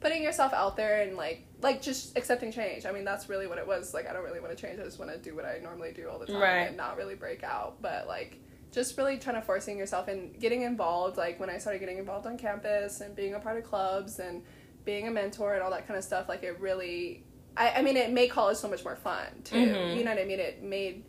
putting 0.00 0.22
yourself 0.22 0.52
out 0.52 0.76
there 0.76 1.02
and 1.02 1.16
like 1.16 1.44
like 1.60 1.82
just 1.82 2.16
accepting 2.16 2.52
change. 2.52 2.86
I 2.86 2.92
mean, 2.92 3.04
that's 3.04 3.28
really 3.28 3.48
what 3.48 3.58
it 3.58 3.66
was. 3.66 3.92
Like 3.92 4.08
I 4.08 4.12
don't 4.12 4.22
really 4.22 4.38
want 4.38 4.56
to 4.56 4.60
change. 4.66 4.78
I 4.78 4.84
just 4.84 5.00
want 5.00 5.10
to 5.10 5.18
do 5.18 5.34
what 5.34 5.44
I 5.44 5.58
normally 5.60 5.90
do 5.92 6.08
all 6.08 6.20
the 6.20 6.26
time 6.26 6.40
Right. 6.40 6.68
and 6.68 6.76
not 6.76 6.96
really 6.96 7.16
break 7.16 7.42
out. 7.42 7.82
But 7.82 8.06
like 8.06 8.38
just 8.70 8.96
really 8.96 9.18
trying 9.18 9.34
to 9.34 9.42
forcing 9.42 9.76
yourself 9.76 10.06
and 10.06 10.38
getting 10.38 10.62
involved. 10.62 11.16
Like 11.16 11.40
when 11.40 11.50
I 11.50 11.58
started 11.58 11.80
getting 11.80 11.98
involved 11.98 12.24
on 12.28 12.38
campus 12.38 13.00
and 13.00 13.16
being 13.16 13.34
a 13.34 13.40
part 13.40 13.58
of 13.58 13.64
clubs 13.64 14.20
and 14.20 14.42
being 14.84 15.08
a 15.08 15.10
mentor 15.10 15.54
and 15.54 15.62
all 15.64 15.72
that 15.72 15.88
kind 15.88 15.98
of 15.98 16.04
stuff. 16.04 16.28
Like 16.28 16.44
it 16.44 16.60
really 16.60 17.24
I, 17.56 17.70
I 17.78 17.82
mean, 17.82 17.96
it 17.96 18.12
made 18.12 18.30
college 18.30 18.58
so 18.58 18.68
much 18.68 18.84
more 18.84 18.94
fun 18.94 19.26
too. 19.42 19.56
Mhm. 19.56 19.96
You 19.96 20.04
know 20.04 20.12
what 20.12 20.20
I 20.22 20.24
mean? 20.24 20.38
It 20.38 20.62
made 20.62 21.02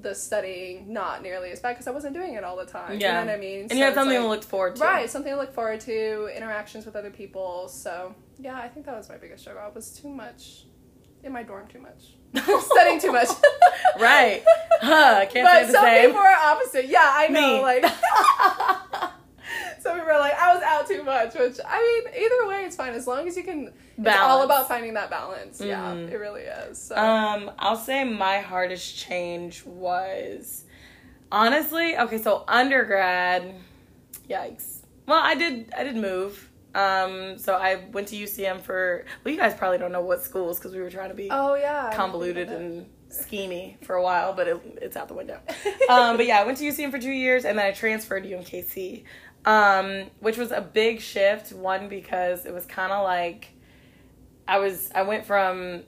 the 0.00 0.14
studying 0.14 0.92
not 0.92 1.22
nearly 1.22 1.50
as 1.50 1.60
bad 1.60 1.72
because 1.72 1.86
I 1.86 1.90
wasn't 1.90 2.14
doing 2.14 2.34
it 2.34 2.42
all 2.44 2.56
the 2.56 2.64
time. 2.66 2.98
Yeah. 2.98 3.20
You 3.20 3.26
know 3.26 3.32
what 3.32 3.38
I 3.38 3.40
mean? 3.40 3.60
And 3.62 3.70
So 3.70 3.76
you 3.76 3.84
had 3.84 3.94
something 3.94 4.16
to 4.16 4.26
like- 4.26 4.38
look 4.40 4.44
forward 4.48 4.76
to. 4.76 4.82
Right, 4.82 5.08
something 5.10 5.32
to 5.32 5.38
look 5.38 5.52
forward 5.54 5.80
to, 5.82 6.28
interactions 6.34 6.86
with 6.86 6.96
other 6.96 7.10
people. 7.10 7.68
So 7.68 8.14
yeah, 8.38 8.56
I 8.56 8.68
think 8.68 8.86
that 8.86 8.96
was 8.96 9.08
my 9.08 9.16
biggest 9.18 9.42
struggle. 9.42 9.62
I 9.62 9.68
was 9.68 9.90
too 9.90 10.08
much 10.08 10.64
in 11.22 11.32
my 11.32 11.42
dorm, 11.42 11.68
too 11.68 11.78
much 11.80 12.16
studying 12.64 13.00
too 13.00 13.12
much. 13.12 13.28
Right. 14.00 14.42
Huh, 14.80 15.26
can't 15.30 15.46
but 15.46 15.60
say 15.60 15.66
the 15.66 15.72
some 15.72 15.84
same. 15.84 16.06
people 16.06 16.22
are 16.22 16.34
opposite. 16.34 16.86
Yeah, 16.88 17.00
I 17.04 17.28
know. 17.28 17.56
Me. 17.58 17.60
Like 17.62 17.84
some 19.80 19.94
people 19.96 20.10
are 20.10 20.18
like, 20.20 20.34
I 20.34 20.54
was 20.54 20.62
out 20.62 20.86
too 20.86 21.02
much. 21.02 21.34
Which 21.34 21.58
I 21.66 22.02
mean, 22.06 22.24
either 22.24 22.48
way, 22.48 22.64
it's 22.64 22.76
fine 22.76 22.92
as 22.94 23.06
long 23.06 23.26
as 23.26 23.36
you 23.36 23.42
can. 23.42 23.72
It's 23.98 24.16
all 24.18 24.42
about 24.42 24.68
finding 24.68 24.94
that 24.94 25.10
balance. 25.10 25.60
Yeah, 25.60 25.92
Mhm. 25.92 26.10
it 26.10 26.16
really 26.16 26.42
is. 26.42 26.78
So. 26.78 26.96
Um, 26.96 27.50
I'll 27.58 27.76
say 27.76 28.04
my 28.04 28.38
hardest 28.40 28.96
change 28.96 29.64
was 29.64 30.64
honestly, 31.30 31.96
okay, 31.96 32.18
so 32.18 32.44
undergrad, 32.48 33.54
yikes. 34.28 34.78
Well, 35.06 35.20
I 35.22 35.34
did 35.34 35.72
I 35.76 35.84
did 35.84 35.96
move. 35.96 36.48
Um, 36.74 37.36
so 37.36 37.54
I 37.54 37.84
went 37.92 38.08
to 38.08 38.16
UCM 38.16 38.60
for 38.62 39.04
well, 39.24 39.32
you 39.34 39.38
guys 39.38 39.54
probably 39.54 39.76
don't 39.78 39.92
know 39.92 40.00
what 40.00 40.22
schools 40.24 40.58
because 40.58 40.72
we 40.72 40.80
were 40.80 40.90
trying 40.90 41.10
to 41.10 41.14
be 41.14 41.28
oh 41.30 41.54
yeah. 41.54 41.90
Convoluted 41.94 42.48
and 42.48 42.86
schemy 43.10 43.82
for 43.84 43.94
a 43.96 44.02
while, 44.02 44.32
but 44.32 44.48
it, 44.48 44.78
it's 44.80 44.96
out 44.96 45.08
the 45.08 45.14
window. 45.14 45.38
um, 45.90 46.16
but 46.16 46.24
yeah, 46.26 46.40
I 46.40 46.44
went 46.44 46.56
to 46.58 46.64
UCM 46.64 46.90
for 46.90 46.98
two 46.98 47.10
years 47.10 47.44
and 47.44 47.58
then 47.58 47.66
I 47.66 47.72
transferred 47.72 48.22
to 48.22 48.30
UMKC, 48.30 49.04
um, 49.44 50.10
which 50.20 50.36
was 50.36 50.52
a 50.52 50.60
big 50.60 51.00
shift. 51.00 51.52
One 51.52 51.88
because 51.88 52.46
it 52.46 52.52
was 52.52 52.66
kind 52.66 52.92
of 52.92 53.04
like 53.04 53.48
I 54.46 54.58
was 54.58 54.90
I 54.94 55.02
went 55.02 55.24
from 55.24 55.82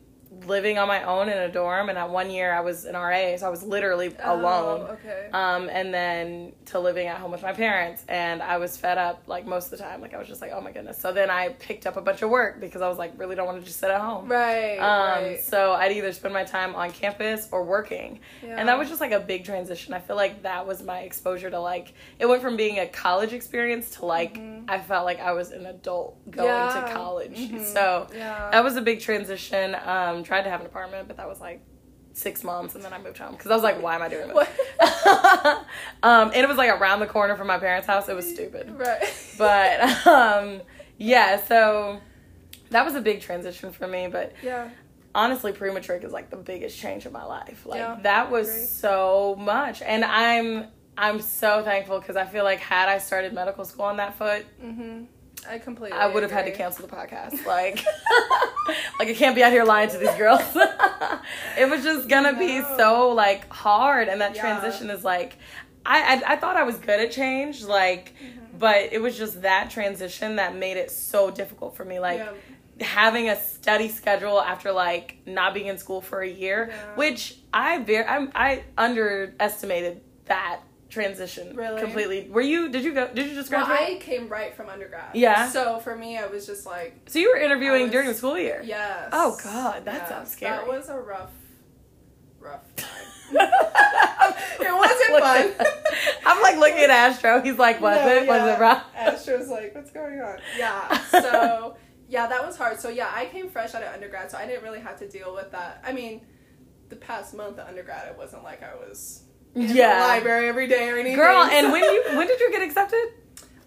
living 0.47 0.79
on 0.79 0.88
my 0.88 1.03
own 1.05 1.29
in 1.29 1.38
a 1.38 1.49
dorm, 1.51 1.88
and 1.88 1.97
at 1.99 2.11
one 2.11 2.31
year 2.31 2.53
I 2.53 2.61
was 2.61 2.85
an 2.85 2.94
RA, 2.94 3.37
so 3.37 3.47
I 3.47 3.51
was 3.51 3.62
literally 3.62 4.14
Oh, 4.23 4.37
alone. 4.40 4.81
okay. 4.90 5.29
Um, 5.33 5.68
and 5.70 5.92
then 5.94 6.53
to 6.66 6.79
living 6.81 7.07
at 7.07 7.18
home 7.18 7.31
with 7.31 7.42
my 7.42 7.53
parents, 7.53 8.05
and 8.09 8.42
I 8.42 8.57
was 8.59 8.77
fed 8.77 8.99
up 8.99 9.23
like 9.27 9.47
most 9.47 9.66
of 9.66 9.79
the 9.79 9.85
time. 9.85 10.01
Like 10.01 10.14
I 10.14 10.18
was 10.18 10.29
just 10.29 10.40
like, 10.40 10.51
oh 10.53 10.61
my 10.61 10.73
goodness. 10.73 10.99
So 10.99 11.12
then 11.12 11.31
I 11.31 11.51
picked 11.51 11.87
up 11.87 11.97
a 11.97 12.01
bunch 12.01 12.23
of 12.23 12.31
work 12.31 12.61
because 12.61 12.83
I 12.83 12.88
was 12.88 12.99
like, 12.99 13.12
really 13.18 13.37
don't 13.37 13.47
want 13.47 13.59
to 13.61 13.64
just 13.64 13.79
sit 13.79 13.90
at 13.90 14.01
home. 14.01 14.29
right. 14.29 14.79
Um, 14.79 15.25
right. 15.25 15.40
so 15.42 15.73
I'd 15.73 15.92
either 15.92 16.12
spend 16.12 16.35
my 16.35 16.44
time 16.44 16.75
on 16.75 16.90
campus 16.90 17.49
or 17.53 17.62
working. 17.64 18.20
Yeah. 18.42 18.57
And 18.59 18.68
that 18.68 18.79
was 18.79 18.88
just 18.88 19.01
like 19.01 19.12
a 19.12 19.20
big 19.20 19.44
transition. 19.44 19.94
I 19.94 20.01
feel 20.01 20.16
like 20.16 20.42
that 20.42 20.66
was 20.66 20.83
my 20.83 21.01
exposure 21.01 21.51
to 21.51 21.61
like 21.61 21.92
it 22.18 22.27
went 22.27 22.42
from 22.42 22.57
being 22.57 22.79
a 22.81 22.87
college 22.87 23.33
experience 23.33 23.90
to 23.97 24.07
like 24.07 24.35
Mhm. 24.38 24.64
I 24.68 24.81
felt 24.81 25.05
like 25.05 25.20
I 25.20 25.33
was 25.33 25.51
an 25.53 25.66
adult 25.66 26.18
going 26.31 26.49
Yeah. 26.49 26.85
to 26.87 26.92
college. 26.92 27.38
Mhm. 27.38 27.64
So 27.64 28.07
yeah. 28.14 28.49
that 28.51 28.64
was 28.64 28.77
a 28.77 28.83
big 28.83 29.01
transition. 29.01 29.77
Um, 29.85 30.23
tried 30.24 30.42
to 30.42 30.50
have 30.50 30.60
an 30.60 30.66
apartment, 30.66 31.08
but 31.08 31.16
that 31.18 31.28
was 31.28 31.40
like 31.40 31.62
six 32.12 32.44
months, 32.44 32.74
and 32.74 32.84
then 32.84 32.92
I 32.92 32.98
moved 32.98 33.18
home 33.18 33.32
because 33.32 33.50
I 33.50 33.54
was 33.54 33.62
like, 33.64 33.82
"Why 33.82 33.94
am 33.96 34.02
I 34.02 34.08
doing 34.08 34.28
this?" 34.28 34.48
Um, 36.02 36.28
and 36.34 36.37
it 36.37 36.48
was 36.48 36.56
like 36.56 36.70
around 36.70 37.00
the 37.00 37.06
corner 37.06 37.37
from 37.37 37.46
my 37.46 37.58
parents' 37.58 37.87
house. 37.87 38.08
It 38.08 38.14
was 38.16 38.28
stupid, 38.28 38.70
Right. 38.78 39.02
but 39.38 40.06
um, 40.06 40.60
yeah. 40.98 41.42
So 41.44 42.00
that 42.70 42.84
was 42.84 42.94
a 42.94 43.00
big 43.00 43.20
transition 43.20 43.72
for 43.72 43.87
me. 43.87 44.06
But 44.08 44.32
yeah. 44.42 44.68
honestly, 45.14 45.52
pre-matric 45.52 46.04
is 46.04 46.12
like 46.12 46.30
the 46.30 46.37
biggest 46.37 46.78
change 46.78 47.06
of 47.06 47.12
my 47.12 47.24
life. 47.24 47.64
Like 47.66 47.78
Yeah, 47.78 47.98
that 48.02 48.30
was 48.30 48.68
so 48.70 49.37
much, 49.38 49.82
and 49.82 50.04
I'm 50.04 50.66
I'm 50.96 51.20
so 51.20 51.62
thankful 51.64 51.98
because 51.98 52.16
I 52.16 52.26
feel 52.26 52.44
like 52.44 52.60
had 52.60 52.88
I 52.88 52.98
started 52.98 53.32
medical 53.32 53.64
school 53.64 53.87
on 53.87 53.96
that 53.96 54.16
foot, 54.16 54.44
Mhm. 54.62 55.06
I 55.48 55.59
completely. 55.59 55.98
I 55.98 56.07
would 56.07 56.22
have 56.22 56.33
had 56.33 56.46
to 56.46 56.52
cancel 56.52 56.87
the 56.87 56.94
podcast. 56.94 57.44
Like, 57.46 57.85
like 58.98 59.09
I 59.09 59.14
can't 59.14 59.35
be 59.35 59.42
out 59.42 59.52
here 59.52 59.64
lying 59.64 59.90
to 59.90 59.98
these 59.98 60.14
girls. 60.14 60.40
it 61.59 61.68
was 61.68 61.83
just 61.85 62.09
gonna 62.09 62.38
be 62.38 62.61
so 62.76 63.11
like 63.11 63.48
hard, 63.52 64.09
and 64.09 64.20
that 64.20 64.35
Yeah. 64.35 64.40
transition 64.42 64.90
is 64.90 65.04
like, 65.04 65.37
I, 65.85 66.16
I 66.16 66.33
I 66.33 66.37
thought 66.37 66.57
I 66.57 66.62
was 66.64 66.76
good 66.76 67.00
at 67.00 67.11
change, 67.12 67.62
like, 67.64 68.14
Mm-hmm. 68.14 68.59
but 68.59 68.92
it 68.92 69.00
was 69.02 69.16
just 69.18 69.42
that 69.42 69.70
transition 69.70 70.37
that 70.37 70.54
made 70.57 70.76
it 70.76 70.90
so 70.90 71.30
difficult 71.30 71.76
for 71.76 71.85
me. 71.85 71.98
Like 72.00 72.18
Yeah. 72.18 72.87
having 72.87 73.28
a 73.28 73.37
study 73.37 73.88
schedule 73.88 74.40
after 74.40 74.72
like 74.72 75.18
not 75.26 75.54
being 75.54 75.66
in 75.66 75.78
school 75.78 76.00
for 76.00 76.20
a 76.22 76.28
year, 76.28 76.68
Yeah. 76.70 76.94
which 76.96 77.37
I 77.52 77.78
very 77.78 78.04
I, 78.07 78.28
I 78.35 78.64
underestimated 78.78 80.00
that 80.26 80.61
transition 80.94 81.54
Really? 81.57 81.80
completely. 81.80 82.28
Were 82.30 82.40
you? 82.40 82.70
Did 82.70 82.85
you 82.85 82.94
go? 82.94 83.09
Did 83.12 83.26
you 83.28 83.35
just 83.35 83.50
Well, 83.50 83.66
graduate? 83.66 83.96
I 83.98 84.00
came 84.00 84.28
right 84.28 84.54
from 84.54 84.68
undergrad. 84.70 85.14
Yeah. 85.14 85.48
So 85.50 85.80
for 85.80 85.94
me, 85.96 86.16
I 86.16 86.26
was 86.26 86.46
just 86.46 86.64
like, 86.64 86.96
so 87.07 87.18
you 87.18 87.30
were 87.30 87.37
interviewing 87.38 87.83
was- 87.83 87.90
during 87.92 88.09
the 88.09 88.14
school 88.14 88.38
year. 88.38 88.62
yes. 88.64 89.11
Oh, 89.12 89.37
God, 89.44 89.85
that 89.85 89.94
Yes. 89.94 90.09
sounds 90.09 90.30
scary. 90.33 90.57
That 90.57 90.66
was 90.66 90.88
a 90.88 90.96
rough, 90.98 91.33
rough 92.40 92.62
time. 92.76 92.90
it 94.61 94.74
wasn't 94.74 95.59
fun. 95.59 95.66
I'm 96.26 96.40
like 96.42 96.57
looking 96.57 96.78
at 96.85 96.90
Astro. 96.90 97.40
He's 97.42 97.59
like, 97.59 97.80
was 97.80 97.96
No, 97.96 98.09
it? 98.09 98.26
Was 98.28 98.42
it 98.57 98.61
rough? 98.61 98.85
Astro's 98.96 99.48
like, 99.48 99.74
what's 99.74 99.90
going 99.90 100.20
on? 100.20 100.38
Yeah. 100.57 100.98
So 101.11 101.76
yeah, 102.09 102.26
that 102.28 102.44
was 102.46 102.57
hard. 102.57 102.78
So 102.80 102.88
yeah, 102.90 103.11
I 103.14 103.26
came 103.26 103.48
fresh 103.48 103.74
out 103.74 103.83
of 103.83 103.92
undergrad, 103.92 104.30
so 104.30 104.38
I 104.38 104.46
didn't 104.46 104.62
really 104.62 104.80
have 104.80 104.98
to 105.00 105.09
deal 105.09 105.35
with 105.35 105.50
that. 105.52 105.83
I 105.85 105.92
mean, 105.92 106.20
the 106.90 106.96
past 106.96 107.35
month 107.35 107.59
of 107.59 107.66
undergrad, 107.66 108.07
it 108.09 108.16
wasn't 108.18 108.44
like 108.44 108.62
I 108.62 108.74
was 108.74 109.23
in 109.54 109.66
the 109.68 109.74
Yeah. 109.74 110.00
library 110.06 110.48
every 110.48 110.66
day 110.66 110.88
or 110.90 110.96
anything. 110.98 111.16
Girl, 111.16 111.42
and 111.42 111.72
when 111.72 111.82
you 111.84 112.02
when 112.16 112.26
did 112.26 112.40
you 112.40 112.50
get 112.50 112.62
accepted? 112.62 113.04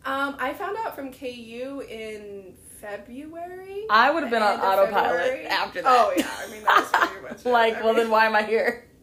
Um, 0.05 0.35
I 0.39 0.53
found 0.53 0.77
out 0.77 0.95
from 0.95 1.11
KU 1.11 1.83
in 1.89 2.53
February. 2.79 3.85
I 3.89 4.11
would 4.11 4.23
have 4.23 4.31
been 4.31 4.41
on 4.41 4.59
autopilot 4.59 5.11
February. 5.21 5.45
after 5.47 5.81
that. 5.81 5.89
Oh 5.89 6.13
yeah, 6.15 6.29
I 6.39 6.51
mean 6.51 6.63
that 6.63 6.79
was 6.91 7.09
pretty 7.09 7.23
much 7.23 7.39
it. 7.45 7.49
like, 7.49 7.75
I 7.77 7.81
well 7.81 7.93
mean, 7.93 8.03
then 8.03 8.11
why 8.11 8.25
am 8.25 8.35
I 8.35 8.43
here? 8.43 8.83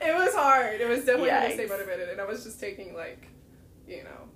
It 0.00 0.14
was 0.14 0.32
hard. 0.34 0.80
It 0.80 0.88
was 0.88 1.00
definitely 1.04 1.30
hard 1.30 1.48
to 1.48 1.54
stay 1.54 1.66
motivated, 1.66 2.08
and 2.08 2.20
I 2.20 2.24
was 2.24 2.44
just 2.44 2.60
taking 2.60 2.94
like, 2.94 3.26
you 3.88 4.04
know, 4.04 4.28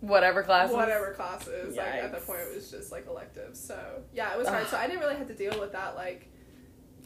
Whatever 0.00 0.44
classes. 0.44 0.76
whatever 0.76 1.12
classes. 1.14 1.76
Like 1.76 1.86
at 1.86 2.12
that 2.12 2.24
point, 2.24 2.38
it 2.42 2.54
was 2.54 2.70
just 2.70 2.92
like 2.92 3.08
electives. 3.08 3.58
So 3.58 3.76
yeah, 4.14 4.32
it 4.32 4.38
was 4.38 4.46
hard. 4.46 4.62
Ugh. 4.62 4.68
So 4.70 4.76
I 4.76 4.86
didn't 4.86 5.00
really 5.00 5.16
have 5.16 5.26
to 5.26 5.34
deal 5.34 5.58
with 5.58 5.72
that. 5.72 5.96
Like, 5.96 6.30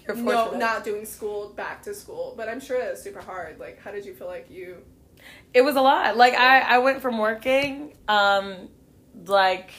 You're 0.06 0.16
no, 0.16 0.52
not 0.56 0.84
doing 0.84 1.04
school 1.04 1.50
back 1.56 1.82
to 1.84 1.94
school. 1.94 2.34
But 2.36 2.48
I'm 2.48 2.60
sure 2.60 2.80
it 2.80 2.90
was 2.90 3.02
super 3.02 3.20
hard. 3.20 3.58
Like, 3.58 3.80
how 3.80 3.90
did 3.90 4.04
you 4.04 4.14
feel 4.14 4.26
like 4.26 4.50
you? 4.50 4.78
It 5.52 5.62
was 5.62 5.76
a 5.76 5.80
lot. 5.82 6.16
Like 6.16 6.34
I, 6.34 6.60
I 6.60 6.78
went 6.78 7.02
from 7.02 7.18
working 7.18 7.94
um 8.08 8.68
like 9.26 9.70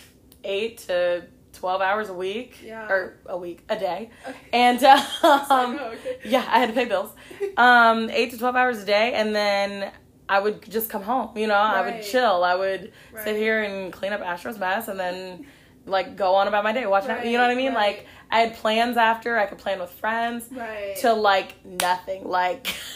eight 0.44 0.80
to 0.80 1.26
twelve 1.54 1.82
hours 1.82 2.10
a 2.10 2.14
week. 2.14 2.60
Yeah. 2.64 2.88
Or 2.88 3.18
a 3.26 3.38
week, 3.38 3.64
a 3.70 3.78
day. 3.78 4.10
Okay. 4.28 4.38
And 4.54 4.84
um, 4.84 4.98
like, 4.98 5.12
oh, 5.52 5.94
okay. 5.94 6.18
yeah, 6.26 6.46
I 6.48 6.60
had 6.60 6.68
to 6.70 6.74
pay 6.74 6.86
bills. 6.86 7.12
Um, 7.58 8.10
eight 8.10 8.32
to 8.32 8.38
twelve 8.38 8.56
hours 8.56 8.80
a 8.82 8.86
day, 8.86 9.14
and 9.14 9.34
then 9.36 9.92
I 10.30 10.40
would 10.40 10.70
just 10.70 10.90
come 10.90 11.02
home. 11.04 11.38
You 11.38 11.48
know, 11.48 11.56
I 11.56 11.82
would 11.82 12.04
chill. 12.04 12.44
I 12.44 12.56
would 12.56 12.92
Right. 13.12 13.24
sit 13.24 13.36
here 13.36 13.64
and 13.64 13.92
clean 13.92 14.14
up 14.14 14.22
Astro's 14.22 14.58
mess, 14.58 14.88
and 14.88 15.00
then 15.00 15.46
like 15.86 16.16
go 16.16 16.36
on 16.36 16.48
about 16.48 16.64
my 16.64 16.74
day, 16.74 16.86
watch. 16.86 17.08
Right, 17.08 17.26
you 17.26 17.38
know 17.38 17.44
what 17.44 17.52
I 17.52 17.56
mean? 17.56 17.74
right. 17.74 17.98
Like 17.98 18.08
I 18.30 18.40
had 18.42 18.56
plans 18.56 18.98
after. 18.98 19.38
I 19.38 19.46
could 19.46 19.58
plan 19.58 19.80
with 19.80 19.90
friends. 19.92 20.48
Right. 20.52 20.96
To 21.02 21.14
like 21.14 21.66
nothing. 21.66 22.28
Like 22.28 22.68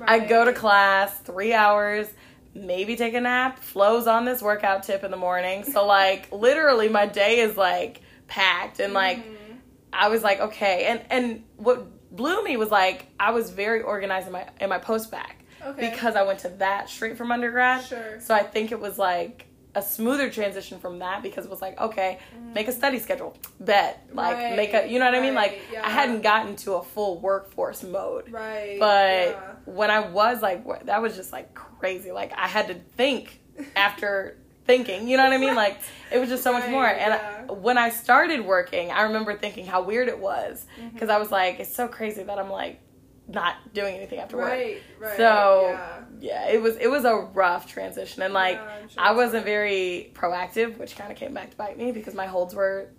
I 0.00 0.20
go 0.20 0.44
to 0.44 0.52
class 0.52 1.18
three 1.20 1.52
hours. 1.52 2.06
Maybe 2.54 2.94
take 2.96 3.14
a 3.14 3.20
nap. 3.20 3.58
Flows 3.58 4.06
on 4.06 4.24
this 4.24 4.40
workout 4.40 4.84
tip 4.84 5.02
in 5.04 5.10
the 5.10 5.16
morning. 5.16 5.64
So 5.64 5.86
like 5.86 6.30
literally 6.32 6.88
my 6.88 7.06
day 7.06 7.40
is 7.40 7.56
like 7.56 8.00
packed 8.28 8.80
and 8.80 8.92
like 8.94 9.18
Mhm. 9.18 9.36
I 9.92 10.08
was 10.08 10.22
like, 10.22 10.40
okay. 10.40 10.86
And 10.86 11.02
and 11.10 11.44
what 11.56 12.14
blew 12.14 12.42
me 12.44 12.56
was 12.56 12.70
like 12.70 13.06
I 13.18 13.32
was 13.32 13.50
very 13.50 13.82
organized 13.82 14.26
in 14.28 14.32
my 14.32 14.46
in 14.60 14.68
my 14.68 14.78
post 14.78 15.10
back 15.10 15.44
Okay. 15.66 15.90
because 15.90 16.14
I 16.14 16.22
went 16.22 16.40
to 16.40 16.48
that 16.58 16.88
straight 16.88 17.16
from 17.18 17.32
undergrad. 17.32 17.84
Sure. 17.84 18.20
So 18.20 18.34
I 18.34 18.42
think 18.44 18.70
it 18.70 18.78
was 18.80 18.98
like 18.98 19.46
a 19.76 19.82
smoother 19.82 20.30
transition 20.30 20.78
from 20.78 21.00
that 21.00 21.22
because 21.22 21.44
it 21.44 21.50
was 21.50 21.60
like, 21.60 21.80
okay, 21.80 22.18
make 22.54 22.68
a 22.68 22.72
study 22.72 22.98
schedule, 22.98 23.36
bet, 23.60 24.06
like 24.12 24.36
Right, 24.36 24.56
make 24.56 24.72
a, 24.74 24.86
you 24.88 24.98
know 24.98 25.04
what 25.06 25.14
I 25.14 25.20
mean? 25.20 25.34
Like 25.34 25.60
yeah. 25.72 25.84
I 25.86 25.90
hadn't 25.90 26.22
gotten 26.22 26.54
to 26.56 26.74
a 26.74 26.82
full 26.82 27.18
workforce 27.20 27.82
mode, 27.82 28.30
Right. 28.30 28.76
but 28.78 29.28
yeah. 29.30 29.52
when 29.64 29.90
I 29.90 30.00
was 30.08 30.42
like, 30.42 30.64
wh- 30.66 30.84
that 30.84 31.02
was 31.02 31.16
just 31.16 31.32
like 31.32 31.54
crazy. 31.54 32.12
Like 32.12 32.32
I 32.36 32.46
had 32.46 32.68
to 32.68 32.74
think 32.96 33.40
after 33.76 34.38
thinking, 34.66 35.08
you 35.08 35.16
know 35.16 35.24
what 35.24 35.32
I 35.32 35.38
mean? 35.38 35.54
Like 35.54 35.78
it 36.10 36.18
was 36.18 36.28
just 36.28 36.42
so 36.42 36.52
much 36.52 36.68
more. 36.70 36.86
And 36.86 37.12
yeah. 37.14 37.44
I, 37.48 37.52
when 37.52 37.76
I 37.76 37.90
started 37.90 38.44
working, 38.46 38.90
I 38.90 39.02
remember 39.02 39.36
thinking 39.36 39.66
how 39.66 39.82
weird 39.82 40.08
it 40.08 40.18
was 40.18 40.64
Mm-hmm. 40.78 40.88
because 40.94 41.08
I 41.10 41.18
was 41.18 41.30
like, 41.30 41.60
it's 41.60 41.74
so 41.74 41.86
crazy 41.88 42.22
that 42.22 42.38
I'm 42.38 42.50
like 42.50 42.80
not 43.26 43.72
doing 43.72 43.96
anything 43.96 44.18
after 44.18 44.36
work. 44.36 44.48
Right. 44.50 44.82
Right. 44.98 45.16
So 45.16 45.68
yeah. 45.70 46.00
yeah, 46.20 46.48
it 46.48 46.60
was 46.60 46.76
it 46.76 46.88
was 46.88 47.04
a 47.04 47.14
rough 47.14 47.66
transition, 47.66 48.22
and 48.22 48.34
like 48.34 48.56
Yeah, 48.56 48.86
sure 48.88 49.02
I 49.02 49.12
wasn't 49.12 49.44
very 49.44 50.12
proactive, 50.14 50.78
which 50.78 50.96
kind 50.96 51.10
of 51.10 51.16
came 51.18 51.32
back 51.34 51.50
to 51.50 51.56
bite 51.56 51.78
me 51.78 51.92
because 51.92 52.14
my 52.14 52.26
holds 52.26 52.54
were 52.54 52.90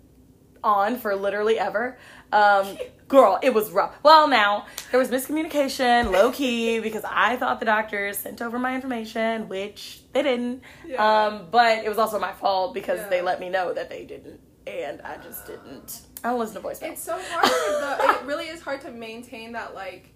on 0.64 0.98
for 0.98 1.16
literally 1.16 1.60
ever. 1.60 1.98
Um, 2.32 2.78
girl, 3.08 3.38
it 3.44 3.54
was 3.54 3.70
rough. 3.72 3.96
Well, 4.02 4.28
now 4.28 4.66
there 4.92 5.00
was 5.00 5.10
miscommunication, 5.10 6.12
low 6.12 6.32
key, 6.32 6.80
because 6.80 7.04
I 7.08 7.36
thought 7.38 7.60
the 7.60 7.68
doctors 7.68 8.18
sent 8.18 8.42
over 8.42 8.58
my 8.58 8.74
information, 8.74 9.48
which 9.48 10.02
they 10.12 10.24
didn't. 10.24 10.64
Yeah. 10.88 11.26
Um, 11.28 11.48
but 11.52 11.86
it 11.86 11.90
was 11.90 12.00
also 12.00 12.20
my 12.20 12.34
fault 12.34 12.74
because 12.74 13.00
Yeah. 13.00 13.10
they 13.10 13.22
let 13.22 13.40
me 13.40 13.50
know 13.50 13.74
that 13.74 13.92
they 13.92 14.06
didn't, 14.06 14.40
and 14.66 15.02
I 15.04 15.18
just 15.18 15.46
didn't. 15.46 16.02
I 16.24 16.30
don't 16.30 16.40
listen 16.40 16.60
to 16.60 16.68
voicemail. 16.68 16.92
It's 16.94 17.04
so 17.04 17.20
hard. 17.22 18.00
though. 18.00 18.14
it 18.16 18.26
really 18.26 18.48
is 18.48 18.60
hard 18.60 18.82
to 18.82 18.92
maintain 18.92 19.52
that 19.52 19.76
like, 19.76 20.15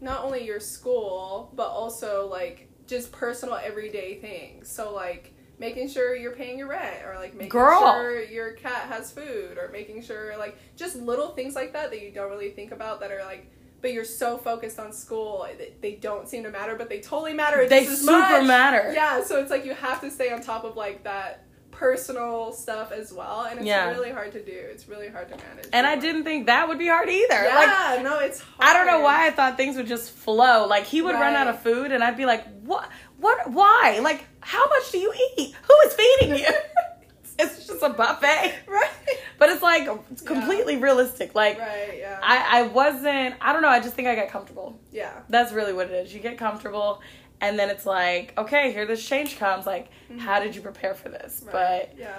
not 0.00 0.24
only 0.24 0.44
your 0.44 0.60
school 0.60 1.50
but 1.54 1.68
also 1.68 2.28
like 2.30 2.68
just 2.86 3.12
personal 3.12 3.56
everyday 3.56 4.18
things. 4.20 4.68
So 4.68 4.92
like 4.94 5.34
making 5.58 5.88
sure 5.88 6.16
you're 6.16 6.34
paying 6.34 6.58
your 6.58 6.68
rent 6.68 7.04
or 7.04 7.16
like 7.16 7.34
making 7.34 7.50
Girl. 7.50 7.80
sure 7.80 8.22
your 8.22 8.52
cat 8.52 8.88
has 8.88 9.10
food 9.12 9.58
or 9.58 9.68
making 9.72 10.02
sure 10.02 10.36
like 10.38 10.56
just 10.76 10.96
little 10.96 11.30
things 11.30 11.54
like 11.54 11.72
that 11.72 11.90
that 11.90 12.00
you 12.02 12.10
don't 12.12 12.30
really 12.30 12.50
think 12.50 12.72
about 12.72 13.00
that 13.00 13.10
are 13.10 13.24
like. 13.24 13.52
But 13.80 13.92
you're 13.92 14.04
so 14.04 14.36
focused 14.36 14.80
on 14.80 14.92
school, 14.92 15.46
eh, 15.48 15.66
they 15.80 15.94
don't 15.94 16.28
seem 16.28 16.42
to 16.42 16.50
matter, 16.50 16.74
but 16.74 16.88
they 16.88 16.98
totally 17.00 17.32
matter. 17.32 17.64
they 17.68 17.84
just 17.84 18.00
super 18.04 18.18
much. 18.18 18.44
matter. 18.44 18.92
Yeah, 18.92 19.22
so 19.22 19.38
it's 19.40 19.52
like 19.52 19.64
you 19.64 19.72
have 19.72 20.00
to 20.00 20.10
stay 20.10 20.32
on 20.32 20.42
top 20.42 20.64
of 20.64 20.76
like 20.76 21.04
that 21.04 21.44
personal 21.78 22.52
stuff 22.52 22.90
as 22.90 23.12
well, 23.12 23.42
and 23.42 23.58
it's 23.60 23.66
Yeah. 23.66 23.90
really 23.90 24.10
hard 24.10 24.32
to 24.32 24.42
do. 24.44 24.52
It's 24.52 24.88
really 24.88 25.08
hard 25.08 25.28
to 25.28 25.36
manage. 25.36 25.66
And 25.72 25.86
I 25.86 25.94
didn't 25.96 26.24
think 26.24 26.46
that 26.46 26.66
would 26.68 26.78
be 26.78 26.88
hard 26.88 27.08
either. 27.08 27.44
Yeah, 27.44 27.54
Like 27.94 28.02
no, 28.02 28.18
it's. 28.18 28.40
Hard. 28.40 28.54
I 28.60 28.72
don't 28.72 28.86
know 28.86 29.00
why 29.00 29.26
I 29.26 29.30
thought 29.30 29.56
things 29.56 29.76
would 29.76 29.86
just 29.86 30.10
flow. 30.10 30.66
Like 30.66 30.84
he 30.84 31.00
would 31.02 31.14
run 31.14 31.34
out 31.34 31.46
of 31.46 31.60
food 31.62 31.92
and 31.92 32.02
I'd 32.02 32.16
be 32.16 32.26
like, 32.26 32.44
"What? 32.62 32.88
What? 33.18 33.50
Why? 33.50 34.00
Like 34.02 34.24
how 34.40 34.66
much 34.68 34.90
do 34.90 34.98
you 34.98 35.12
eat? 35.36 35.54
Who 35.62 35.74
is 35.86 35.94
feeding 35.94 36.38
you?" 36.38 36.46
it's 37.38 37.66
just 37.66 37.82
a 37.82 37.90
buffet. 37.90 38.54
Right. 38.66 38.90
But 39.38 39.50
it's 39.50 39.62
like 39.62 39.88
it's 40.10 40.22
Yeah. 40.22 40.28
completely 40.28 40.76
realistic. 40.78 41.34
Like 41.36 41.60
Right. 41.60 41.98
Yeah. 42.00 42.18
I 42.22 42.58
I 42.58 42.62
wasn't 42.62 43.36
I 43.40 43.52
don't 43.52 43.62
know, 43.62 43.68
I 43.68 43.78
just 43.80 43.94
think 43.94 44.08
I 44.08 44.16
got 44.16 44.28
comfortable. 44.30 44.80
yeah. 44.90 45.12
That's 45.28 45.52
really 45.52 45.72
what 45.72 45.86
it 45.86 45.92
is. 45.92 46.12
You 46.12 46.18
get 46.20 46.38
comfortable 46.38 47.00
and 47.40 47.58
then 47.58 47.70
it's 47.70 47.86
like, 47.86 48.34
okay, 48.36 48.72
here 48.72 48.86
this 48.86 49.06
change 49.06 49.38
comes. 49.38 49.66
Like, 49.66 49.88
how 50.18 50.40
did 50.40 50.54
you 50.54 50.60
prepare 50.62 50.94
for 50.94 51.08
this? 51.08 51.42
Right. 51.44 51.52
But 51.52 51.98
yeah. 51.98 52.18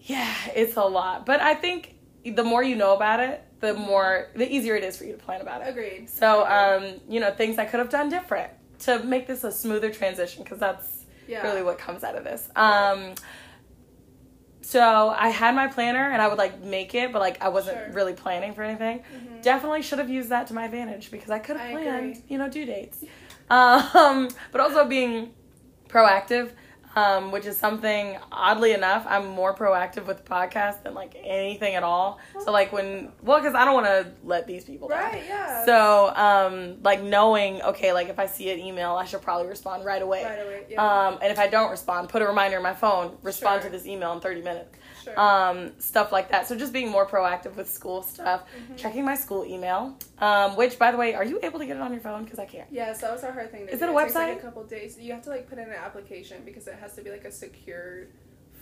yeah, 0.00 0.34
it's 0.54 0.76
a 0.76 0.82
lot. 0.84 1.26
But 1.26 1.40
I 1.40 1.54
think 1.54 1.94
the 2.24 2.44
more 2.44 2.62
you 2.62 2.74
know 2.76 2.94
about 2.94 3.20
it, 3.20 3.42
the 3.60 3.74
more 3.74 4.28
the 4.34 4.50
easier 4.52 4.76
it 4.76 4.84
is 4.84 4.96
for 4.96 5.04
you 5.04 5.12
to 5.12 5.18
plan 5.18 5.40
about 5.40 5.62
it. 5.62 5.68
Agreed. 5.68 6.10
So, 6.10 6.44
um, 6.46 7.00
you 7.08 7.20
know, 7.20 7.30
things 7.32 7.58
I 7.58 7.64
could 7.64 7.80
have 7.80 7.88
done 7.88 8.08
different 8.08 8.50
to 8.80 8.98
make 9.04 9.26
this 9.26 9.44
a 9.44 9.52
smoother 9.52 9.90
transition 9.90 10.42
because 10.42 10.58
that's 10.58 11.04
yeah. 11.26 11.42
really 11.42 11.62
what 11.62 11.78
comes 11.78 12.04
out 12.04 12.16
of 12.16 12.24
this. 12.24 12.48
Um, 12.56 13.14
so 14.60 15.10
I 15.16 15.28
had 15.28 15.54
my 15.54 15.68
planner 15.68 16.10
and 16.10 16.20
I 16.20 16.26
would 16.26 16.38
like 16.38 16.60
make 16.62 16.94
it, 16.94 17.12
but 17.12 17.20
like 17.20 17.40
I 17.42 17.48
wasn't 17.48 17.78
Sure. 17.78 17.92
really 17.92 18.14
planning 18.14 18.52
for 18.52 18.64
anything. 18.64 18.98
Mhm. 18.98 19.40
Definitely 19.42 19.82
should 19.82 20.00
have 20.00 20.10
used 20.10 20.30
that 20.30 20.48
to 20.48 20.54
my 20.54 20.64
advantage 20.64 21.10
because 21.12 21.30
I 21.30 21.38
could 21.38 21.56
have 21.56 21.70
planned, 21.70 22.16
agree. 22.16 22.22
you 22.26 22.36
know, 22.38 22.48
due 22.48 22.64
dates. 22.66 23.04
Um, 23.50 24.28
but 24.52 24.60
also 24.60 24.84
being 24.86 25.30
proactive, 25.88 26.50
um, 26.96 27.30
which 27.30 27.44
is 27.44 27.56
something 27.58 28.16
oddly 28.32 28.72
enough, 28.72 29.04
I'm 29.06 29.26
more 29.26 29.54
proactive 29.54 30.06
with 30.06 30.16
the 30.16 30.22
podcast 30.22 30.82
than 30.82 30.94
like 30.94 31.14
anything 31.22 31.74
at 31.74 31.82
all. 31.82 32.18
So 32.42 32.50
like 32.50 32.72
when, 32.72 33.12
well, 33.22 33.38
because 33.38 33.54
I 33.54 33.64
don't 33.66 33.74
want 33.74 33.86
to 33.86 34.12
let 34.24 34.46
these 34.46 34.64
people 34.64 34.88
down. 34.88 35.12
Right. 35.12 35.22
Yeah. 35.28 35.64
So, 35.66 36.12
um, 36.16 36.82
like 36.82 37.02
knowing, 37.02 37.60
okay, 37.62 37.92
like 37.92 38.08
if 38.08 38.18
I 38.18 38.26
see 38.26 38.50
an 38.50 38.58
email, 38.58 38.92
I 38.94 39.04
should 39.04 39.20
probably 39.20 39.46
respond 39.46 39.84
right 39.84 40.00
away. 40.00 40.24
Right 40.24 40.40
away. 40.40 40.64
Yeah. 40.70 40.82
Um, 41.08 41.18
and 41.20 41.30
if 41.30 41.38
I 41.38 41.48
don't 41.48 41.70
respond, 41.70 42.08
put 42.08 42.22
a 42.22 42.26
reminder 42.26 42.56
in 42.56 42.62
my 42.62 42.74
phone, 42.74 43.16
respond 43.22 43.60
Sure. 43.62 43.70
to 43.70 43.76
this 43.76 43.86
email 43.86 44.12
in 44.12 44.20
30 44.20 44.40
minutes. 44.42 44.76
Sure. 45.06 45.20
Um, 45.20 45.72
stuff 45.78 46.12
like 46.12 46.30
that. 46.30 46.46
So 46.46 46.56
just 46.56 46.72
being 46.72 46.90
more 46.90 47.06
proactive 47.06 47.56
with 47.56 47.70
school 47.70 48.02
stuff, 48.02 48.42
Mm-hmm. 48.42 48.76
checking 48.76 49.04
my 49.04 49.14
school 49.14 49.44
email. 49.44 49.96
Um, 50.18 50.56
which, 50.56 50.78
by 50.78 50.90
the 50.90 50.98
way, 50.98 51.14
are 51.14 51.24
you 51.24 51.40
able 51.42 51.58
to 51.58 51.66
get 51.66 51.76
it 51.76 51.82
on 51.82 51.92
your 51.92 52.00
phone? 52.02 52.24
Because 52.24 52.38
I 52.38 52.44
can't. 52.46 52.68
Yes, 52.70 53.00
that 53.00 53.12
was 53.12 53.22
a 53.22 53.32
hard 53.32 53.50
thing 53.50 53.66
to 53.66 53.72
Is 53.72 53.78
do. 53.80 53.86
it 53.86 53.90
a 53.90 53.92
takes, 53.98 54.14
like, 54.14 54.28
website? 54.28 54.38
a 54.38 54.42
couple 54.42 54.64
days. 54.64 54.98
You 54.98 55.12
have 55.12 55.22
to 55.22 55.30
like 55.30 55.48
put 55.48 55.58
in 55.58 55.64
an 55.64 55.74
application 55.74 56.42
because 56.44 56.66
it 56.66 56.74
has 56.80 56.94
to 56.96 57.02
be 57.02 57.10
like 57.10 57.24
a 57.24 57.30
secured 57.32 58.12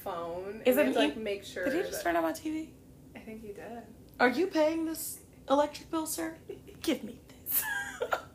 phone. 0.02 0.62
Is 0.66 0.76
and 0.76 0.88
it 0.88 0.92
you 0.92 0.92
have 0.92 0.94
to, 0.94 1.00
an 1.00 1.08
like 1.08 1.16
make 1.16 1.44
sure? 1.44 1.64
Did 1.64 1.74
you 1.74 1.80
just 1.82 1.92
that- 1.92 2.02
turn 2.04 2.16
on 2.16 2.22
my 2.22 2.32
TV? 2.32 2.68
I 3.16 3.20
think 3.20 3.42
you 3.42 3.52
did. 3.54 3.82
Are 4.20 4.28
you 4.28 4.46
paying 4.46 4.84
this 4.84 5.18
electric 5.50 5.90
bill, 5.90 6.06
sir? 6.06 6.36
Give 6.82 7.02
me 7.04 7.20
this. 7.48 7.62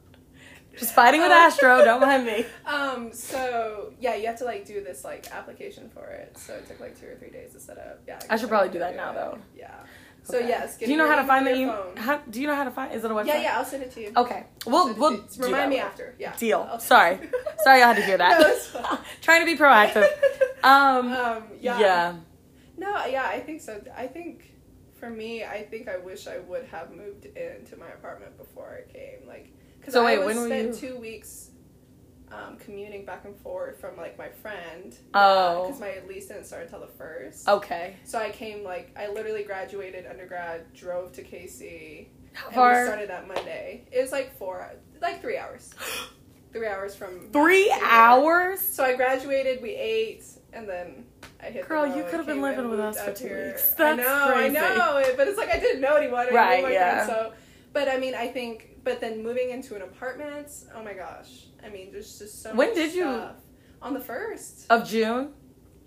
just 0.79 0.93
fighting 0.93 1.21
with. 1.21 1.31
Astro. 1.31 1.77
Don't 1.85 2.01
mind 2.01 2.25
me. 2.25 2.45
Um. 2.65 3.11
So 3.13 3.93
yeah, 3.99 4.15
you 4.15 4.27
have 4.27 4.37
to 4.39 4.45
like 4.45 4.65
do 4.65 4.83
this 4.83 5.03
like 5.03 5.31
application 5.31 5.89
for 5.89 6.05
it. 6.07 6.37
So 6.37 6.53
it 6.53 6.67
took 6.67 6.79
like 6.79 6.99
two 6.99 7.07
or 7.07 7.15
three 7.15 7.29
days 7.29 7.53
to 7.53 7.59
set 7.59 7.77
up. 7.77 8.01
Yeah. 8.07 8.19
I 8.29 8.37
should 8.37 8.49
probably 8.49 8.69
do 8.69 8.79
that 8.79 8.95
now, 8.95 9.11
it. 9.11 9.15
though. 9.15 9.37
Yeah. 9.55 9.75
So 10.23 10.37
Okay. 10.37 10.47
yes. 10.47 10.77
Do 10.77 10.85
you 10.85 10.97
know 10.97 11.07
how 11.07 11.15
to 11.15 11.25
find 11.25 11.45
the 11.47 11.55
email? 11.55 11.91
How, 11.95 12.17
do 12.29 12.39
you 12.41 12.47
know 12.47 12.55
how 12.55 12.63
to 12.65 12.71
find? 12.71 12.93
Is 12.93 13.03
it 13.03 13.09
a 13.11 13.13
website? 13.13 13.27
Yeah, 13.27 13.41
yeah. 13.41 13.57
I'll 13.57 13.65
send 13.65 13.83
it 13.83 13.91
to 13.91 14.01
you. 14.01 14.11
Okay. 14.15 14.45
We'll 14.65 14.93
we'll 14.93 15.17
do 15.17 15.43
remind 15.43 15.53
that 15.63 15.69
me 15.69 15.79
after. 15.79 16.15
Yeah. 16.19 16.35
Deal. 16.37 16.79
Sorry. 16.79 17.19
Sorry, 17.63 17.81
I 17.81 17.87
had 17.87 17.95
to 17.95 18.03
hear 18.03 18.17
that. 18.17 18.39
No. 18.73 18.99
Trying 19.21 19.41
to 19.41 19.45
be 19.45 19.57
proactive. 19.57 20.07
Um. 20.63 21.11
Um. 21.13 21.43
Yeah. 21.59 21.79
yeah. 21.79 22.15
No. 22.77 23.05
Yeah. 23.05 23.25
I 23.25 23.39
think 23.39 23.61
so. 23.61 23.81
I 23.95 24.07
think 24.07 24.51
for 24.99 25.09
me, 25.09 25.43
I 25.45 25.63
think 25.63 25.87
I 25.87 25.97
wish 25.97 26.27
I 26.27 26.39
would 26.39 26.65
have 26.65 26.91
moved 26.91 27.25
into 27.25 27.77
my 27.77 27.87
apartment 27.87 28.37
before 28.37 28.77
I 28.85 28.91
came. 28.91 29.25
Like, 29.27 29.53
because 29.89 29.93
So 29.93 30.06
I 30.06 30.17
wait, 30.17 30.25
was 30.25 30.36
when 30.36 30.38
were 30.38 30.47
spent 30.47 30.82
you- 30.82 30.89
two 30.89 30.97
weeks. 30.99 31.45
Um, 32.32 32.58
commuting 32.58 33.06
back 33.06 33.25
and 33.25 33.36
forth 33.38 33.82
from 33.82 33.97
like 33.97 34.15
my 34.15 34.30
friend. 34.30 34.95
Oh. 35.15 35.63
Because 35.65 35.82
my 35.82 35.95
lease 36.08 36.28
didn't 36.28 36.43
start 36.45 36.65
until 36.65 36.80
the 36.82 36.86
first. 36.95 37.49
Okay. 37.49 37.95
So 38.04 38.19
I 38.19 38.30
came 38.30 38.63
like 38.63 38.95
I 38.95 39.08
literally 39.10 39.41
graduated 39.43 40.06
undergrad, 40.06 40.71
drove 40.75 41.12
to 41.13 41.23
KC, 41.23 42.08
How 42.34 42.45
and 42.49 42.52
we 42.52 42.56
far? 42.56 42.86
started 42.86 43.10
that 43.10 43.28
Monday. 43.28 43.88
It 43.91 43.99
was 43.99 44.12
like 44.12 44.38
four, 44.38 44.63
like 45.02 45.21
three 45.21 45.38
hours, 45.38 45.73
three 46.54 46.67
hours 46.67 46.95
from 46.95 47.32
Three 47.32 47.73
hours. 47.84 48.60
So 48.62 48.84
I 48.84 48.95
graduated, 48.95 49.63
we 49.63 49.71
ate, 49.71 50.23
and 50.54 50.69
then 50.69 51.06
I 51.41 51.45
hit. 51.47 51.67
Girl, 51.67 51.88
you 51.88 52.04
could've 52.12 52.28
been 52.28 52.43
living 52.43 52.69
with 52.69 52.80
us 52.80 53.02
for 53.02 53.12
two 53.12 53.28
here. 53.28 53.47
weeks. 53.47 53.73
I 53.80 53.95
know, 53.95 54.32
crazy. 54.34 54.56
I 54.56 54.75
know, 54.75 55.04
but 55.17 55.28
it's 55.28 55.38
like 55.39 55.49
I 55.49 55.58
didn't 55.60 55.82
know 55.82 55.95
anyone. 55.95 56.28
I 56.28 56.32
Right, 56.32 56.71
yeah. 56.73 57.06
friends, 57.06 57.10
so, 57.10 57.34
but 57.73 57.88
I 57.89 57.97
mean, 57.97 58.13
I 58.13 58.28
think, 58.28 58.68
but 58.83 58.99
then 59.01 59.23
moving 59.23 59.49
into 59.51 59.75
an 59.75 59.81
apartment. 59.81 60.47
Oh 60.75 60.83
my 60.83 60.93
gosh! 60.93 61.45
I 61.65 61.69
mean, 61.69 61.91
there's 61.91 62.17
just 62.19 62.41
so. 62.43 62.53
When 62.55 62.69
much 62.69 62.75
did 62.75 62.93
you- 62.93 63.03
stuff. 63.03 63.35
On 63.81 63.93
the 63.93 63.99
first. 64.01 64.65
Of 64.69 64.87
June. 64.87 65.29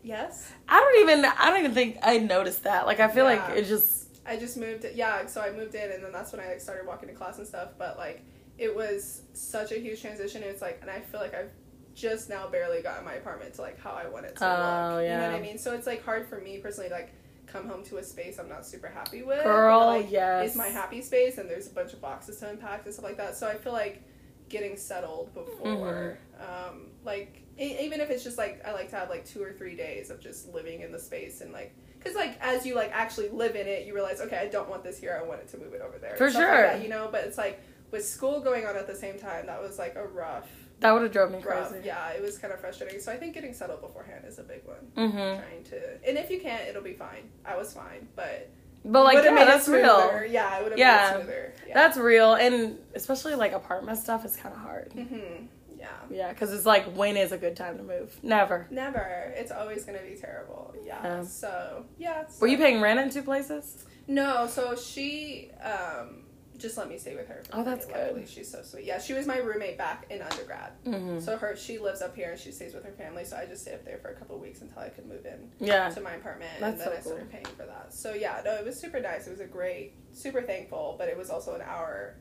Yes. 0.02 0.50
I 0.68 0.80
don't 0.80 1.08
even. 1.08 1.24
I 1.24 1.50
don't 1.50 1.58
even 1.60 1.74
think 1.74 1.98
I 2.02 2.18
noticed 2.18 2.64
that. 2.64 2.86
Like 2.86 3.00
I 3.00 3.08
feel 3.08 3.30
Yeah. 3.30 3.46
like 3.48 3.58
it 3.58 3.66
just. 3.66 4.08
I 4.24 4.36
just 4.36 4.56
moved. 4.56 4.86
Yeah, 4.94 5.26
so 5.26 5.40
I 5.40 5.50
moved 5.50 5.74
in, 5.74 5.90
and 5.90 6.02
then 6.02 6.12
that's 6.12 6.32
when 6.32 6.40
I 6.40 6.48
like, 6.48 6.60
started 6.60 6.86
walking 6.86 7.08
to 7.08 7.14
class 7.14 7.38
and 7.38 7.46
stuff. 7.46 7.70
But 7.78 7.98
like, 7.98 8.22
it 8.56 8.74
was 8.74 9.22
such 9.34 9.72
a 9.72 9.74
huge 9.80 10.00
transition. 10.00 10.42
It's 10.42 10.62
like, 10.62 10.78
and 10.80 10.90
I 10.90 11.00
feel 11.00 11.20
like 11.20 11.34
I've 11.34 11.50
just 11.94 12.30
now 12.30 12.48
barely 12.48 12.80
gotten 12.82 13.04
my 13.04 13.14
apartment 13.14 13.52
to 13.54 13.60
like 13.62 13.78
how 13.78 13.90
I 13.90 14.08
want 14.08 14.24
it 14.24 14.36
to 14.36 14.44
Oh, 14.46 14.94
look. 14.94 15.02
You 15.04 15.10
know 15.10 15.26
what 15.26 15.34
I 15.36 15.40
mean? 15.40 15.58
So 15.58 15.74
it's 15.74 15.86
like 15.86 16.02
hard 16.04 16.26
for 16.28 16.40
me 16.40 16.58
personally, 16.58 16.88
like 16.88 17.12
come 17.52 17.68
home 17.68 17.82
to 17.84 17.98
a 17.98 18.02
space 18.02 18.38
I'm 18.38 18.48
not 18.48 18.64
super 18.66 18.88
happy 18.88 19.22
with. 19.22 19.44
Girl, 19.44 19.86
like, 19.86 20.10
yes. 20.10 20.50
Is 20.50 20.56
my 20.56 20.68
happy 20.68 21.02
space, 21.02 21.38
and 21.38 21.48
there's 21.50 21.66
a 21.66 21.74
bunch 21.74 21.92
of 21.92 22.00
boxes 22.00 22.38
to 22.38 22.48
unpack 22.48 22.84
and 22.84 22.92
stuff 22.94 23.04
like 23.04 23.16
that. 23.18 23.36
So 23.36 23.46
I 23.46 23.54
feel 23.56 23.72
like 23.72 24.02
getting 24.48 24.76
settled 24.76 25.32
before, 25.34 26.18
Mm-hmm. 26.40 26.74
um, 26.74 26.86
like 27.04 27.42
e- 27.58 27.78
even 27.80 28.00
if 28.00 28.10
it's 28.10 28.22
just 28.24 28.38
like 28.38 28.62
I 28.66 28.72
like 28.72 28.90
to 28.90 28.96
have 28.96 29.08
like 29.10 29.24
two 29.24 29.42
or 29.42 29.52
three 29.52 29.76
days 29.76 30.10
of 30.10 30.20
just 30.20 30.52
living 30.52 30.80
in 30.82 30.92
the 30.92 30.98
space 30.98 31.40
and 31.40 31.52
like 31.52 31.74
because 31.98 32.14
like 32.16 32.36
as 32.40 32.66
you 32.66 32.74
like 32.74 32.90
actually 32.92 33.28
live 33.28 33.54
in 33.56 33.66
it, 33.66 33.86
you 33.86 33.94
realize 33.94 34.20
okay, 34.20 34.36
I 34.38 34.46
don't 34.48 34.68
want 34.68 34.82
this 34.84 34.98
here. 34.98 35.18
I 35.22 35.26
want 35.26 35.40
it 35.40 35.48
to 35.48 35.58
move 35.58 35.72
it 35.74 35.80
over 35.80 35.98
there. 35.98 36.16
For 36.16 36.30
Stuff 36.30 36.42
like 36.42 36.52
sure. 36.52 36.62
that, 36.62 36.82
you 36.82 36.88
know. 36.88 37.08
But 37.12 37.24
it's 37.24 37.38
like 37.38 37.60
with 37.90 38.04
school 38.04 38.40
going 38.40 38.66
on 38.66 38.76
at 38.76 38.86
the 38.86 38.94
same 38.96 39.18
time, 39.18 39.46
that 39.46 39.60
was 39.62 39.78
like 39.78 39.94
a 39.96 40.06
rough, 40.06 40.50
That 40.82 40.92
would 40.92 41.02
have 41.02 41.12
drove 41.12 41.30
me 41.30 41.38
rough. 41.38 41.70
crazy. 41.70 41.86
Yeah, 41.86 42.10
it 42.10 42.20
was 42.22 42.38
kind 42.38 42.52
of 42.52 42.60
frustrating. 42.60 43.00
So 43.00 43.10
I 43.12 43.16
think 43.16 43.34
getting 43.34 43.54
settled 43.54 43.80
beforehand 43.80 44.24
is 44.26 44.38
a 44.38 44.42
big 44.42 44.62
one. 44.64 44.76
Mm-hmm. 44.96 45.16
Trying 45.40 45.64
to, 45.70 46.08
and 46.08 46.18
if 46.18 46.30
you 46.30 46.40
can't, 46.40 46.68
it'll 46.68 46.82
be 46.82 46.92
fine. 46.92 47.30
I 47.44 47.56
was 47.56 47.72
fine, 47.72 48.08
but 48.16 48.50
But 48.84 49.04
like, 49.04 49.24
yeah, 49.24 49.44
that's 49.44 49.68
real. 49.68 50.24
Yeah, 50.28 50.58
it 50.58 50.62
would 50.62 50.72
have 50.72 50.78
Yeah. 50.78 51.12
made 51.14 51.22
smoother. 51.22 51.54
Yeah. 51.68 51.74
That's 51.74 51.96
real, 51.96 52.34
and 52.34 52.78
especially 52.94 53.34
like 53.36 53.52
apartment 53.52 53.98
stuff 53.98 54.24
is 54.24 54.36
kind 54.36 54.54
of 54.54 54.60
hard. 54.60 54.92
hmm 54.92 55.46
Yeah. 55.78 55.86
Yeah, 56.10 56.28
because 56.30 56.52
it's 56.52 56.66
like, 56.66 56.84
when 56.96 57.16
is 57.16 57.32
a 57.32 57.38
good 57.38 57.56
time 57.56 57.76
to 57.78 57.82
move? 57.82 58.14
Never. 58.22 58.66
Never. 58.70 59.32
It's 59.36 59.50
always 59.52 59.84
gonna 59.84 59.98
be 60.02 60.16
terrible. 60.16 60.74
Yeah. 60.84 60.98
Yeah. 61.02 61.22
So 61.24 61.84
yeah. 61.98 62.24
Were 62.40 62.48
you 62.48 62.58
paying 62.58 62.80
rent 62.80 62.98
in 63.00 63.10
two 63.10 63.22
places? 63.22 63.84
No. 64.08 64.46
So 64.48 64.74
she 64.76 65.50
um 65.62 66.24
just 66.62 66.78
let 66.78 66.88
me 66.88 66.96
stay 66.98 67.14
with 67.16 67.28
her. 67.28 67.42
For 67.44 67.56
Oh, 67.56 67.64
that's 67.64 67.84
free, 67.86 67.94
luckily. 67.94 68.20
good. 68.20 68.28
She's 68.30 68.50
so 68.50 68.62
sweet. 68.62 68.84
Yeah, 68.84 68.98
she 69.00 69.12
was 69.12 69.26
my 69.26 69.38
roommate 69.38 69.76
back 69.76 70.06
in 70.10 70.22
undergrad. 70.22 70.72
Mm-hmm. 70.86 71.20
So 71.20 71.36
her 71.36 71.56
she 71.56 71.78
lives 71.78 72.00
up 72.00 72.14
here 72.16 72.30
and 72.30 72.40
she 72.40 72.52
stays 72.52 72.72
with 72.74 72.84
her 72.84 72.92
family. 72.92 73.24
So 73.24 73.36
I 73.36 73.44
just 73.46 73.62
stayed 73.62 73.74
up 73.74 73.84
there 73.84 73.98
for 73.98 74.08
a 74.08 74.14
couple 74.14 74.38
weeks 74.38 74.62
until 74.62 74.78
I 74.78 74.88
could 74.88 75.06
move 75.06 75.26
in 75.26 75.50
Yeah. 75.58 75.90
to 75.90 76.00
my 76.00 76.12
apartment, 76.14 76.50
That's 76.60 76.72
and 76.72 76.80
then 76.80 76.86
so 76.88 76.96
I 76.96 77.00
started 77.00 77.20
cool. 77.24 77.32
paying 77.32 77.56
for 77.56 77.66
that. 77.66 77.92
So 77.92 78.14
yeah, 78.14 78.40
no, 78.44 78.54
it 78.54 78.64
was 78.64 78.78
super 78.80 79.00
nice. 79.00 79.26
It 79.26 79.30
was 79.30 79.40
a 79.40 79.46
great, 79.46 79.94
super 80.12 80.40
thankful, 80.42 80.94
but 80.98 81.08
it 81.08 81.16
was 81.18 81.28
also 81.30 81.54
an 81.54 81.62
hour 81.62 82.14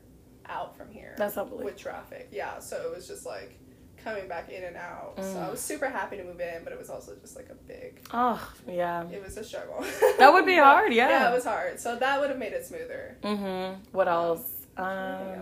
out 0.46 0.76
from 0.76 0.90
here 0.90 1.14
That's 1.16 1.36
unbelievable. 1.36 1.64
with 1.66 1.76
traffic. 1.78 2.28
Yeah, 2.32 2.58
so 2.58 2.76
it 2.90 2.94
was 2.94 3.06
just 3.06 3.24
like 3.24 3.58
coming 4.04 4.28
back 4.28 4.50
in 4.50 4.64
and 4.64 4.76
out. 4.76 5.14
So 5.16 5.22
Mm. 5.22 5.46
I 5.46 5.50
was 5.50 5.60
super 5.60 5.88
happy 5.88 6.16
to 6.16 6.24
move 6.24 6.40
in, 6.40 6.64
but 6.64 6.72
it 6.72 6.78
was 6.78 6.90
also 6.90 7.14
just 7.20 7.36
like 7.36 7.48
a 7.50 7.54
big. 7.54 8.00
Oh, 8.12 8.40
yeah. 8.68 9.04
It 9.10 9.22
was 9.22 9.36
a 9.36 9.44
struggle. 9.44 9.84
That 10.18 10.32
would 10.32 10.46
be 10.46 10.56
hard, 10.68 10.92
yeah. 10.92 11.08
Yeah, 11.08 11.30
it 11.30 11.34
was 11.34 11.44
hard. 11.44 11.78
So 11.80 11.96
that 11.96 12.20
would 12.20 12.30
have 12.30 12.38
made 12.38 12.52
it 12.52 12.64
smoother. 12.66 13.16
Mm-hmm. 13.22 13.80
What 13.92 14.08
else? 14.08 14.42
Um, 14.76 14.86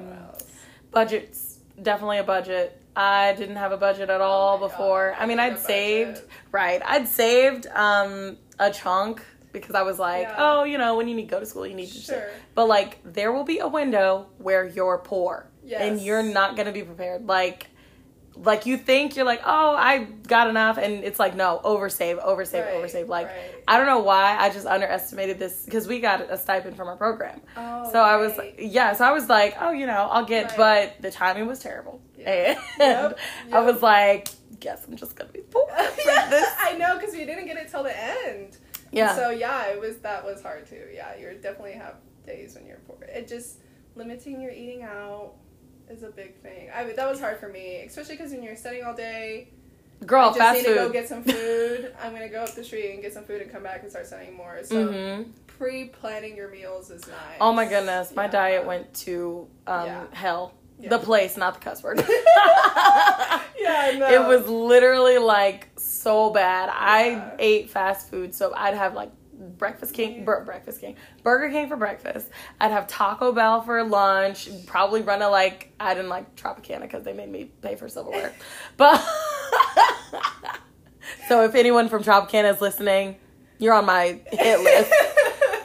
what 0.09 0.19
else? 0.35 0.45
budgets. 0.91 1.59
Definitely 1.81 2.19
a 2.19 2.25
budget. 2.25 2.77
I 2.97 3.33
didn't 3.35 3.57
have 3.57 3.73
a 3.73 3.77
budget 3.77 4.11
at 4.11 4.21
all 4.21 4.57
Oh 4.57 4.69
before. 4.69 5.15
God, 5.17 5.23
I 5.23 5.27
mean, 5.27 5.39
I'd 5.39 5.59
saved, 5.59 6.21
right? 6.53 6.83
I'd 6.85 7.09
saved 7.09 7.67
um, 7.69 8.37
a 8.59 8.71
chunk 8.71 9.23
because 9.53 9.75
I 9.75 9.83
was 9.83 9.99
like, 9.99 10.23
Yeah. 10.29 10.35
oh, 10.39 10.65
you 10.65 10.77
know, 10.79 10.97
when 10.97 11.09
you 11.09 11.15
need 11.15 11.27
to 11.29 11.31
go 11.31 11.41
to 11.41 11.47
school, 11.47 11.67
you 11.67 11.75
need 11.75 11.87
to. 11.91 12.01
Sure. 12.01 12.29
But 12.55 12.67
like, 12.69 12.99
there 13.05 13.33
will 13.33 13.45
be 13.45 13.59
a 13.61 13.69
window 13.69 14.27
where 14.39 14.67
you're 14.67 14.99
poor, 14.99 15.47
and 15.75 16.01
you're 16.01 16.23
not 16.23 16.57
gonna 16.57 16.73
be 16.73 16.83
prepared. 16.83 17.27
Like, 17.27 17.69
like 18.43 18.65
you 18.67 18.77
think 18.77 19.17
you're 19.17 19.25
like, 19.27 19.43
oh, 19.45 19.75
I 19.77 20.05
got 20.27 20.49
enough, 20.49 20.79
and 20.79 21.05
it's 21.05 21.19
like, 21.19 21.35
no, 21.37 21.61
oversave, 21.65 22.25
oversave, 22.25 22.65
Right, 22.65 22.75
oversave. 22.75 23.09
Like, 23.09 23.27
right. 23.27 23.37
I 23.69 23.77
don't 23.77 23.87
know 23.87 24.01
why 24.01 24.37
I 24.39 24.51
just 24.51 24.67
underestimated 24.67 25.39
this 25.39 25.65
because 25.65 25.87
we 25.87 26.01
got 26.01 26.23
a 26.31 26.37
stipend 26.39 26.77
from 26.77 26.89
our 26.89 26.97
program. 26.97 27.41
Oh, 27.57 27.91
So 27.93 28.01
I 28.01 28.17
was 28.17 28.37
right. 28.39 28.55
yeah, 28.59 28.95
so 28.95 29.05
I 29.05 29.13
was 29.13 29.29
like, 29.29 29.57
oh, 29.61 29.73
you 29.73 29.87
know, 29.87 30.09
I'll 30.11 30.25
get, 30.25 30.57
Right. 30.57 30.57
but 30.97 31.03
the 31.03 31.11
timing 31.11 31.47
was 31.47 31.59
terrible, 31.61 32.01
Yeah. 32.19 32.59
and 32.81 33.15
Yep, 33.15 33.19
I 33.53 33.61
was 33.61 33.83
like, 33.83 34.29
guess 34.59 34.85
I'm 34.87 34.97
just 34.97 35.17
gonna 35.17 35.31
be 35.33 35.41
poor 35.41 35.67
yeah. 36.07 36.45
I 36.61 36.77
know 36.79 36.99
because 36.99 37.15
we 37.15 37.25
didn't 37.25 37.47
get 37.47 37.57
it 37.57 37.71
till 37.71 37.83
the 37.83 37.99
end. 38.27 38.59
Yeah, 38.93 39.15
So 39.17 39.31
yeah, 39.31 39.67
it 39.69 39.81
was 39.81 39.97
that 39.99 40.25
was 40.25 40.43
hard 40.43 40.67
too. 40.67 40.83
Yeah, 40.93 41.17
you 41.17 41.27
definitely 41.41 41.73
have 41.73 41.95
days 42.27 42.55
when 42.57 42.67
you're 42.67 42.81
poor. 42.87 42.99
It 43.03 43.29
just 43.29 43.59
limiting 43.97 44.41
your 44.41 44.51
eating 44.51 44.83
out 44.83 45.33
is 45.91 46.03
a 46.03 46.09
big 46.11 46.37
thing. 46.43 46.69
I 46.75 46.85
mean, 46.85 46.97
that 46.97 47.09
was 47.09 47.21
hard 47.21 47.39
for 47.39 47.49
me, 47.49 47.83
especially 47.87 48.17
because 48.17 48.33
when 48.33 48.43
you're 48.43 48.57
studying 48.57 48.85
all 48.85 48.95
day, 48.95 49.49
girl, 50.07 50.25
I 50.25 50.27
just 50.29 50.39
fast 50.39 50.59
need 50.59 50.67
food. 50.67 50.75
to 50.75 50.81
go 50.87 50.93
get 50.93 51.09
some 51.09 51.23
food. 51.25 51.95
I'm 52.03 52.13
gonna 52.13 52.29
go 52.29 52.43
up 52.43 52.55
the 52.55 52.65
street 52.65 52.93
and 52.93 53.03
get 53.03 53.13
some 53.13 53.25
food 53.25 53.43
and 53.43 53.51
come 53.51 53.63
back 53.63 53.83
and 53.83 53.91
start 53.91 54.07
studying 54.07 54.35
more. 54.35 54.61
So 54.65 54.87
hmm 54.93 55.23
pre-planning 55.47 56.37
your 56.37 56.51
meals 56.51 56.91
is 56.91 57.07
nice. 57.07 57.37
Oh 57.39 57.53
my 57.53 57.67
goodness, 57.67 58.15
my 58.17 58.25
Yeah. 58.25 58.31
diet 58.31 58.67
went 58.67 58.95
to 59.05 59.47
um, 59.67 59.87
Yeah. 59.87 60.05
hell. 60.13 60.55
Yeah. 60.79 60.89
The 60.89 60.99
place, 60.99 61.37
not 61.37 61.55
the 61.55 61.61
cuss 61.61 61.83
word. 61.83 61.99
Yeah, 63.59 63.77
I 63.77 63.93
know. 63.99 64.09
It 64.09 64.27
was 64.27 64.49
literally 64.49 65.19
like 65.19 65.69
so 65.77 66.31
bad. 66.31 66.71
I 66.73 67.23
ate 67.39 67.69
fast 67.69 68.09
food, 68.09 68.35
so 68.35 68.55
I'd 68.57 68.75
have 68.75 68.95
like 68.95 69.11
breakfast 69.41 69.95
king, 69.95 70.25
bur- 70.25 70.45
breakfast 70.45 70.81
king, 70.81 70.97
Burger 71.23 71.51
King 71.51 71.69
for 71.69 71.77
breakfast. 71.77 72.29
I'd 72.61 72.71
have 72.71 72.87
Taco 72.87 73.33
Bell 73.33 73.63
for 73.63 73.83
lunch. 73.83 74.49
Probably 74.67 75.03
run 75.03 75.23
a 75.23 75.29
like 75.29 75.73
I 75.81 75.95
didn't 75.95 76.11
like 76.11 76.37
Tropicana 76.37 76.83
because 76.83 77.05
they 77.05 77.13
made 77.13 77.31
me 77.31 77.51
pay 77.63 77.77
for 77.77 77.89
silverware, 77.89 78.33
but 78.77 78.99
so 81.29 81.45
if 81.45 81.55
anyone 81.55 81.89
from 81.89 82.03
Tropicana 82.03 82.53
is 82.55 82.61
listening, 82.61 83.17
you're 83.59 83.75
on 83.75 83.87
my 83.87 84.21
hit 84.33 84.61
list. 84.61 84.93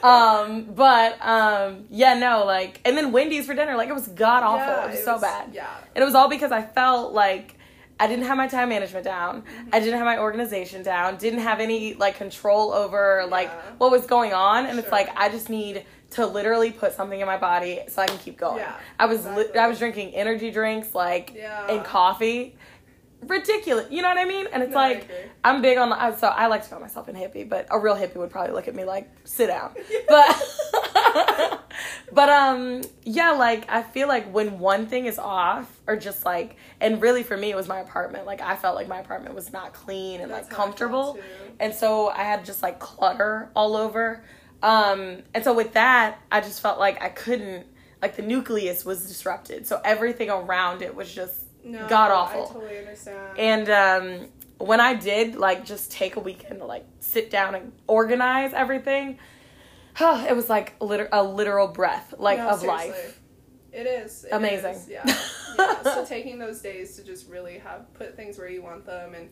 Um, 0.02 0.66
but 0.66 1.18
um, 1.26 1.86
yeah, 1.90 2.14
no, 2.14 2.44
like, 2.44 2.80
and 2.84 2.96
then 2.96 3.10
Wendy's 3.10 3.46
for 3.46 3.54
dinner, 3.54 3.76
like 3.76 3.88
it 3.88 3.94
was 3.94 4.06
god 4.06 4.44
awful. 4.44 4.58
Yeah, 4.64 4.84
it 4.84 4.90
was 4.90 4.98
it 5.00 5.04
so 5.04 5.12
was- 5.14 5.22
bad. 5.22 5.48
yeah. 5.52 5.68
and 5.96 6.02
it 6.02 6.04
was 6.04 6.14
all 6.14 6.28
because 6.28 6.52
I 6.52 6.62
felt 6.62 7.12
like 7.12 7.55
I 7.98 8.06
didn't 8.06 8.26
have 8.26 8.36
my 8.36 8.46
time 8.46 8.68
management 8.68 9.04
down. 9.04 9.42
Mm-hmm. 9.42 9.68
I 9.72 9.80
didn't 9.80 9.96
have 9.96 10.04
my 10.04 10.18
organization 10.18 10.82
down. 10.82 11.16
Didn't 11.16 11.40
have 11.40 11.60
any 11.60 11.94
like 11.94 12.16
control 12.16 12.72
over 12.72 13.26
like 13.28 13.48
Yeah. 13.48 13.60
what 13.78 13.90
was 13.90 14.04
going 14.06 14.32
on. 14.34 14.66
And 14.66 14.78
it's 14.78 14.92
like 14.92 15.08
I 15.16 15.28
just 15.30 15.48
need 15.48 15.84
to 16.10 16.26
literally 16.26 16.70
put 16.70 16.92
something 16.92 17.18
in 17.20 17.26
my 17.26 17.36
body 17.38 17.80
so 17.88 18.02
I 18.02 18.06
can 18.06 18.18
keep 18.18 18.36
going. 18.38 18.58
Yeah, 18.58 18.76
I 18.98 19.06
was 19.06 19.26
li- 19.26 19.54
I 19.58 19.66
was 19.66 19.78
drinking 19.78 20.14
energy 20.14 20.50
drinks 20.50 20.94
like 20.94 21.32
Yeah. 21.34 21.66
and 21.68 21.84
coffee. 21.84 22.54
Ridiculous, 23.22 23.90
you 23.90 24.02
know 24.02 24.08
what 24.08 24.18
I 24.18 24.24
mean? 24.24 24.46
And 24.52 24.62
it's 24.62 24.72
No, 24.72 24.78
like. 24.78 25.08
I'm 25.42 25.62
big 25.62 25.78
on 25.78 25.90
the 25.90 26.16
so 26.16 26.28
I 26.28 26.46
like 26.48 26.64
to 26.64 26.70
call 26.70 26.80
myself 26.80 27.08
a 27.08 27.12
hippie, 27.12 27.48
but 27.48 27.66
a 27.70 27.78
real 27.78 27.96
hippie 27.96 28.16
would 28.16 28.30
probably 28.30 28.52
look 28.54 28.68
at 28.68 28.74
me 28.74 28.84
like 28.84 29.08
sit 29.24 29.46
down. 29.48 29.74
But 30.08 31.60
but 32.12 32.28
um 32.28 32.82
yeah, 33.04 33.32
like 33.32 33.70
I 33.70 33.82
feel 33.82 34.08
like 34.08 34.30
when 34.32 34.58
one 34.58 34.86
thing 34.86 35.06
is 35.06 35.18
off 35.18 35.70
or 35.86 35.96
just 35.96 36.24
like 36.24 36.56
and 36.80 37.00
really 37.00 37.22
for 37.22 37.36
me 37.36 37.50
it 37.50 37.56
was 37.56 37.68
my 37.68 37.80
apartment. 37.80 38.26
Like 38.26 38.40
I 38.40 38.56
felt 38.56 38.74
like 38.76 38.88
my 38.88 38.98
apartment 39.00 39.34
was 39.34 39.52
not 39.52 39.72
clean 39.72 40.20
and 40.20 40.30
That's 40.30 40.48
like 40.48 40.56
how 40.56 40.64
I 40.64 40.66
felt, 40.66 40.78
comfortable. 40.78 41.18
And 41.60 41.74
so 41.74 42.08
I 42.08 42.22
had 42.22 42.44
just 42.44 42.62
like 42.62 42.78
clutter 42.78 43.50
all 43.56 43.76
over. 43.76 44.22
Um 44.62 45.22
and 45.34 45.42
so 45.42 45.54
with 45.54 45.72
that, 45.74 46.18
I 46.30 46.40
just 46.40 46.60
felt 46.60 46.78
like 46.78 47.02
I 47.02 47.08
couldn't 47.08 47.66
like 48.02 48.16
the 48.16 48.22
nucleus 48.22 48.84
was 48.84 49.06
disrupted. 49.06 49.66
So 49.66 49.80
everything 49.84 50.28
around 50.30 50.82
it 50.82 50.94
was 50.94 51.12
just 51.12 51.45
no, 51.66 51.86
god 51.88 52.10
awful. 52.10 52.44
I 52.44 52.52
totally 52.52 52.78
understand. 52.78 53.38
And 53.38 53.68
um, 53.70 54.28
when 54.58 54.80
I 54.80 54.94
did 54.94 55.34
like 55.34 55.64
just 55.64 55.90
take 55.90 56.16
a 56.16 56.20
weekend 56.20 56.60
to 56.60 56.64
like 56.66 56.84
sit 57.00 57.30
down 57.30 57.54
and 57.54 57.72
organize 57.86 58.52
everything, 58.54 59.18
it 60.00 60.34
was 60.36 60.48
like 60.48 60.74
liter- 60.80 61.08
a 61.12 61.22
literal 61.22 61.68
breath 61.68 62.14
like 62.18 62.38
No, 62.38 62.48
of 62.50 62.60
seriously. 62.60 62.90
life. 62.90 63.20
It 63.72 63.86
is 63.86 64.24
it 64.24 64.32
Amazing. 64.32 64.74
is, 64.74 64.88
Yeah. 64.88 65.02
yeah. 65.58 65.82
So 65.82 66.04
taking 66.06 66.38
those 66.38 66.60
days 66.62 66.96
to 66.96 67.04
just 67.04 67.28
really 67.28 67.58
have 67.58 67.92
put 67.94 68.16
things 68.16 68.38
where 68.38 68.48
you 68.48 68.62
want 68.62 68.86
them 68.86 69.12
and 69.14 69.28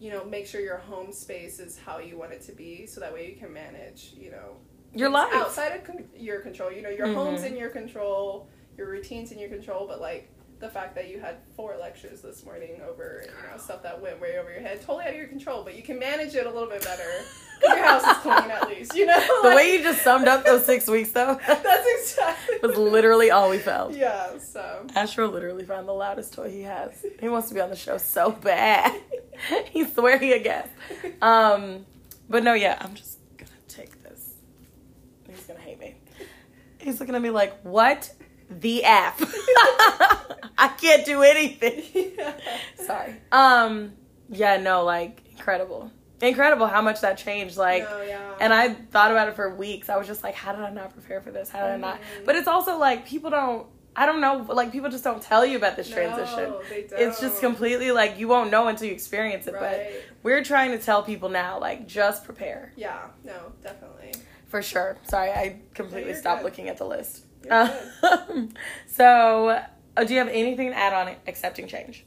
you 0.00 0.10
know 0.10 0.24
make 0.24 0.46
sure 0.46 0.62
your 0.62 0.78
home 0.78 1.12
space 1.12 1.58
is 1.58 1.78
how 1.78 1.98
you 1.98 2.16
want 2.18 2.32
it 2.32 2.40
to 2.42 2.52
be, 2.52 2.86
so 2.86 3.00
that 3.00 3.12
way 3.12 3.28
you 3.28 3.36
can 3.36 3.52
manage. 3.52 4.12
You 4.16 4.30
know 4.30 4.56
Your 4.94 5.10
life. 5.10 5.30
outside 5.34 5.72
of 5.76 5.84
con- 5.84 6.08
your 6.16 6.40
control. 6.40 6.72
You 6.72 6.80
know 6.80 6.88
your 6.88 7.08
Mhm. 7.08 7.14
home's 7.16 7.42
in 7.44 7.54
your 7.54 7.68
control, 7.68 8.48
your 8.78 8.88
routines 8.88 9.30
in 9.32 9.38
your 9.38 9.50
control, 9.50 9.86
but 9.86 10.00
like. 10.00 10.30
The 10.60 10.68
fact 10.68 10.94
that 10.96 11.08
you 11.08 11.18
had 11.20 11.36
four 11.56 11.74
lectures 11.80 12.20
this 12.20 12.44
morning 12.44 12.82
over, 12.86 13.22
you 13.24 13.30
know, 13.50 13.56
stuff 13.56 13.82
that 13.82 14.00
went 14.02 14.20
way 14.20 14.38
over 14.38 14.52
your 14.52 14.60
head, 14.60 14.82
totally 14.82 15.04
out 15.04 15.10
of 15.12 15.16
your 15.16 15.26
control, 15.26 15.64
but 15.64 15.74
you 15.74 15.82
can 15.82 15.98
manage 15.98 16.34
it 16.34 16.44
a 16.46 16.50
little 16.50 16.68
bit 16.68 16.84
better. 16.84 17.02
your 17.62 17.82
house 17.82 18.02
is 18.04 18.16
clean 18.18 18.50
at 18.50 18.68
least, 18.68 18.94
you 18.94 19.06
know. 19.06 19.18
The 19.42 19.48
Like- 19.48 19.56
way 19.56 19.72
you 19.72 19.82
just 19.82 20.02
summed 20.02 20.28
up 20.28 20.44
those 20.44 20.66
six 20.66 20.86
weeks 20.86 21.12
though 21.12 21.40
That's 21.46 21.86
exactly. 22.12 22.58
was 22.62 22.76
literally 22.76 23.30
all 23.30 23.48
we 23.48 23.56
felt. 23.58 23.94
Yeah. 23.96 24.36
So. 24.38 24.86
Asher 24.94 25.26
literally 25.26 25.64
found 25.64 25.88
the 25.88 25.92
loudest 25.94 26.34
toy 26.34 26.50
he 26.50 26.60
has. 26.62 27.06
He 27.20 27.30
wants 27.30 27.48
to 27.48 27.54
be 27.54 27.60
on 27.62 27.70
the 27.70 27.76
show 27.76 27.96
so 27.96 28.30
bad. 28.30 28.94
he 29.70 29.84
swear 29.86 30.18
he 30.18 30.32
a 30.34 30.38
guest. 30.40 30.68
Um, 31.22 31.86
but 32.28 32.44
no, 32.44 32.52
yeah, 32.52 32.76
I'm 32.82 32.92
just 32.94 33.18
gonna 33.38 33.50
take 33.66 34.02
this. 34.02 34.34
He's 35.26 35.40
gonna 35.46 35.60
hate 35.60 35.78
me. 35.80 35.94
He's 36.76 37.00
looking 37.00 37.14
at 37.14 37.22
me 37.22 37.30
like, 37.30 37.58
what 37.62 38.12
the 38.50 38.84
F? 38.84 39.20
I 40.58 40.68
can't 40.80 41.04
do 41.06 41.22
anything. 41.22 42.12
Sorry. 42.84 43.14
Um, 43.32 43.92
yeah, 44.28 44.56
no, 44.58 44.84
like 44.84 45.22
incredible. 45.32 45.90
Incredible 46.20 46.66
how 46.66 46.82
much 46.82 47.00
that 47.00 47.16
changed. 47.16 47.56
Like 47.56 47.82
No, 47.88 48.02
yeah. 48.02 48.34
and 48.40 48.52
I 48.52 48.68
thought 48.74 49.10
about 49.10 49.28
it 49.28 49.36
for 49.36 49.54
weeks. 49.54 49.88
I 49.88 49.96
was 49.96 50.06
just 50.06 50.22
like, 50.22 50.34
how 50.34 50.52
did 50.54 50.62
I 50.62 50.70
not 50.70 50.92
prepare 50.92 51.20
for 51.22 51.30
this? 51.30 51.48
How 51.48 51.60
did 51.64 51.72
I 51.72 51.76
not? 51.78 51.96
Mhm. 51.96 52.26
But 52.26 52.36
it's 52.36 52.48
also 52.48 52.76
like 52.78 53.06
people 53.06 53.30
don't. 53.30 53.66
I 53.96 54.06
don't 54.06 54.20
know. 54.20 54.46
Like 54.48 54.70
people 54.70 54.88
just 54.90 55.02
don't 55.02 55.20
tell 55.22 55.44
you 55.44 55.56
about 55.56 55.76
this 55.76 55.88
No, 55.90 55.96
transition. 55.96 56.54
they 56.68 56.96
It's 56.96 57.20
just 57.20 57.40
completely 57.40 57.90
like 57.90 58.18
you 58.18 58.28
won't 58.28 58.50
know 58.50 58.68
until 58.68 58.86
you 58.86 58.92
experience 58.92 59.46
it. 59.46 59.54
Right. 59.54 59.62
But 59.62 59.92
we're 60.22 60.44
trying 60.44 60.70
to 60.72 60.78
tell 60.78 61.02
people 61.02 61.28
now, 61.28 61.58
like 61.58 61.88
just 61.88 62.24
prepare 62.24 62.72
Yeah. 62.76 62.98
No, 63.24 63.52
definitely. 63.62 64.12
for 64.46 64.62
sure. 64.62 64.96
Sorry, 65.04 65.30
I 65.30 65.60
completely 65.74 66.10
you're 66.12 66.20
stopped 66.20 66.42
good. 66.42 66.44
looking 66.50 66.68
at 66.68 66.76
the 66.78 66.84
list. 66.86 67.24
Um, 67.48 68.50
so, 68.86 69.48
uh, 69.96 70.04
do 70.04 70.12
you 70.12 70.18
have 70.18 70.28
anything 70.28 70.70
to 70.70 70.76
add 70.76 70.92
on 70.92 71.14
accepting 71.26 71.66
change? 71.68 72.04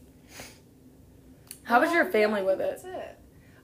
How 1.64 1.80
was 1.80 1.92
your 1.92 2.06
Um, 2.06 2.12
family 2.12 2.42
yeah, 2.42 2.48
with 2.48 2.58
That's 2.60 2.84
it? 2.84 2.90
it. 2.90 3.18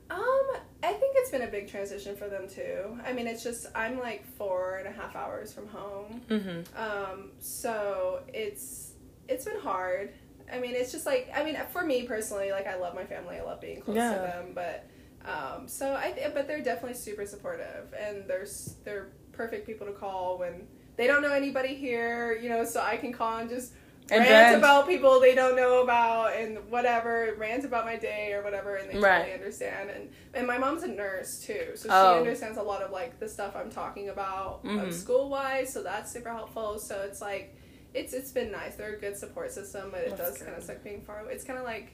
Um, 0.09 0.47
I 0.81 0.93
think 0.93 1.13
it's 1.17 1.29
been 1.29 1.43
a 1.43 1.47
big 1.47 1.67
transition 1.69 2.15
for 2.15 2.27
them 2.29 2.47
too. 2.47 2.97
I 3.05 3.13
mean, 3.13 3.27
it's 3.27 3.43
just 3.43 3.67
I'm 3.75 3.99
like 3.99 4.25
four 4.37 4.77
and 4.77 4.87
a 4.87 4.91
half 4.91 5.15
hours 5.15 5.53
from 5.53 5.67
home. 5.67 6.21
Mm-hmm. 6.29 6.61
Um, 6.81 7.31
so 7.39 8.21
it's 8.33 8.93
it's 9.27 9.45
been 9.45 9.59
hard. 9.59 10.13
I 10.51 10.59
mean, 10.59 10.73
it's 10.73 10.91
just 10.91 11.05
like 11.05 11.29
I 11.35 11.43
mean, 11.43 11.57
for 11.71 11.83
me 11.83 12.03
personally, 12.03 12.51
like 12.51 12.65
I 12.65 12.77
love 12.77 12.95
my 12.95 13.03
family. 13.05 13.35
I 13.37 13.43
love 13.43 13.61
being 13.61 13.81
close 13.81 13.97
Yeah. 13.97 14.13
to 14.15 14.19
them, 14.21 14.51
but 14.55 14.89
um, 15.25 15.67
so 15.67 15.93
I 15.95 16.11
th- 16.11 16.33
but 16.33 16.47
they're 16.47 16.63
definitely 16.63 16.97
super 16.97 17.25
supportive, 17.25 17.93
and 17.93 18.25
they're 18.27 18.47
they're 18.85 19.09
perfect 19.33 19.67
people 19.67 19.85
to 19.85 19.93
call 19.93 20.39
when 20.39 20.65
they 20.99 21.07
don't 21.07 21.21
know 21.21 21.31
anybody 21.31 21.73
here. 21.75 22.37
You 22.41 22.49
know, 22.49 22.65
so 22.65 22.81
I 22.81 22.97
can 22.97 23.13
call 23.13 23.37
and 23.37 23.49
just 23.49 23.71
And 24.11 24.19
rant 24.19 24.29
vent. 24.29 24.57
about 24.57 24.87
people 24.87 25.19
they 25.19 25.33
don't 25.35 25.55
know 25.55 25.81
about 25.81 26.33
and 26.35 26.57
whatever, 26.69 27.33
rant 27.37 27.63
about 27.63 27.85
my 27.85 27.95
day 27.95 28.33
or 28.33 28.41
whatever, 28.43 28.75
and 28.75 28.89
they 28.91 28.97
Right. 28.99 29.19
totally 29.19 29.33
understand. 29.33 29.89
And 29.91 30.09
and 30.33 30.45
my 30.45 30.57
mom's 30.57 30.83
a 30.83 30.87
nurse 30.87 31.39
too, 31.39 31.71
so 31.75 31.87
Oh. 31.91 32.13
she 32.13 32.17
understands 32.19 32.57
a 32.57 32.63
lot 32.63 32.81
of 32.81 32.91
like 32.91 33.17
the 33.19 33.29
stuff 33.29 33.55
I'm 33.55 33.71
talking 33.71 34.09
about 34.09 34.63
Mhm. 34.65 34.91
school 34.93 35.29
wise. 35.29 35.71
So 35.71 35.81
that's 35.83 36.11
super 36.11 36.29
helpful. 36.29 36.77
So 36.79 37.01
it's 37.07 37.21
like 37.21 37.55
it's 37.93 38.13
it's 38.13 38.31
been 38.31 38.51
nice. 38.51 38.75
They're 38.75 38.95
a 38.95 38.99
good 38.99 39.17
support 39.17 39.51
system, 39.51 39.89
but 39.91 40.01
it 40.01 40.17
That's 40.17 40.31
does 40.33 40.41
kind 40.43 40.55
of 40.57 40.63
suck 40.63 40.83
being 40.83 41.01
far 41.01 41.21
away. 41.21 41.33
It's 41.33 41.43
kind 41.45 41.57
of 41.59 41.65
like. 41.65 41.87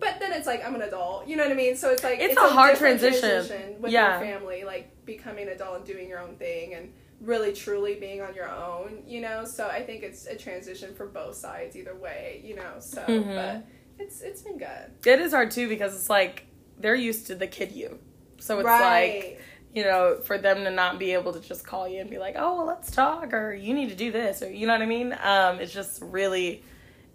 But 0.00 0.18
then 0.18 0.32
it's 0.32 0.46
like 0.46 0.64
I'm 0.66 0.74
an 0.74 0.82
adult, 0.82 1.26
you 1.28 1.36
know 1.36 1.42
what 1.44 1.52
I 1.52 1.56
mean. 1.56 1.76
So 1.76 1.90
it's 1.90 2.02
like 2.02 2.18
It's 2.18 2.36
a 2.36 2.40
hard 2.58 2.72
different 2.72 3.00
transition. 3.00 3.80
with 3.82 3.92
Yeah. 3.92 4.18
your 4.18 4.26
family, 4.28 4.64
like 4.64 4.86
becoming 5.04 5.46
an 5.46 5.52
adult 5.54 5.76
and 5.78 5.84
doing 5.86 6.08
your 6.08 6.20
own 6.20 6.36
thing, 6.36 6.74
and 6.74 6.92
really 7.20 7.52
truly 7.52 7.94
being 7.94 8.20
on 8.20 8.34
your 8.34 8.48
own, 8.50 9.02
you 9.06 9.20
know. 9.20 9.44
So 9.44 9.68
I 9.68 9.82
think 9.82 10.02
it's 10.02 10.26
a 10.26 10.36
transition 10.36 10.94
for 10.94 11.06
both 11.06 11.36
sides, 11.36 11.76
either 11.76 11.94
way, 11.94 12.40
you 12.44 12.54
know. 12.56 12.74
So, 12.80 13.02
Mhm. 13.02 13.34
but 13.34 13.64
it's 13.98 14.20
it's 14.20 14.42
been 14.42 14.58
good. 14.58 14.90
It 15.06 15.20
is 15.20 15.32
hard 15.32 15.50
too 15.50 15.68
because 15.68 15.94
it's 15.94 16.10
like 16.10 16.46
they're 16.78 16.94
used 16.94 17.26
to 17.28 17.34
the 17.34 17.46
kid 17.46 17.72
you. 17.72 17.98
So 18.38 18.58
it's 18.58 18.66
like 18.66 19.40
you 19.72 19.82
know, 19.82 20.20
for 20.24 20.38
them 20.38 20.58
to 20.62 20.70
not 20.70 21.00
be 21.00 21.12
able 21.14 21.32
to 21.32 21.40
just 21.40 21.66
call 21.66 21.88
you 21.88 22.00
and 22.00 22.08
be 22.08 22.16
like, 22.18 22.36
"Oh, 22.38 22.58
well, 22.58 22.66
let's 22.66 22.92
talk," 22.92 23.32
or 23.34 23.52
"You 23.52 23.74
need 23.74 23.88
to 23.88 23.96
do 23.96 24.12
this," 24.12 24.40
or 24.40 24.48
you 24.48 24.68
know 24.68 24.72
what 24.72 24.82
I 24.82 24.86
mean. 24.86 25.12
Um, 25.20 25.58
it's 25.58 25.72
just 25.72 26.00
really, 26.00 26.62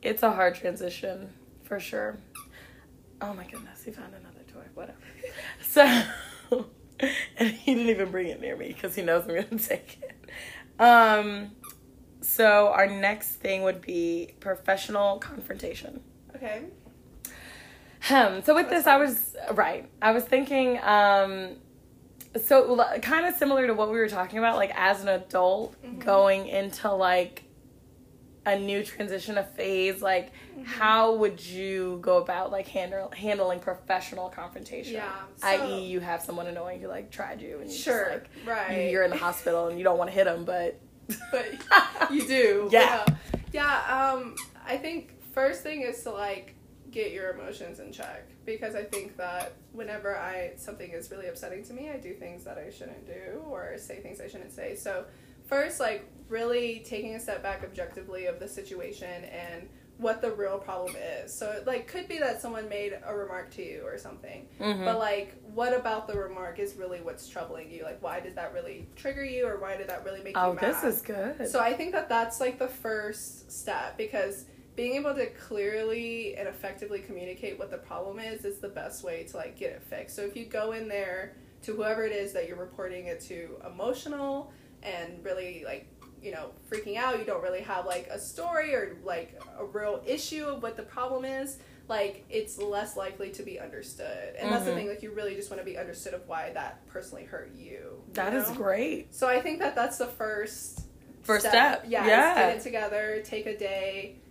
it's 0.02 0.24
a 0.24 0.32
hard 0.34 0.56
transition 0.56 1.30
for 1.64 1.80
sure. 1.80 2.18
Oh 3.22 3.34
my 3.34 3.46
goodness, 3.46 3.84
he 3.84 3.92
found 3.92 4.14
another 4.14 4.44
toy. 4.52 4.64
Whatever. 4.74 4.98
So, 5.62 5.86
and 7.38 7.50
he 7.50 7.76
didn't 7.76 7.90
even 7.90 8.12
bring 8.12 8.28
it 8.28 8.42
near 8.42 8.56
me 8.56 8.70
because 8.70 8.96
he 8.96 9.02
knows 9.02 9.24
I'm 9.28 9.36
gonna 9.36 9.44
take 9.60 10.00
it. 10.02 10.82
Um, 10.82 11.52
so 12.22 12.70
our 12.70 12.88
next 12.88 13.36
thing 13.36 13.64
would 13.64 13.82
be 13.82 14.34
professional 14.40 15.18
confrontation. 15.20 16.02
Okay. 16.36 16.64
Um, 18.10 18.44
so 18.44 18.56
with 18.56 18.70
this, 18.70 18.88
I 18.88 18.98
was 18.98 19.36
right. 19.52 19.90
I 20.02 20.12
was 20.12 20.24
thinking, 20.24 20.80
um, 20.82 21.56
so 22.42 22.82
kind 23.02 23.26
of 23.26 23.36
similar 23.36 23.68
to 23.68 23.74
what 23.74 23.92
we 23.92 23.98
were 23.98 24.08
talking 24.08 24.40
about, 24.40 24.56
like 24.56 24.72
as 24.76 25.02
an 25.02 25.10
adult 25.10 25.76
going 26.00 26.48
into 26.48 26.92
like 26.94 27.44
a 28.52 28.60
new 28.60 28.84
transition, 28.84 29.38
a 29.38 29.44
phase. 29.44 30.02
Like, 30.02 30.32
how 30.64 31.16
would 31.16 31.44
you 31.44 32.00
go 32.02 32.18
about 32.18 32.52
like 32.52 32.68
handle 32.68 33.12
handling 33.16 33.60
professional 33.60 34.30
confrontation? 34.30 34.94
Yeah, 34.94 35.12
i.e., 35.44 35.86
you 35.86 36.00
have 36.00 36.22
someone 36.22 36.48
annoying 36.48 36.82
who 36.82 36.88
like 36.88 37.12
tried 37.12 37.42
you, 37.42 37.60
and 37.60 37.70
you 37.72 37.78
Sure. 37.78 38.10
just, 38.10 38.46
like, 38.46 38.58
right. 38.70 38.92
you're 38.92 39.04
in 39.04 39.12
the 39.12 39.18
hospital 39.18 39.68
and 39.68 39.78
you 39.78 39.84
don't 39.84 39.98
want 39.98 40.10
to 40.10 40.14
hit 40.16 40.26
them, 40.26 40.46
but 40.46 40.80
but 41.32 41.48
you 42.12 42.28
do. 42.28 42.70
Yeah. 42.72 43.04
Yeah. 43.08 43.16
Yeah, 43.52 44.14
um 44.14 44.36
I 44.66 44.78
think 44.78 45.14
first 45.34 45.64
thing 45.64 45.82
is 45.82 46.04
to 46.04 46.12
like 46.12 46.56
get 46.92 47.12
your 47.12 47.32
emotions 47.32 47.80
in 47.80 47.92
check 47.92 48.28
because 48.46 48.76
I 48.76 48.84
think 48.84 49.18
that 49.18 49.54
whenever 49.74 50.18
I 50.18 50.54
something 50.58 50.90
is 50.92 51.10
really 51.12 51.28
upsetting 51.28 51.64
to 51.66 51.74
me, 51.74 51.90
I 51.90 51.98
do 51.98 52.14
things 52.14 52.44
that 52.44 52.58
I 52.58 52.70
shouldn't 52.70 53.06
do 53.06 53.42
or 53.48 53.78
say 53.78 54.00
things 54.02 54.20
I 54.22 54.28
shouldn't 54.28 54.52
say. 54.52 54.76
So 54.76 55.06
first 55.48 55.80
like 55.80 56.08
really 56.30 56.84
taking 56.86 57.16
a 57.16 57.20
step 57.20 57.44
back 57.44 57.64
objectively 57.64 58.26
of 58.26 58.40
the 58.40 58.48
situation 58.48 59.26
and 59.26 59.68
what 59.98 60.22
the 60.22 60.32
real 60.32 60.58
problem 60.58 60.96
is. 60.96 61.34
So 61.34 61.52
it 61.52 61.68
like 61.68 61.88
could 61.88 62.08
be 62.08 62.20
that 62.20 62.42
someone 62.42 62.70
made 62.70 62.98
a 63.06 63.14
remark 63.14 63.52
to 63.56 63.62
you 63.62 63.82
or 63.84 63.98
something. 63.98 64.48
Mhm. 64.58 64.86
But 64.86 64.98
like 64.98 65.36
what 65.54 65.74
about 65.74 66.08
the 66.08 66.18
remark 66.18 66.58
is 66.58 66.76
really 66.76 67.02
what's 67.02 67.28
troubling 67.28 67.70
you? 67.70 67.84
Like 67.84 68.02
why 68.02 68.22
did 68.22 68.36
that 68.36 68.54
really 68.54 68.88
trigger 68.96 69.26
you 69.26 69.46
or 69.46 69.60
why 69.60 69.76
did 69.76 69.90
that 69.90 70.06
really 70.06 70.24
make 70.24 70.38
oh, 70.38 70.50
you 70.50 70.56
mad? 70.56 70.64
this 70.64 70.84
is 70.84 71.02
good. 71.02 71.50
So 71.50 71.60
I 71.60 71.74
think 71.74 71.92
that 71.92 72.08
that's 72.08 72.40
like 72.40 72.58
the 72.60 72.70
first 72.70 73.52
step 73.52 73.98
because 73.98 74.46
being 74.78 74.96
able 74.96 75.14
to 75.14 75.26
clearly 75.32 76.38
and 76.38 76.48
effectively 76.48 77.00
communicate 77.00 77.60
what 77.60 77.70
the 77.70 77.78
problem 77.78 78.20
is 78.20 78.46
is 78.46 78.60
the 78.60 78.70
best 78.70 79.04
way 79.04 79.26
to 79.26 79.36
like 79.36 79.58
get 79.58 79.72
it 79.72 79.84
fixed. 79.84 80.16
So 80.16 80.22
if 80.22 80.38
you 80.38 80.46
go 80.46 80.72
in 80.72 80.88
there 80.88 81.36
to 81.64 81.76
whoever 81.76 82.06
it 82.06 82.14
is 82.14 82.32
that 82.32 82.48
you're 82.48 82.56
reporting 82.56 83.08
it 83.08 83.20
to 83.22 83.62
emotional 83.66 84.54
and 84.82 85.22
really 85.26 85.64
like 85.66 85.88
you 86.22 86.32
know 86.32 86.52
freaking 86.72 86.96
out 86.98 87.18
you 87.20 87.26
don't 87.26 87.42
really 87.42 87.62
have 87.62 87.86
like 87.86 88.08
a 88.12 88.20
story 88.20 88.74
or 88.76 88.98
like 89.04 89.40
a 89.60 89.66
real 89.66 90.02
issue 90.06 90.46
of 90.46 90.62
what 90.62 90.76
the 90.78 90.84
problem 90.84 91.26
is 91.26 91.58
like 91.88 92.26
it's 92.30 92.58
less 92.58 92.96
likely 92.98 93.30
to 93.32 93.42
be 93.44 93.60
understood 93.60 94.36
and 94.40 94.52
that's 94.52 94.66
the 94.66 94.72
Mhm. 94.72 94.76
thing 94.76 94.88
like 94.88 95.02
you 95.02 95.12
really 95.12 95.36
just 95.36 95.50
want 95.50 95.60
to 95.62 95.66
be 95.66 95.78
understood 95.78 96.14
of 96.14 96.28
why 96.28 96.52
that 96.54 96.86
personally 96.88 97.24
hurt 97.26 97.52
you, 97.56 98.04
you 98.08 98.14
That 98.14 98.34
is 98.34 98.48
know? 98.50 98.56
great. 98.56 99.14
So 99.14 99.28
I 99.28 99.42
think 99.42 99.60
that 99.60 99.76
that's 99.76 99.98
the 99.98 100.08
first 100.08 100.82
First 101.22 101.48
step. 101.48 101.84
Yeah, 101.88 102.06
Yeah. 102.08 102.36
get 102.36 102.58
it 102.58 102.62
together, 102.62 103.22
take 103.26 103.46
a 103.46 103.58
day, 103.58 104.22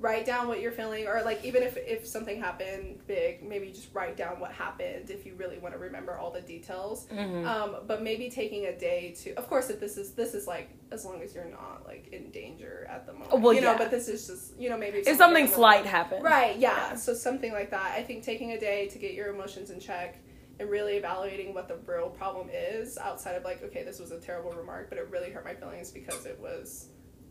write 0.00 0.24
down 0.24 0.46
what 0.46 0.60
you're 0.60 0.72
feeling, 0.72 1.06
or 1.06 1.22
like 1.24 1.44
even 1.44 1.62
if 1.62 1.76
if 1.76 2.06
something 2.06 2.40
happened 2.40 2.98
big, 3.06 3.42
maybe 3.42 3.70
just 3.70 3.92
write 3.94 4.16
down 4.16 4.38
what 4.38 4.52
happened 4.52 5.10
if 5.10 5.26
you 5.26 5.34
really 5.34 5.58
want 5.58 5.74
to 5.74 5.78
remember 5.78 6.16
all 6.16 6.30
the 6.30 6.40
details. 6.40 7.06
Mhm. 7.12 7.44
Um, 7.44 7.76
but 7.86 8.02
maybe 8.02 8.30
taking 8.30 8.66
a 8.66 8.78
day 8.78 9.14
to, 9.22 9.34
of 9.34 9.48
course, 9.48 9.70
if 9.70 9.80
this 9.80 9.96
is 9.96 10.12
this 10.12 10.34
is 10.34 10.46
like 10.46 10.70
as 10.90 11.04
long 11.04 11.20
as 11.22 11.34
you're 11.34 11.44
not 11.44 11.82
like 11.86 12.08
in 12.12 12.30
danger 12.30 12.86
at 12.88 13.06
the 13.06 13.12
moment, 13.12 13.40
Well, 13.40 13.52
you 13.52 13.60
know. 13.60 13.76
But 13.76 13.90
this 13.90 14.08
is 14.08 14.26
just 14.26 14.58
you 14.58 14.68
know 14.70 14.76
maybe 14.76 14.98
if 14.98 15.04
someone 15.04 15.18
something 15.18 15.46
slight 15.48 15.86
happens, 15.86 16.22
Right, 16.22 16.56
yeah. 16.58 16.90
Yeah. 16.90 16.94
So 16.94 17.14
something 17.14 17.52
like 17.52 17.70
that. 17.70 17.92
I 17.96 18.02
think 18.02 18.22
taking 18.22 18.52
a 18.52 18.60
day 18.60 18.88
to 18.88 18.98
get 18.98 19.14
your 19.14 19.28
emotions 19.34 19.70
in 19.70 19.80
check 19.80 20.18
and 20.60 20.68
really 20.70 20.94
evaluating 20.94 21.54
what 21.54 21.68
the 21.68 21.76
real 21.86 22.08
problem 22.10 22.48
is 22.52 22.98
outside 22.98 23.36
of 23.36 23.44
like, 23.44 23.62
okay, 23.62 23.84
this 23.84 24.00
was 24.00 24.10
a 24.10 24.18
terrible 24.18 24.52
remark, 24.52 24.88
but 24.88 24.98
it 24.98 25.08
really 25.10 25.30
hurt 25.30 25.44
my 25.44 25.54
feelings 25.54 25.90
because 25.90 26.26
it 26.26 26.38
was 26.40 26.88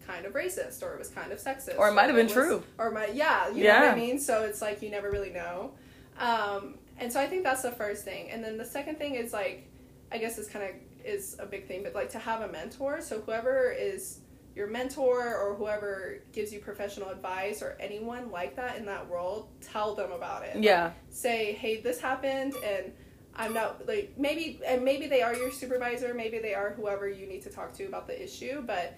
kind 0.08 0.26
of 0.26 0.34
racist 0.34 0.82
or 0.82 0.94
it 0.94 1.00
was 1.00 1.10
kind 1.10 1.32
of 1.32 1.40
sexist. 1.40 1.78
Or 1.78 1.90
it 1.90 1.94
might 1.94 2.06
have 2.06 2.16
been 2.16 2.26
was- 2.28 2.34
true. 2.34 2.64
Or 2.78 2.90
might 2.92 3.14
yeah, 3.14 3.50
you 3.50 3.64
know 3.66 3.80
what 3.80 3.90
I 3.90 3.96
mean? 3.96 4.20
So 4.20 4.44
it's 4.44 4.62
like 4.62 4.82
you 4.82 4.90
never 4.90 5.12
really 5.12 5.32
know. 5.32 5.72
Um, 6.18 6.76
and 6.98 7.12
so 7.12 7.20
I 7.20 7.28
think 7.28 7.44
that's 7.44 7.62
the 7.62 7.72
first 7.72 8.04
thing. 8.04 8.32
And 8.32 8.44
then 8.44 8.58
the 8.58 8.66
second 8.66 8.98
thing 8.98 9.16
is 9.16 9.34
like 9.34 9.68
I 10.12 10.18
guess 10.18 10.36
this 10.36 10.48
kind 10.48 10.66
of 10.66 10.72
is 11.06 11.36
a 11.40 11.46
big 11.46 11.68
thing, 11.68 11.84
but 11.84 11.94
like 11.94 12.10
to 12.12 12.20
have 12.20 12.42
a 12.42 12.48
mentor. 12.52 13.02
So 13.02 13.20
whoever 13.22 13.72
is 13.72 14.20
your 14.56 14.68
mentor 14.68 15.36
or 15.38 15.54
whoever 15.54 16.18
gives 16.34 16.52
you 16.52 16.60
professional 16.60 17.10
advice 17.10 17.62
or 17.62 17.78
anyone 17.80 18.32
like 18.32 18.56
that 18.56 18.78
in 18.78 18.86
that 18.86 19.08
world, 19.08 19.50
tell 19.62 19.94
them 19.94 20.12
about 20.12 20.44
it. 20.44 20.58
Yeah. 20.58 20.92
Say, 21.10 21.54
hey, 21.54 21.80
this 21.80 22.00
happened 22.02 22.56
and 22.66 22.92
I'm 23.36 23.54
not 23.54 23.88
like 23.88 24.14
maybe 24.18 24.60
and 24.66 24.84
maybe 24.84 25.06
they 25.08 25.22
are 25.22 25.36
your 25.36 25.52
supervisor, 25.52 26.14
maybe 26.16 26.40
they 26.40 26.56
are 26.56 26.72
whoever 26.72 27.08
you 27.08 27.28
need 27.28 27.44
to 27.44 27.52
talk 27.52 27.72
to 27.74 27.86
about 27.86 28.08
the 28.08 28.22
issue, 28.22 28.64
but 28.66 28.98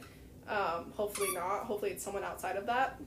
um, 0.49 0.91
hopefully 0.95 1.29
not. 1.33 1.63
Hopefully 1.65 1.91
it's 1.91 2.03
someone 2.03 2.23
outside 2.23 2.55
of 2.57 2.65
that. 2.65 2.99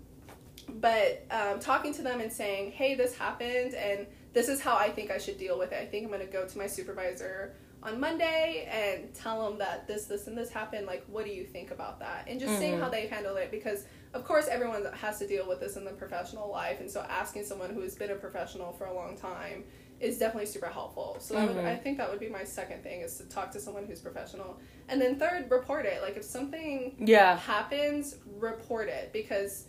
But 0.68 1.26
um, 1.30 1.58
talking 1.60 1.92
to 1.94 2.02
them 2.02 2.20
and 2.20 2.32
saying, 2.32 2.72
hey, 2.72 2.94
this 2.94 3.16
happened 3.16 3.74
and 3.74 4.06
this 4.32 4.48
is 4.48 4.60
how 4.60 4.76
I 4.76 4.90
think 4.90 5.10
I 5.10 5.18
should 5.18 5.36
deal 5.38 5.58
with 5.58 5.72
it. 5.72 5.82
I 5.82 5.86
think 5.86 6.04
I'm 6.04 6.10
going 6.12 6.24
to 6.26 6.32
go 6.32 6.46
to 6.46 6.58
my 6.58 6.66
supervisor 6.66 7.54
on 7.82 7.98
Monday 7.98 8.68
and 8.70 9.12
tell 9.12 9.50
them 9.50 9.58
that 9.58 9.88
this, 9.88 10.04
this, 10.04 10.28
and 10.28 10.38
this 10.38 10.50
happened. 10.50 10.86
Like, 10.86 11.04
what 11.08 11.24
do 11.24 11.32
you 11.32 11.44
think 11.44 11.72
about 11.72 11.98
that? 11.98 12.26
And 12.28 12.38
just 12.38 12.56
seeing 12.58 12.74
Mhm. 12.74 12.80
how 12.80 12.88
they 12.88 13.08
handle 13.08 13.36
it 13.36 13.50
because, 13.50 13.84
of 14.14 14.24
course, 14.24 14.46
everyone 14.46 14.86
has 14.94 15.18
to 15.18 15.26
deal 15.26 15.48
with 15.48 15.58
this 15.58 15.76
in 15.76 15.84
the 15.84 15.90
professional 15.90 16.48
life. 16.48 16.78
And 16.80 16.88
so 16.88 17.00
asking 17.08 17.44
someone 17.44 17.70
who 17.74 17.80
has 17.80 17.96
been 17.96 18.10
a 18.10 18.14
professional 18.14 18.72
for 18.72 18.84
a 18.86 18.94
long 18.94 19.16
time 19.16 19.64
is 20.02 20.18
definitely 20.18 20.46
super 20.46 20.66
helpful. 20.66 21.16
So 21.20 21.34
that 21.34 21.48
would. 21.48 21.56
I 21.58 21.74
mm-hmm. 21.74 21.82
think 21.82 21.98
that 21.98 22.10
would 22.10 22.18
be 22.20 22.28
my 22.28 22.44
second 22.44 22.82
thing 22.82 23.02
is 23.02 23.16
to 23.18 23.24
talk 23.24 23.52
to 23.52 23.60
someone 23.60 23.86
who's 23.86 24.00
professional. 24.00 24.58
And 24.88 25.00
then 25.00 25.18
third, 25.18 25.50
report 25.50 25.86
it. 25.86 26.02
Like 26.02 26.16
if 26.16 26.24
something 26.24 26.96
Yeah. 26.98 27.38
happens, 27.38 28.16
report 28.26 28.88
it 28.88 29.12
because 29.12 29.66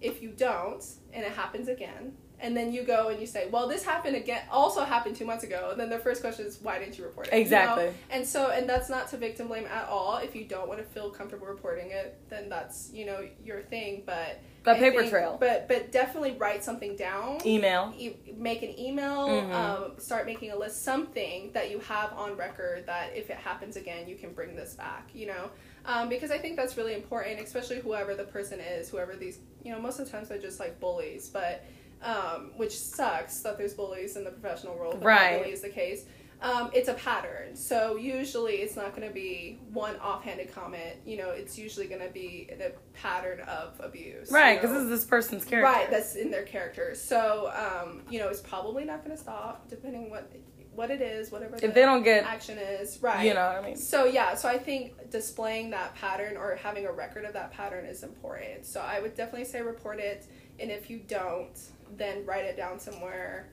if 0.00 0.22
you 0.22 0.30
don't 0.30 0.84
and 1.12 1.24
it 1.24 1.32
happens 1.32 1.68
again, 1.68 2.16
and 2.40 2.56
then 2.56 2.72
you 2.72 2.82
go 2.82 3.08
and 3.08 3.20
you 3.20 3.26
say, 3.26 3.48
"Well, 3.50 3.66
this 3.68 3.84
happened 3.84 4.16
again. 4.16 4.42
Also 4.50 4.84
happened 4.84 5.16
two 5.16 5.24
months 5.24 5.44
ago." 5.44 5.68
And 5.70 5.80
then 5.80 5.88
the 5.90 5.98
first 5.98 6.20
question 6.20 6.46
is, 6.46 6.58
"Why 6.62 6.78
didn't 6.78 6.98
you 6.98 7.04
report 7.04 7.28
it?" 7.28 7.32
you 7.32 7.38
know? 7.38 7.42
Exactly. 7.42 7.92
And 8.10 8.26
so, 8.26 8.50
and 8.50 8.68
that's 8.68 8.88
not 8.88 9.08
to 9.08 9.16
victim 9.16 9.48
blame 9.48 9.66
at 9.66 9.88
all. 9.88 10.18
If 10.18 10.34
you 10.36 10.44
don't 10.44 10.68
want 10.68 10.80
to 10.80 10.86
feel 10.86 11.10
comfortable 11.10 11.46
reporting 11.46 11.90
it, 11.90 12.18
then 12.28 12.48
that's 12.48 12.90
you 12.92 13.06
know 13.06 13.26
your 13.42 13.62
thing. 13.62 14.02
But 14.04 14.38
But 14.64 14.76
I 14.76 14.78
paper 14.80 14.98
think- 15.00 15.10
trail. 15.10 15.36
But 15.40 15.66
but 15.68 15.92
definitely 15.92 16.32
write 16.32 16.62
something 16.64 16.96
down 16.96 17.38
Email. 17.46 17.94
e- 17.96 18.16
make 18.36 18.62
an 18.62 18.78
email, 18.78 19.28
Mhm. 19.28 19.52
um, 19.52 19.94
start 19.98 20.26
making 20.26 20.50
a 20.50 20.56
list, 20.56 20.82
something 20.84 21.52
that 21.52 21.70
you 21.70 21.78
have 21.80 22.12
on 22.12 22.36
record 22.36 22.86
that 22.86 23.16
if 23.16 23.30
it 23.30 23.36
happens 23.36 23.76
again, 23.76 24.06
you 24.08 24.16
can 24.16 24.32
bring 24.32 24.54
this 24.56 24.74
back, 24.74 25.08
you 25.14 25.26
know? 25.26 25.50
Um, 25.86 26.08
because 26.08 26.30
I 26.32 26.38
think 26.38 26.56
that's 26.56 26.76
really 26.76 26.94
important, 26.94 27.40
especially 27.40 27.78
whoever 27.78 28.14
the 28.14 28.24
person 28.24 28.58
is, 28.60 28.90
whoever 28.90 29.14
these, 29.14 29.38
you 29.62 29.70
know, 29.72 29.78
most 29.78 30.00
of 30.00 30.06
the 30.06 30.10
times 30.12 30.28
they're 30.28 30.36
just 30.38 30.58
like 30.60 30.80
bullies, 30.80 31.28
but, 31.28 31.62
um, 32.02 32.52
which 32.56 32.76
sucks 32.78 33.40
that 33.40 33.58
there's 33.58 33.74
bullies 33.74 34.16
in 34.16 34.24
the 34.24 34.30
professional 34.30 34.74
world, 34.76 34.96
but 35.00 35.06
Right. 35.06 35.30
that 35.32 35.40
really 35.40 35.52
is 35.52 35.62
the 35.62 35.68
case. 35.68 36.04
Um, 36.42 36.70
it's 36.74 36.88
a 36.90 36.94
pattern. 36.94 37.56
So 37.56 37.96
usually 37.96 38.56
it's 38.56 38.76
not 38.76 38.94
going 38.94 39.08
to 39.08 39.14
be 39.14 39.58
one 39.72 39.96
offhanded 39.96 40.52
comment. 40.54 40.96
You 41.06 41.16
know, 41.16 41.30
it's 41.30 41.56
usually 41.58 41.86
going 41.86 42.02
to 42.02 42.10
be 42.12 42.50
a 42.52 42.72
pattern 42.92 43.40
of 43.40 43.80
abuse. 43.80 44.28
you 44.30 44.36
Right, 44.36 44.56
know? 44.56 44.60
because 44.62 44.74
this 44.76 44.82
is 44.84 44.90
this 44.90 45.04
person's 45.06 45.46
character. 45.46 45.72
Right, 45.72 45.90
that's 45.90 46.14
in 46.14 46.30
their 46.30 46.44
character. 46.44 46.94
So, 46.94 47.50
um, 47.56 48.02
you 48.10 48.18
know, 48.18 48.28
it's 48.28 48.42
probably 48.42 48.84
not 48.84 49.02
going 49.02 49.16
to 49.16 49.22
stop, 49.22 49.68
depending 49.68 50.10
what 50.10 50.30
what 50.74 50.90
it 50.90 51.00
is, 51.00 51.32
whatever 51.32 51.56
the 51.56 51.64
if 51.68 51.72
they 51.72 51.80
don't 51.80 52.02
get, 52.02 52.24
action 52.24 52.58
is. 52.58 53.02
Right. 53.02 53.26
you 53.26 53.32
know 53.32 53.46
what 53.46 53.56
I 53.56 53.66
mean? 53.68 53.76
So 53.78 54.04
yeah, 54.04 54.34
so 54.34 54.46
I 54.46 54.58
think 54.58 55.10
displaying 55.10 55.70
that 55.70 55.94
pattern 55.94 56.36
or 56.36 56.54
having 56.62 56.84
a 56.84 56.92
record 56.92 57.24
of 57.24 57.32
that 57.32 57.50
pattern 57.50 57.86
is 57.86 58.02
important. 58.02 58.66
So 58.66 58.82
I 58.82 59.00
would 59.00 59.16
definitely 59.16 59.46
say 59.46 59.62
report 59.62 60.00
it, 60.00 60.26
and 60.60 60.70
if 60.70 60.90
you 60.90 60.98
don't, 60.98 61.58
then 61.96 62.24
write 62.26 62.44
it 62.44 62.56
down 62.56 62.78
somewhere. 62.78 63.48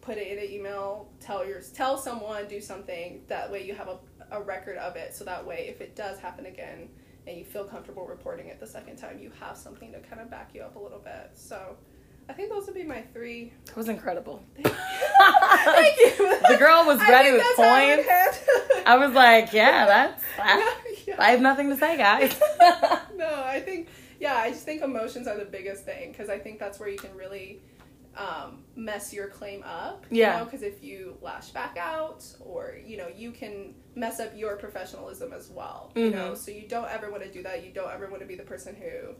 Put 0.00 0.16
it 0.16 0.28
in 0.28 0.38
an 0.38 0.50
email. 0.50 1.08
Tell 1.20 1.46
your 1.46 1.60
tell 1.60 1.98
someone. 1.98 2.46
Do 2.48 2.60
something. 2.60 3.22
That 3.28 3.50
way 3.50 3.66
you 3.66 3.74
have 3.74 3.88
a, 3.88 3.98
a 4.30 4.42
record 4.42 4.76
of 4.78 4.96
it. 4.96 5.14
So 5.14 5.24
that 5.24 5.46
way, 5.46 5.66
if 5.68 5.80
it 5.80 5.94
does 5.96 6.18
happen 6.18 6.46
again, 6.46 6.88
and 7.26 7.36
you 7.36 7.44
feel 7.44 7.64
comfortable 7.64 8.06
reporting 8.06 8.46
it 8.46 8.58
the 8.58 8.66
second 8.66 8.96
time, 8.96 9.18
you 9.18 9.30
have 9.38 9.56
something 9.56 9.92
to 9.92 10.00
kind 10.00 10.22
of 10.22 10.30
back 10.30 10.50
you 10.54 10.62
up 10.62 10.76
a 10.76 10.78
little 10.78 10.98
bit. 10.98 11.30
So, 11.34 11.76
I 12.28 12.32
think 12.32 12.50
those 12.50 12.64
would 12.66 12.74
be 12.74 12.84
my 12.84 13.02
three. 13.12 13.52
It 13.66 13.76
was 13.76 13.88
incredible. 13.88 14.42
Thank 14.62 15.96
you. 15.98 16.36
The 16.48 16.56
girl 16.56 16.86
was 16.86 16.98
ready 17.00 17.32
with 17.32 17.42
that's 17.42 17.56
how 17.58 17.64
I 17.64 17.96
would 17.96 18.06
points. 18.06 18.86
I 18.86 18.96
was 18.96 19.12
like, 19.14 19.52
yeah, 19.52 19.84
that's. 19.84 20.24
I, 20.38 20.74
Yeah. 21.06 21.16
I 21.18 21.30
have 21.32 21.40
nothing 21.42 21.68
to 21.68 21.76
say, 21.76 21.96
guys. 21.98 22.38
no, 23.16 23.42
I 23.44 23.60
think 23.64 23.88
yeah, 24.18 24.36
I 24.36 24.50
just 24.50 24.64
think 24.64 24.82
emotions 24.82 25.26
are 25.28 25.36
the 25.36 25.44
biggest 25.44 25.84
thing 25.84 26.12
because 26.12 26.28
I 26.28 26.38
think 26.38 26.58
that's 26.58 26.80
where 26.80 26.88
you 26.88 26.98
can 26.98 27.14
really 27.16 27.62
um, 28.16 28.64
mess 28.74 29.12
your 29.12 29.28
claim 29.28 29.62
up. 29.62 30.04
Yeah. 30.10 30.42
Because 30.42 30.62
if 30.62 30.82
you 30.82 31.16
lash 31.22 31.50
back 31.50 31.76
out, 31.78 32.24
or 32.40 32.76
you 32.84 32.96
know, 32.96 33.08
you 33.08 33.30
can 33.30 33.74
mess 33.94 34.20
up 34.20 34.32
your 34.36 34.56
professionalism 34.56 35.32
as 35.32 35.50
well. 35.50 35.92
You 35.94 36.10
know, 36.10 36.34
so 36.34 36.50
you 36.50 36.66
don't 36.66 36.88
ever 36.88 37.10
want 37.10 37.22
to 37.22 37.32
do 37.32 37.42
that. 37.44 37.64
You 37.64 37.72
don't 37.72 37.90
ever 37.90 38.08
want 38.08 38.20
to 38.20 38.26
be 38.26 38.34
the 38.34 38.42
person 38.42 38.74
who, 38.74 39.14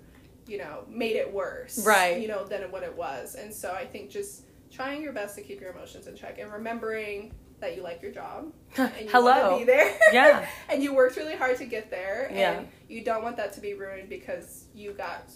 you 0.50 0.58
know, 0.58 0.84
made 0.88 1.16
it 1.16 1.32
worse. 1.32 1.84
Right. 1.84 2.20
You 2.20 2.28
know, 2.28 2.44
than 2.44 2.70
what 2.72 2.82
it 2.82 2.96
was. 2.96 3.36
And 3.36 3.54
so 3.54 3.72
I 3.72 3.86
think 3.86 4.10
just 4.10 4.44
trying 4.70 5.02
your 5.02 5.12
best 5.12 5.36
to 5.36 5.42
keep 5.42 5.60
your 5.60 5.70
emotions 5.72 6.08
in 6.08 6.16
check 6.16 6.38
and 6.38 6.52
remembering 6.52 7.32
that 7.60 7.76
you 7.76 7.82
like 7.82 8.00
your 8.02 8.12
job 8.12 8.52
and 8.76 8.92
you 9.00 9.08
Hello. 9.10 9.58
be 9.58 9.64
there. 9.64 9.96
Yeah. 10.12 10.46
and 10.68 10.82
you 10.82 10.94
worked 10.94 11.16
really 11.16 11.36
hard 11.36 11.56
to 11.58 11.64
get 11.66 11.90
there. 11.90 12.30
Yeah. 12.32 12.52
And 12.60 12.68
you 12.88 13.02
don't 13.04 13.22
want 13.22 13.36
that 13.36 13.52
to 13.54 13.60
be 13.60 13.74
ruined 13.74 14.08
because 14.08 14.64
you 14.74 14.92
got, 14.92 15.30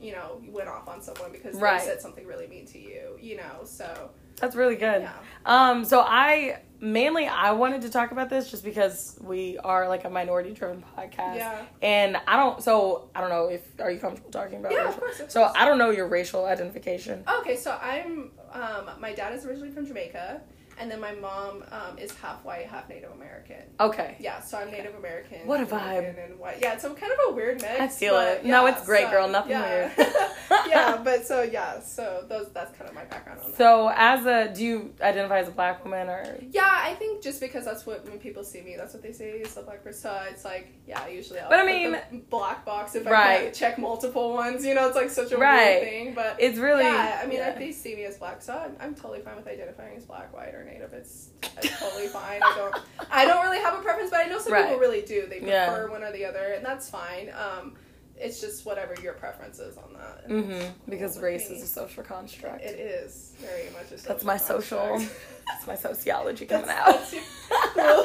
you 0.00 0.12
know, 0.12 0.40
you 0.42 0.50
went 0.50 0.68
off 0.68 0.88
on 0.88 1.00
someone 1.02 1.30
because 1.32 1.54
Right. 1.56 1.80
they 1.80 1.86
said 1.86 2.00
something 2.00 2.26
really 2.26 2.46
mean 2.48 2.66
to 2.66 2.78
you. 2.78 3.16
You 3.20 3.36
know, 3.36 3.64
so 3.64 4.10
That's 4.36 4.56
really 4.56 4.76
good. 4.76 5.02
yeah. 5.02 5.12
Um, 5.46 5.84
so 5.84 6.00
I 6.00 6.60
mainly 6.82 7.26
I 7.26 7.52
wanted 7.52 7.82
to 7.82 7.90
talk 7.90 8.10
about 8.10 8.30
this 8.30 8.50
just 8.50 8.64
because 8.64 9.18
we 9.20 9.58
are 9.58 9.86
like 9.86 10.04
a 10.04 10.10
minority 10.10 10.52
driven 10.52 10.82
podcast. 10.96 11.36
Yeah. 11.36 11.62
And 11.82 12.16
I 12.26 12.36
don't 12.36 12.62
so 12.62 13.10
I 13.14 13.20
don't 13.20 13.28
know 13.30 13.46
if 13.48 13.60
are 13.80 13.90
you 13.90 14.00
comfortable 14.00 14.30
talking 14.30 14.58
about 14.58 14.72
Yeah, 14.72 14.88
of 14.88 14.98
course, 14.98 15.20
of 15.20 15.30
so 15.30 15.42
course. 15.44 15.52
I 15.56 15.66
don't 15.66 15.76
know 15.78 15.90
your 15.90 16.08
racial 16.08 16.46
identification. 16.46 17.22
Okay, 17.40 17.56
so 17.56 17.78
I'm. 17.80 18.32
Um, 18.52 18.90
my 18.98 19.12
dad 19.12 19.32
is 19.34 19.44
originally 19.46 19.70
from 19.70 19.86
Jamaica, 19.86 20.40
and 20.80 20.90
then 20.90 20.98
my 20.98 21.12
mom 21.12 21.62
um, 21.70 21.98
is 21.98 22.10
half 22.16 22.42
white, 22.44 22.66
half 22.66 22.88
Native 22.88 23.12
American. 23.12 23.62
Okay. 23.78 24.16
Yeah, 24.18 24.40
so 24.40 24.58
I'm 24.58 24.70
Native 24.70 24.94
American. 24.94 25.46
What 25.46 25.60
a 25.60 25.66
Jamaican, 25.66 26.16
And 26.18 26.38
white. 26.38 26.58
Yeah, 26.60 26.72
it's 26.72 26.82
some 26.82 26.96
kind 26.96 27.12
of 27.12 27.18
a 27.28 27.34
weird 27.34 27.60
mix. 27.60 27.80
I 27.80 27.88
feel 27.88 28.18
it. 28.18 28.44
No, 28.44 28.66
it's 28.66 28.84
great, 28.86 29.10
girl. 29.10 29.28
Nothing 29.28 29.50
yeah. 29.52 29.92
weird. 29.96 30.12
yeah, 30.68 30.96
but 31.04 31.26
so 31.26 31.42
yeah, 31.42 31.80
so 31.80 32.24
those 32.28 32.48
that's 32.52 32.76
kind 32.76 32.88
of 32.88 32.94
my 32.94 33.04
background 33.04 33.40
on 33.40 33.50
that. 33.50 33.56
So 33.58 33.92
as 33.94 34.24
a 34.24 34.52
do 34.54 34.64
you 34.64 34.94
identify 35.02 35.40
as 35.40 35.48
a 35.48 35.52
black 35.52 35.84
woman 35.84 36.08
or 36.08 36.38
Yeah, 36.50 36.66
I 36.66 36.94
think 36.94 37.22
just 37.22 37.40
because 37.40 37.66
that's 37.66 37.84
what 37.84 38.08
when 38.08 38.18
people 38.18 38.42
see 38.42 38.62
me, 38.62 38.76
that's 38.76 38.94
what 38.94 39.02
they 39.02 39.12
say 39.12 39.32
is 39.32 39.54
the 39.54 39.62
black 39.62 39.84
person. 39.84 40.00
So 40.00 40.22
it's 40.30 40.46
like, 40.46 40.72
yeah, 40.86 41.06
usually 41.08 41.40
I'll 41.40 41.50
But 41.50 41.58
I 41.60 41.66
mean- 41.66 42.24
black 42.30 42.64
box 42.64 42.94
if 42.94 43.06
I 43.06 43.10
Right. 43.10 43.42
can't 43.42 43.54
check 43.54 43.78
multiple 43.78 44.32
ones. 44.32 44.64
You 44.64 44.74
know, 44.74 44.86
it's 44.86 44.96
like 44.96 45.10
such 45.10 45.30
a 45.32 45.36
Right. 45.36 45.80
weird 45.80 45.82
thing. 45.82 46.14
But 46.14 46.36
it's 46.38 46.58
really 46.58 46.84
yeah, 46.84 47.20
I 47.22 47.26
mean, 47.26 47.38
yeah. 47.38 47.50
if 47.50 47.58
they 47.58 47.70
see 47.72 47.94
me 47.94 48.04
as 48.04 48.16
black, 48.16 48.40
so 48.40 48.54
I'm, 48.54 48.76
I'm 48.80 48.94
totally 48.94 49.20
fine 49.20 49.36
with 49.36 49.46
identifying 49.46 49.96
as 49.96 50.04
black, 50.04 50.34
white, 50.34 50.54
or 50.54 50.64
native. 50.70 50.92
It's, 50.92 51.30
it's 51.62 51.78
totally 51.78 52.08
fine. 52.08 52.40
I 52.42 52.54
don't, 52.56 52.84
I 53.10 53.24
don't 53.24 53.42
really 53.44 53.58
have 53.62 53.78
a 53.78 53.82
preference, 53.82 54.10
but 54.10 54.20
I 54.20 54.28
know 54.28 54.38
some 54.38 54.52
Right. 54.52 54.64
people 54.64 54.78
really 54.78 55.02
do. 55.02 55.22
They 55.28 55.38
prefer 55.40 55.46
Yeah. 55.86 55.86
one 55.86 56.02
or 56.02 56.12
the 56.12 56.24
other, 56.24 56.52
and 56.56 56.64
that's 56.64 56.88
fine. 56.88 57.30
Um, 57.30 57.74
it's 58.16 58.38
just 58.40 58.66
whatever 58.66 58.94
your 59.02 59.14
preference 59.14 59.58
is 59.60 59.78
on 59.78 59.94
that. 59.94 60.24
And 60.26 60.44
hmm 60.44 60.50
that's 60.58 60.68
because 60.88 61.18
race 61.20 61.48
me. 61.48 61.56
is 61.56 61.62
a 61.62 61.66
social 61.66 62.02
construct. 62.02 62.62
It 62.62 62.78
is 62.78 63.32
very 63.38 63.70
much 63.72 63.86
a 63.92 63.96
social 63.98 64.08
That's 64.08 64.24
my 64.24 64.36
social 64.36 64.98
that's 65.48 65.66
my 65.66 65.74
sociology 65.74 66.44
coming 66.44 66.66
That's- 66.66 66.86
out. 66.88 66.94
that's 67.00 67.12
your 67.14 67.86
little, 67.86 68.04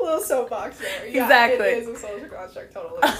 little 0.00 0.20
soapbox 0.20 0.78
there. 0.78 1.08
Yeah, 1.08 1.24
Exactly. 1.24 1.66
It 1.66 1.82
is 1.82 1.88
a 1.88 1.96
social 1.96 2.28
construct, 2.28 2.72
totally. 2.72 3.00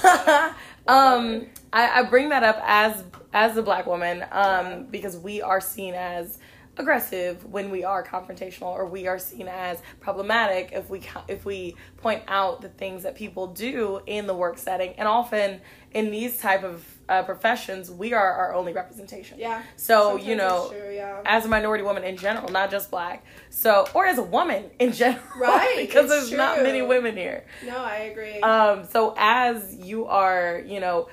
So, 0.88 0.94
um, 0.94 1.46
I, 1.72 2.00
I 2.00 2.02
bring 2.04 2.28
that 2.30 2.44
up 2.44 2.58
as 2.64 3.02
as 3.34 3.56
a 3.58 3.62
black 3.62 3.86
woman 3.86 4.22
um, 4.22 4.28
Yeah. 4.66 4.82
because 4.90 5.16
we 5.18 5.42
are 5.42 5.60
seen 5.60 5.92
as 5.94 6.38
aggressive 6.78 7.44
when 7.44 7.70
we 7.70 7.84
are 7.84 8.04
confrontational, 8.04 8.68
or 8.68 8.86
we 8.86 9.06
are 9.06 9.18
seen 9.18 9.48
as 9.48 9.78
problematic 10.00 10.70
if 10.72 10.88
we 10.88 11.02
if 11.28 11.44
we 11.44 11.74
point 11.98 12.22
out 12.28 12.60
the 12.60 12.68
things 12.68 13.02
that 13.02 13.14
people 13.14 13.48
do 13.48 14.00
in 14.06 14.26
the 14.26 14.34
work 14.34 14.58
setting, 14.58 14.94
and 14.98 15.06
often 15.08 15.60
in 15.92 16.10
these 16.10 16.38
type 16.38 16.64
of 16.64 16.84
uh, 17.08 17.22
professions, 17.22 17.90
we 17.90 18.12
are 18.12 18.32
our 18.32 18.54
only 18.54 18.72
representation. 18.74 19.38
yeah. 19.38 19.62
So 19.76 20.10
Sometimes 20.10 20.28
you 20.28 20.36
know, 20.36 20.68
true, 20.70 20.94
yeah. 20.94 21.22
as 21.24 21.46
a 21.46 21.48
minority 21.48 21.82
woman 21.82 22.04
in 22.04 22.16
general, 22.18 22.50
not 22.50 22.70
just 22.70 22.90
black. 22.90 23.24
So, 23.48 23.86
or 23.94 24.04
as 24.04 24.18
a 24.18 24.22
woman 24.22 24.70
in 24.78 24.92
general, 24.92 25.22
Right, 25.40 25.76
because 25.78 26.10
there's 26.10 26.30
not 26.30 26.62
many 26.62 26.82
women 26.82 27.16
here. 27.16 27.46
No, 27.64 27.78
I 27.78 27.96
agree. 28.12 28.40
Um, 28.40 28.84
so 28.84 29.14
as 29.16 29.74
you 29.76 30.04
are, 30.06 30.62
you 30.66 30.80
know, 30.80 31.08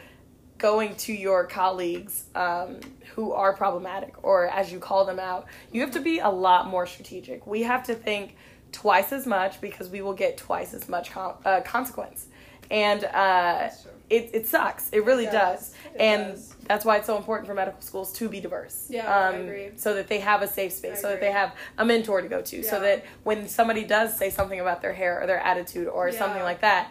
going 0.70 0.95
to 0.95 1.13
your 1.13 1.45
colleagues 1.45 2.24
um, 2.34 2.80
who 3.13 3.32
are 3.34 3.53
problematic, 3.53 4.13
or 4.24 4.47
as 4.47 4.72
you 4.74 4.80
call 4.80 5.05
them 5.05 5.20
out, 5.20 5.45
you 5.72 5.80
have 5.82 5.91
to 5.91 5.99
be 6.11 6.18
a 6.20 6.30
lot 6.47 6.68
more 6.68 6.88
strategic. 6.88 7.45
We 7.45 7.61
have 7.63 7.84
to 7.86 7.93
think 7.93 8.36
twice 8.72 9.11
as 9.13 9.26
much 9.28 9.61
because 9.61 9.88
we 9.89 10.01
will 10.01 10.13
get 10.26 10.38
twice 10.38 10.74
as 10.74 10.89
much 10.89 11.11
con- 11.11 11.36
uh, 11.45 11.61
consequence, 11.61 12.26
and 12.72 13.03
uh, 13.03 13.70
it 14.09 14.24
it 14.34 14.47
sucks. 14.47 14.89
It 14.91 15.05
really 15.05 15.26
It 15.28 15.32
does, 15.32 15.59
does. 15.59 15.76
It 15.93 16.01
and 16.09 16.22
does. 16.34 16.55
that's 16.70 16.84
why 16.88 16.97
it's 16.97 17.05
so 17.11 17.18
important 17.18 17.45
for 17.47 17.53
medical 17.53 17.82
schools 17.82 18.11
to 18.13 18.28
be 18.28 18.39
diverse. 18.47 18.88
Yeah, 18.89 19.05
I 19.07 19.36
um, 19.36 19.41
agree. 19.43 19.70
So 19.76 19.93
that 19.97 20.07
they 20.07 20.20
have 20.32 20.41
a 20.41 20.47
safe 20.47 20.74
space, 20.74 20.97
I 20.97 21.01
so 21.03 21.07
that 21.09 21.22
they 21.26 21.32
have 21.41 21.51
a 21.78 21.86
mentor 21.86 22.22
to 22.22 22.28
go 22.28 22.41
to, 22.41 22.63
so 22.63 22.80
that 22.80 23.05
when 23.24 23.47
somebody 23.47 23.84
does 23.84 24.18
say 24.18 24.30
something 24.32 24.59
about 24.59 24.82
their 24.82 24.93
hair 25.01 25.22
or 25.22 25.28
their 25.28 25.39
attitude 25.51 25.88
or 25.88 26.09
Yeah. 26.09 26.18
something 26.22 26.43
like 26.51 26.61
that, 26.61 26.84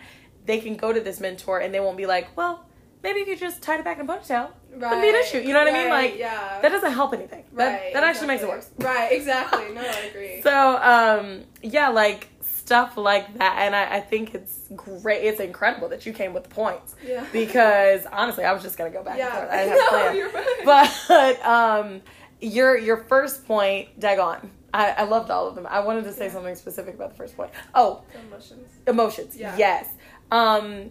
they 0.47 0.59
can 0.61 0.77
go 0.77 0.93
to 0.93 1.01
this 1.09 1.18
mentor 1.27 1.57
and 1.62 1.75
they 1.75 1.81
won't 1.81 1.97
be 1.97 2.07
like, 2.07 2.29
well, 2.37 2.57
maybe 3.05 3.20
if 3.20 3.28
you 3.28 3.36
just 3.36 3.62
tied 3.62 3.78
it 3.78 3.84
back 3.84 4.00
in 4.00 4.09
a 4.09 4.12
ponytail, 4.12 4.50
wouldn't 4.72 5.02
be 5.02 5.09
an 5.11 5.14
issue. 5.14 5.38
You 5.38 5.52
know 5.52 5.62
what 5.62 5.68
I 5.68 5.78
mean? 5.78 5.88
Like 5.88 6.18
yeah. 6.18 6.59
that 6.61 6.70
doesn't 6.70 6.92
help 6.92 7.12
anything. 7.12 7.44
That 7.52 7.82
right. 7.82 7.92
that 7.92 8.02
actually 8.02 8.26
makes 8.26 8.42
it 8.42 8.48
worse. 8.48 8.68
Right, 8.78 9.12
exactly. 9.12 9.72
No, 9.72 9.82
I 9.82 10.11
agree. 10.11 10.24
So 10.42 10.76
um, 10.82 11.44
yeah, 11.62 11.90
like 11.90 12.28
stuff 12.40 12.96
like 12.96 13.38
that, 13.38 13.59
and 13.59 13.76
I, 13.76 13.96
I 13.96 14.00
think 14.00 14.34
it's 14.34 14.62
great. 14.74 15.22
It's 15.22 15.38
incredible 15.38 15.88
that 15.90 16.07
you 16.07 16.12
came 16.12 16.32
with 16.32 16.44
the 16.44 16.48
points 16.48 16.96
yeah. 17.07 17.24
because 17.32 18.07
honestly, 18.07 18.44
I 18.44 18.52
was 18.52 18.62
just 18.62 18.76
gonna 18.76 18.90
go 18.90 19.05
back 19.05 19.18
and 19.20 19.32
forth. 19.32 19.50
I 19.50 19.64
yeah. 19.64 19.74
didn't 19.74 19.92
no, 19.92 20.12
you're 20.12 20.30
right. 20.30 20.62
But 20.64 21.44
um, 21.46 22.00
your 22.40 22.76
your 22.76 22.96
first 23.05 23.46
point, 23.46 24.00
daggone. 24.00 24.48
I, 24.72 24.90
I 24.90 25.02
loved 25.05 25.30
all 25.30 25.46
of 25.46 25.55
them. 25.55 25.68
I 25.70 25.78
wanted 25.80 26.02
to 26.02 26.12
say 26.12 26.26
Yeah. 26.26 26.32
something 26.32 26.57
specific 26.57 26.96
about 26.96 27.11
the 27.11 27.16
first 27.16 27.36
point. 27.36 27.52
Oh, 27.76 28.02
Emotions. 28.26 28.72
emotions. 28.88 29.36
Yeah. 29.36 29.57
Yes. 29.57 29.88
Um, 30.32 30.90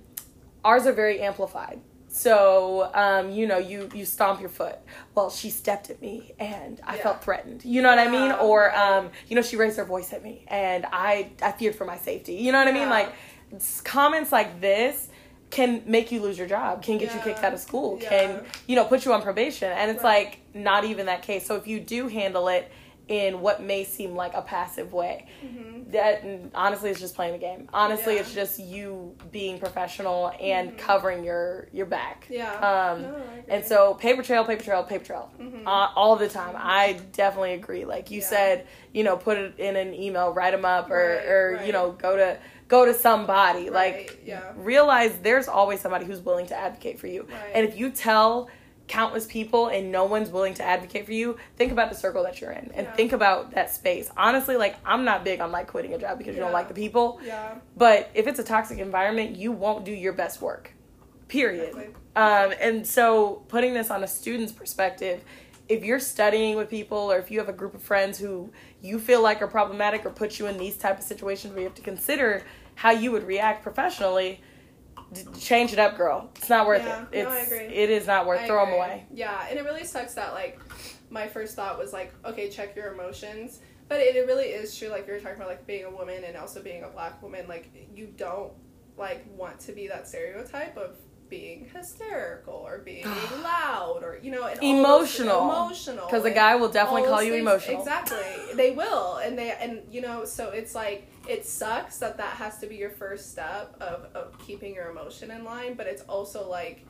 ours 0.64 0.86
are 0.86 0.94
very 0.94 1.20
amplified. 1.20 1.82
So 2.16 2.92
um, 2.94 3.32
you 3.32 3.48
know, 3.48 3.58
you 3.58 3.90
you 3.96 4.06
stomp 4.06 4.40
your 4.40 4.50
foot. 4.50 4.76
Well, 5.16 5.32
she 5.32 5.50
stepped 5.50 5.90
at 5.90 6.00
me 6.00 6.34
and 6.38 6.80
I 6.86 6.96
Yeah. 6.98 7.02
felt 7.04 7.24
threatened. 7.24 7.66
You 7.66 7.82
know 7.82 7.90
what 7.90 7.98
I 7.98 8.08
mean? 8.08 8.32
Or 8.32 8.74
um, 8.78 9.10
you 9.28 9.36
know, 9.36 9.42
she 9.42 9.56
raised 9.56 9.78
her 9.78 9.84
voice 9.84 10.14
at 10.14 10.24
me 10.24 10.46
and 10.48 10.86
I 10.92 11.32
I 11.42 11.54
feared 11.54 11.76
for 11.76 11.86
my 11.86 11.98
safety. 11.98 12.36
You 12.36 12.52
know 12.52 12.60
what 12.60 12.68
I 12.68 12.72
mean? 12.72 12.88
Like 12.90 13.12
comments 13.84 14.32
like 14.32 14.62
this 14.62 15.10
can 15.50 15.82
make 15.88 16.12
you 16.12 16.20
lose 16.22 16.38
your 16.38 16.48
job, 16.48 16.84
can 16.84 17.00
get 17.00 17.14
you 17.16 17.20
kicked 17.22 17.44
out 17.44 17.54
of 17.54 17.60
school, 17.60 17.98
Yeah. 18.00 18.10
can 18.10 18.46
you 18.68 18.76
know 18.76 18.86
put 18.86 19.06
you 19.06 19.14
on 19.14 19.24
probation, 19.24 19.72
and 19.72 19.90
it's 19.90 20.04
Right. 20.04 20.28
like 20.28 20.40
not 20.54 20.84
even 20.84 21.08
that 21.08 21.24
case. 21.24 21.48
So 21.48 21.56
if 21.56 21.66
you 21.66 21.80
do 21.80 22.08
handle 22.10 22.48
it 22.48 22.72
in 23.08 23.42
what 23.42 23.62
may 23.62 23.84
seem 23.84 24.16
like 24.16 24.34
a 24.34 24.42
passive 24.42 24.94
way, 24.94 25.26
Mhm. 25.44 25.92
that 25.92 26.24
honestly 26.56 26.90
it's 26.90 27.00
just 27.02 27.16
playing 27.16 27.34
the 27.34 27.38
game 27.38 27.68
honestly 27.74 28.16
Yeah. 28.16 28.22
it's 28.22 28.34
just 28.34 28.58
you 28.60 29.14
being 29.32 29.60
professional 29.60 30.32
and 30.40 30.72
Mhm. 30.72 30.78
covering 30.78 31.24
your 31.26 31.68
your 31.74 31.86
back 31.86 32.26
Yeah. 32.30 32.54
um 32.56 33.02
No, 33.04 33.16
and 33.50 33.66
so 33.66 33.94
paper 33.96 34.24
trail 34.24 34.46
paper 34.46 34.64
trail 34.64 34.84
paper 34.84 35.04
trail 35.04 35.30
Mhm. 35.40 35.64
uh, 35.68 35.90
all 35.96 36.16
the 36.16 36.30
time 36.30 36.56
i 36.58 36.94
definitely 37.12 37.54
agree 37.54 37.84
like 37.84 38.10
you 38.10 38.22
Yeah. 38.22 38.26
said 38.28 38.68
you 38.94 39.04
know 39.04 39.18
put 39.18 39.38
it 39.38 39.60
in 39.60 39.76
an 39.76 39.94
email 39.94 40.32
write 40.34 40.52
them 40.52 40.64
up 40.66 40.90
or 40.90 40.96
Right, 41.18 41.28
or 41.28 41.54
right. 41.58 41.66
you 41.66 41.74
know 41.74 41.92
go 41.92 42.16
to 42.16 42.38
go 42.70 42.86
to 42.86 42.94
somebody 42.94 43.64
Right, 43.70 43.74
like 43.74 44.20
yeah. 44.26 44.54
realize 44.56 45.18
there's 45.22 45.50
always 45.50 45.82
somebody 45.82 46.06
who's 46.06 46.22
willing 46.22 46.48
to 46.48 46.56
advocate 46.56 46.98
for 47.00 47.08
you 47.08 47.24
Right. 47.24 47.52
and 47.54 47.68
if 47.68 47.78
you 47.78 47.90
tell 47.92 48.48
countless 48.88 49.26
people 49.26 49.68
and 49.68 49.92
no 49.92 50.04
one's 50.04 50.30
willing 50.30 50.54
to 50.54 50.64
advocate 50.64 51.06
for 51.06 51.14
you 51.14 51.38
think 51.56 51.72
about 51.72 51.90
the 51.90 51.96
circle 51.96 52.22
that 52.24 52.42
you're 52.42 52.52
in 52.52 52.70
and 52.74 52.86
Yeah. 52.88 52.94
think 52.94 53.14
about 53.14 53.52
that 53.52 53.74
space 53.74 54.12
honestly 54.18 54.58
like 54.58 54.76
i'm 54.86 55.06
not 55.06 55.24
big 55.24 55.40
on 55.40 55.52
like 55.54 55.68
quitting 55.68 55.94
a 55.94 55.98
job 55.98 56.18
because 56.18 56.36
you 56.36 56.42
don't 56.42 56.52
like 56.52 56.68
the 56.68 56.74
people 56.74 57.20
Yeah. 57.26 57.56
but 57.78 58.10
if 58.14 58.28
it's 58.28 58.40
a 58.40 58.44
toxic 58.44 58.80
environment 58.80 59.38
you 59.38 59.52
won't 59.54 59.86
do 59.86 59.92
your 59.92 60.12
best 60.14 60.42
work 60.42 60.74
period 61.30 61.70
Exactly. 61.70 61.96
um, 62.18 62.54
and 62.60 62.86
so 62.86 63.44
putting 63.48 63.74
this 63.74 63.90
on 63.90 64.04
a 64.04 64.08
student's 64.08 64.52
perspective 64.52 65.24
if 65.70 65.86
you're 65.86 66.00
studying 66.00 66.58
with 66.58 66.70
people 66.70 67.10
or 67.12 67.18
if 67.18 67.32
you 67.32 67.40
have 67.40 67.48
a 67.48 67.54
group 67.54 67.74
of 67.74 67.82
friends 67.82 68.20
who 68.20 68.52
you 68.82 69.00
feel 69.00 69.22
like 69.24 69.42
are 69.42 69.48
problematic 69.48 70.06
or 70.06 70.10
put 70.10 70.38
you 70.40 70.48
in 70.48 70.58
these 70.58 70.76
type 70.78 70.98
of 70.98 71.04
situations 71.06 71.54
where 71.54 71.62
you 71.62 71.68
have 71.68 71.76
to 71.76 71.82
consider 71.82 72.44
how 72.76 72.92
you 72.92 73.12
would 73.14 73.24
react 73.26 73.64
professionally 73.64 74.42
change 75.40 75.74
it 75.74 75.80
up 75.80 75.96
girl 75.98 76.30
it's 76.36 76.50
not 76.50 76.66
worth 76.68 76.84
Yeah. 76.84 77.06
it 77.12 77.24
No, 77.24 77.30
I 77.30 77.38
it's 77.40 77.48
agree. 77.52 77.66
it 77.66 77.90
is 77.90 78.08
not 78.08 78.26
worth 78.26 78.42
I 78.42 78.48
throw 78.48 78.66
them 78.66 78.74
away 78.76 79.06
Yeah, 79.14 79.48
and 79.50 79.58
it 79.60 79.64
really 79.66 79.84
sucks 79.86 80.14
that 80.16 80.34
like 80.34 80.60
my 81.10 81.28
first 81.28 81.56
thought 81.56 81.78
was 81.78 81.94
like, 81.94 82.12
okay, 82.26 82.50
check 82.50 82.76
your 82.76 82.92
emotions. 82.94 83.60
But 83.88 84.00
it, 84.00 84.16
it 84.16 84.26
really 84.26 84.46
is 84.46 84.76
true, 84.76 84.88
like 84.88 85.06
you 85.06 85.14
were 85.14 85.20
talking 85.20 85.36
about 85.36 85.50
like 85.50 85.68
being 85.68 85.86
a 85.86 85.92
woman 85.92 86.24
and 86.24 86.36
also 86.36 86.62
being 86.64 86.84
a 86.84 86.88
black 86.88 87.22
woman, 87.22 87.48
like 87.48 87.70
you 87.96 88.08
don't 88.18 88.52
like 88.98 89.24
want 89.38 89.60
to 89.60 89.74
be 89.74 89.88
that 89.90 90.08
stereotype 90.08 90.76
of 90.78 90.96
being 91.34 91.68
hysterical 91.74 92.54
or 92.54 92.78
being 92.80 93.06
loud 93.44 94.02
or 94.04 94.20
you 94.22 94.30
know 94.30 94.44
and 94.46 94.60
all 94.60 95.00
those- 95.00 95.20
Emotional. 95.20 95.42
emotional 95.42 96.06
because 96.06 96.26
a 96.26 96.32
guy 96.32 96.54
will 96.56 96.70
definitely 96.70 97.08
call 97.10 97.24
you 97.24 97.32
things- 97.34 97.42
emotional 97.48 97.80
Exactly. 97.82 98.54
They 98.56 98.72
will. 98.72 99.18
And 99.18 99.38
they 99.40 99.50
and 99.52 99.82
you 99.90 100.02
know, 100.02 100.26
so 100.26 100.50
it's 100.50 100.76
like 100.76 101.08
it 101.28 101.46
sucks 101.46 101.98
that 102.04 102.18
that 102.18 102.34
has 102.44 102.60
to 102.60 102.68
be 102.68 102.76
your 102.76 102.92
first 102.92 103.32
step 103.32 103.76
of, 103.82 104.06
of 104.14 104.38
keeping 104.46 104.76
your 104.76 104.88
emotion 104.92 105.32
in 105.32 105.44
line, 105.44 105.74
but 105.74 105.88
it's 105.88 106.04
also 106.04 106.48
like 106.50 106.86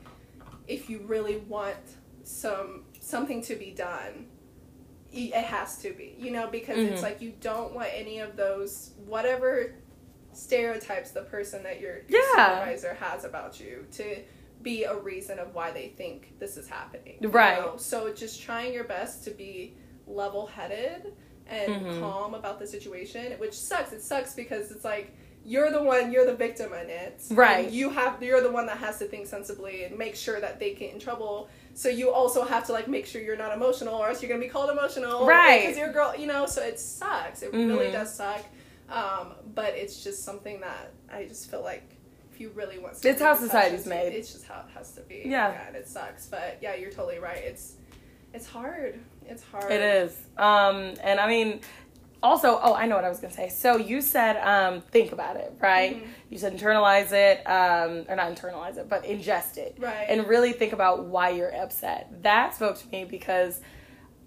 if 0.68 0.90
you 0.90 0.98
really 1.14 1.38
want 1.56 1.76
some 2.22 2.84
something 3.00 3.40
to 3.42 3.54
be 3.56 3.70
done, 3.70 4.26
it 5.12 5.32
has 5.56 5.78
to 5.78 5.92
be. 5.92 6.16
You 6.18 6.30
know, 6.32 6.46
because 6.48 6.76
Mhm. 6.78 6.90
it's 6.92 7.02
like 7.02 7.22
you 7.22 7.32
don't 7.40 7.72
want 7.74 7.88
any 7.94 8.18
of 8.20 8.36
those 8.36 8.90
whatever 9.06 9.74
stereotypes 10.32 11.10
the 11.12 11.22
person 11.22 11.62
that 11.62 11.80
your, 11.80 11.98
your 12.08 12.20
Yeah. 12.36 12.58
supervisor 12.58 12.94
has 12.94 13.24
about 13.24 13.60
you 13.60 13.86
to 13.92 14.16
be 14.64 14.82
a 14.84 14.96
reason 14.96 15.38
of 15.38 15.54
why 15.54 15.70
they 15.70 15.88
think 15.88 16.38
this 16.40 16.56
is 16.56 16.68
happening. 16.68 17.18
Right. 17.20 17.60
know? 17.60 17.76
So 17.76 18.12
just 18.12 18.42
trying 18.42 18.72
your 18.72 18.84
best 18.84 19.22
to 19.24 19.30
be 19.30 19.74
level 20.08 20.46
headed 20.46 21.12
and 21.46 21.86
Mhm. 21.86 22.00
calm 22.00 22.34
about 22.34 22.58
the 22.58 22.66
situation, 22.66 23.32
which 23.38 23.54
sucks. 23.54 23.92
It 23.92 24.02
sucks 24.02 24.34
because 24.34 24.72
it's 24.72 24.84
like 24.84 25.12
you're 25.46 25.70
the 25.70 25.82
one, 25.82 26.10
you're 26.10 26.24
the 26.24 26.34
victim 26.34 26.72
in 26.72 26.88
it. 26.88 27.20
Right. 27.30 27.66
And 27.66 27.74
you 27.74 27.90
have 27.90 28.22
you're 28.22 28.40
the 28.40 28.50
one 28.50 28.64
that 28.66 28.78
has 28.78 28.98
to 29.00 29.04
think 29.04 29.26
sensibly 29.26 29.84
and 29.84 29.96
make 29.98 30.16
sure 30.16 30.40
that 30.40 30.58
they 30.58 30.72
get 30.72 30.92
in 30.94 30.98
trouble. 30.98 31.48
So 31.74 31.88
you 31.90 32.10
also 32.10 32.44
have 32.44 32.64
to 32.66 32.72
like 32.72 32.88
make 32.88 33.04
sure 33.04 33.20
you're 33.20 33.36
not 33.36 33.52
emotional, 33.52 33.94
or 33.94 34.08
else 34.08 34.22
you're 34.22 34.30
gonna 34.30 34.40
be 34.40 34.48
called 34.48 34.70
emotional. 34.70 35.26
Right. 35.26 35.60
Because 35.60 35.76
you're 35.76 35.90
a 35.90 35.92
girl, 35.92 36.14
you 36.16 36.26
know. 36.26 36.46
So 36.46 36.62
it 36.62 36.80
sucks. 36.80 37.42
It 37.42 37.52
really 37.52 37.88
Mhm. 37.88 37.92
does 37.92 38.14
suck. 38.14 38.42
Um, 38.88 39.34
but 39.54 39.74
it's 39.74 40.02
just 40.02 40.24
something 40.24 40.60
that 40.60 40.92
I 41.12 41.24
just 41.24 41.50
feel 41.50 41.62
like 41.62 41.93
if 42.34 42.40
you 42.40 42.50
really 42.50 42.78
want. 42.78 42.96
to. 43.00 43.08
It's 43.08 43.20
how 43.22 43.34
society's 43.36 43.86
made. 43.86 44.12
It's 44.12 44.32
just 44.32 44.44
how 44.46 44.64
it 44.68 44.76
has 44.76 44.92
to 44.92 45.00
be. 45.02 45.22
Yeah. 45.26 45.66
and 45.66 45.76
it 45.76 45.86
sucks. 45.88 46.26
But 46.26 46.58
yeah, 46.60 46.74
you're 46.74 46.90
totally 46.90 47.18
right. 47.18 47.38
It's 47.38 47.74
it's 48.32 48.46
hard. 48.46 48.98
It's 49.26 49.42
hard. 49.44 49.70
It 49.70 49.80
is. 49.80 50.16
Um, 50.36 50.94
and 51.02 51.20
I 51.20 51.28
mean, 51.28 51.60
also, 52.22 52.58
oh, 52.60 52.74
I 52.74 52.86
know 52.86 52.96
what 52.96 53.04
I 53.04 53.08
was 53.08 53.20
gonna 53.20 53.32
say. 53.32 53.48
So 53.50 53.76
you 53.76 54.00
said, 54.00 54.36
um, 54.38 54.80
think 54.80 55.12
about 55.12 55.36
it, 55.36 55.52
right? 55.60 56.02
Mhm. 56.02 56.06
You 56.30 56.38
said 56.38 56.58
internalize 56.58 57.12
it, 57.12 57.44
um, 57.46 58.04
or 58.08 58.16
not 58.16 58.34
internalize 58.34 58.76
it, 58.78 58.88
but 58.88 59.04
ingest 59.04 59.56
it, 59.58 59.76
Right. 59.78 60.06
and 60.08 60.26
really 60.26 60.52
think 60.52 60.72
about 60.72 61.04
why 61.04 61.28
you're 61.30 61.54
upset. 61.54 62.08
That 62.22 62.54
spoke 62.56 62.76
to 62.78 62.88
me 62.88 63.04
because 63.04 63.60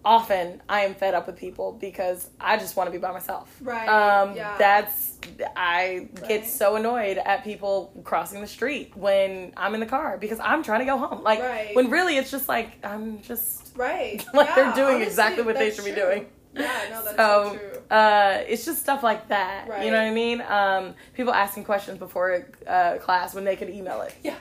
often 0.06 0.62
I 0.70 0.82
am 0.82 0.94
fed 0.94 1.14
up 1.16 1.28
with 1.28 1.36
people 1.38 1.74
because 1.74 2.30
I 2.40 2.58
just 2.58 2.78
want 2.78 2.88
to 2.88 2.92
be 2.92 2.98
by 2.98 3.12
myself. 3.12 3.54
Right, 3.62 3.88
Um, 3.90 4.36
yeah. 4.38 4.56
That's 4.58 5.07
I 5.56 6.08
get 6.28 6.42
Right. 6.42 6.48
so 6.48 6.76
annoyed 6.76 7.18
at 7.18 7.44
people 7.44 7.92
crossing 8.04 8.42
the 8.42 8.48
street 8.48 8.92
when 8.96 9.54
I'm 9.58 9.74
in 9.74 9.80
the 9.80 9.86
car 9.86 10.18
because 10.18 10.40
I'm 10.40 10.64
trying 10.64 10.80
to 10.80 10.86
go 10.86 10.98
home. 10.98 11.24
Like 11.24 11.40
Right. 11.40 11.76
when 11.76 11.90
really 11.90 12.18
it's 12.18 12.32
just 12.32 12.48
like 12.48 12.78
I'm 12.86 13.22
just 13.22 13.76
Right. 13.78 14.26
Like, 14.34 14.56
they're 14.56 14.74
doing 14.74 14.96
honestly, 14.96 15.04
exactly 15.04 15.44
what 15.44 15.56
they 15.58 15.72
should 15.72 15.86
be 15.86 15.92
doing. 15.92 16.28
Yeah, 16.54 16.64
no, 16.90 17.04
that's 17.04 17.16
so, 17.18 17.52
so 17.54 17.58
true. 17.60 17.96
uh, 17.96 18.44
it's 18.48 18.66
just 18.66 18.80
stuff 18.80 19.04
like 19.04 19.28
that. 19.28 19.68
You 19.84 19.92
know 19.92 19.98
what 19.98 20.08
I 20.08 20.12
mean? 20.12 20.42
Um, 20.42 20.96
people 21.14 21.32
asking 21.32 21.66
questions 21.66 22.00
before 22.00 22.48
uh, 22.66 22.98
class 23.00 23.36
when 23.36 23.44
they 23.44 23.56
could 23.56 23.70
email 23.70 24.02
it. 24.02 24.16
Yeah. 24.24 24.34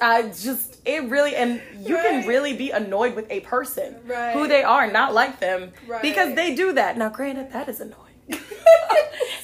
I 0.00 0.22
just 0.28 0.80
it 0.84 1.04
really 1.08 1.34
and 1.34 1.60
you 1.80 1.96
can 1.96 2.28
really 2.28 2.54
be 2.54 2.70
annoyed 2.70 3.16
with 3.16 3.26
a 3.30 3.40
person 3.40 3.96
Right. 4.06 4.32
who 4.34 4.46
they 4.46 4.62
are, 4.62 4.88
not 4.92 5.14
like 5.14 5.40
them, 5.40 5.72
Right. 5.88 6.02
because 6.02 6.34
they 6.36 6.54
do 6.54 6.72
that. 6.74 6.96
Now, 6.98 7.08
granted, 7.08 7.50
that 7.52 7.68
is 7.68 7.80
annoying, 7.80 8.05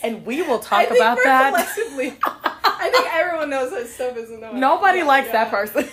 and 0.02 0.24
we 0.26 0.42
will 0.42 0.58
talk 0.58 0.90
about 0.90 1.18
that. 1.24 1.50
collectively- 1.52 2.18
I 2.24 2.90
think 2.90 3.06
everyone 3.14 3.50
knows 3.50 3.70
that 3.70 3.86
stuff 3.88 4.16
is 4.16 4.30
annoying. 4.30 4.58
Nobody 4.58 4.98
Yeah, 4.98 5.04
likes 5.04 5.26
yeah. 5.28 5.44
that 5.44 5.50
person. 5.50 5.88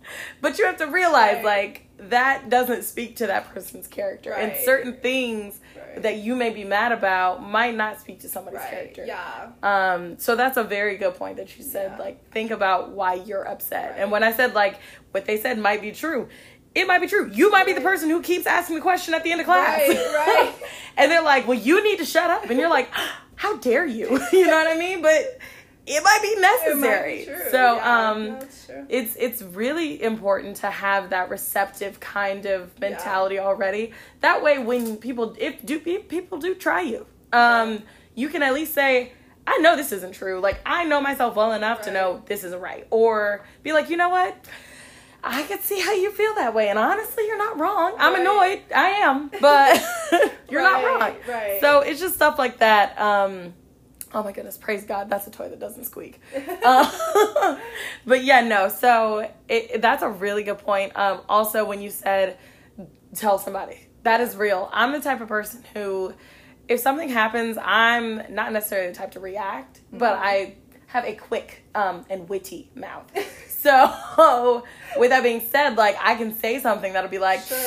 but 0.40 0.58
you 0.58 0.66
have 0.66 0.76
to 0.78 0.86
realize, 0.86 1.36
Right. 1.36 1.44
like, 1.44 1.82
that 2.00 2.48
doesn't 2.50 2.84
speak 2.84 3.16
to 3.16 3.26
that 3.28 3.52
person's 3.52 3.86
character. 3.88 4.32
And 4.32 4.52
certain 4.64 4.98
things 5.00 5.58
Right. 5.76 6.02
that 6.02 6.16
you 6.18 6.36
may 6.36 6.50
be 6.50 6.64
mad 6.64 6.92
about 6.92 7.42
might 7.42 7.74
not 7.74 7.98
speak 7.98 8.20
to 8.20 8.28
somebody's 8.28 8.60
Right. 8.60 8.70
character. 8.70 9.04
Yeah. 9.06 9.48
Um, 9.62 10.18
so 10.18 10.36
that's 10.36 10.56
a 10.58 10.62
very 10.64 10.96
good 10.98 11.14
point 11.16 11.38
that 11.38 11.56
you 11.56 11.64
said. 11.64 11.92
Yeah. 11.96 12.04
Like, 12.04 12.30
think 12.30 12.50
about 12.50 12.90
why 12.90 13.14
you're 13.14 13.48
upset. 13.48 13.92
Right. 13.92 14.00
And 14.00 14.10
when 14.12 14.22
I 14.22 14.32
said, 14.32 14.54
like, 14.54 14.76
what 15.12 15.24
they 15.24 15.38
said 15.38 15.58
might 15.58 15.80
be 15.80 15.90
true, 15.92 16.28
it 16.74 16.86
might 16.86 17.00
be 17.00 17.06
true. 17.08 17.30
You 17.32 17.50
might 17.50 17.64
be 17.66 17.72
the 17.72 17.80
person 17.80 18.10
who 18.10 18.20
keeps 18.22 18.46
asking 18.46 18.76
the 18.76 18.82
question 18.82 19.14
at 19.14 19.24
the 19.24 19.32
end 19.32 19.40
of 19.40 19.46
class. 19.46 19.80
Right, 19.88 19.96
right. 20.14 20.54
and 20.98 21.10
they're 21.10 21.22
like, 21.22 21.48
well, 21.48 21.58
you 21.58 21.82
need 21.82 21.98
to 21.98 22.04
shut 22.04 22.30
up. 22.30 22.48
And 22.50 22.60
you're 22.60 22.68
like, 22.70 22.90
how 23.38 23.56
dare 23.58 23.86
you? 23.86 24.08
you 24.32 24.46
know 24.46 24.56
what 24.56 24.66
I 24.66 24.76
mean? 24.76 25.00
But 25.00 25.38
it 25.86 26.02
might 26.02 26.20
be 26.22 26.40
necessary. 26.40 27.24
might 27.26 27.44
be. 27.44 27.50
So, 27.50 27.76
yeah, 27.76 28.10
um, 28.10 28.38
it's 28.88 29.16
it's 29.16 29.42
really 29.42 30.02
important 30.02 30.56
to 30.56 30.70
have 30.70 31.10
that 31.10 31.30
receptive 31.30 31.98
kind 32.00 32.46
of 32.46 32.78
mentality 32.78 33.38
already. 33.38 33.92
That 34.20 34.42
way, 34.42 34.58
when 34.58 34.96
people 34.96 35.34
if 35.38 35.64
do 35.64 35.78
people 35.78 36.38
do 36.38 36.54
try 36.56 36.82
you, 36.82 37.06
um, 37.32 37.82
you 38.14 38.28
can 38.28 38.42
at 38.42 38.52
least 38.52 38.74
say, 38.74 39.12
"I 39.46 39.58
know 39.58 39.76
this 39.76 39.92
isn't 39.92 40.12
true. 40.12 40.40
Like 40.40 40.60
I 40.66 40.84
know 40.84 41.00
myself 41.00 41.36
well 41.36 41.52
enough 41.52 41.82
to 41.82 41.92
know 41.92 42.22
this 42.26 42.44
isn't 42.44 42.60
right," 42.60 42.86
or 42.90 43.46
be 43.62 43.72
like, 43.72 43.88
"You 43.88 43.96
know 43.96 44.10
what." 44.10 44.36
I 45.22 45.42
can 45.44 45.60
see 45.60 45.80
how 45.80 45.92
you 45.92 46.10
feel 46.12 46.34
that 46.36 46.54
way, 46.54 46.68
and 46.68 46.78
honestly, 46.78 47.26
you're 47.26 47.38
not 47.38 47.58
wrong. 47.58 47.94
I'm 47.98 48.12
Right. 48.14 48.20
annoyed. 48.22 48.62
I 48.74 48.88
am, 49.02 49.30
but 49.40 49.82
you're 50.50 50.62
not 50.62 50.82
Right, 50.84 51.00
wrong. 51.00 51.16
right. 51.28 51.60
So 51.60 51.80
it's 51.80 52.00
just 52.00 52.14
stuff 52.14 52.38
like 52.38 52.58
that. 52.58 52.98
Um, 53.00 53.54
oh 54.14 54.22
my 54.22 54.32
goodness, 54.32 54.56
praise 54.56 54.84
God, 54.84 55.10
that's 55.10 55.26
a 55.26 55.30
toy 55.30 55.48
that 55.48 55.58
doesn't 55.58 55.84
squeak. 55.84 56.20
Uh, 56.64 57.58
but 58.06 58.24
yeah, 58.24 58.40
no. 58.42 58.68
So 58.68 59.30
it, 59.48 59.80
that's 59.82 60.02
a 60.02 60.08
really 60.08 60.42
good 60.44 60.58
point. 60.58 60.96
Um, 60.96 61.20
also, 61.28 61.64
when 61.64 61.80
you 61.82 61.90
said 61.90 62.36
tell 63.14 63.38
somebody, 63.38 63.86
that 64.04 64.20
is 64.20 64.36
real. 64.36 64.68
I'm 64.72 64.92
the 64.92 65.00
type 65.00 65.20
of 65.20 65.28
person 65.28 65.64
who, 65.74 66.14
if 66.68 66.80
something 66.80 67.08
happens, 67.08 67.58
I'm 67.60 68.22
not 68.34 68.52
necessarily 68.52 68.88
the 68.88 68.94
type 68.94 69.12
to 69.12 69.20
react, 69.20 69.80
but 69.92 70.16
Mhm. 70.16 70.22
I 70.22 70.54
have 70.88 71.04
a 71.04 71.14
quick 71.14 71.64
um, 71.74 72.04
and 72.08 72.28
witty 72.28 72.70
mouth. 72.74 73.10
So, 73.60 74.62
with 74.96 75.10
that 75.10 75.22
being 75.22 75.40
said, 75.40 75.76
like 75.76 75.96
I 76.00 76.14
can 76.14 76.32
say 76.38 76.60
something 76.60 76.92
that'll 76.92 77.10
be 77.10 77.18
like, 77.18 77.40
Sure. 77.40 77.58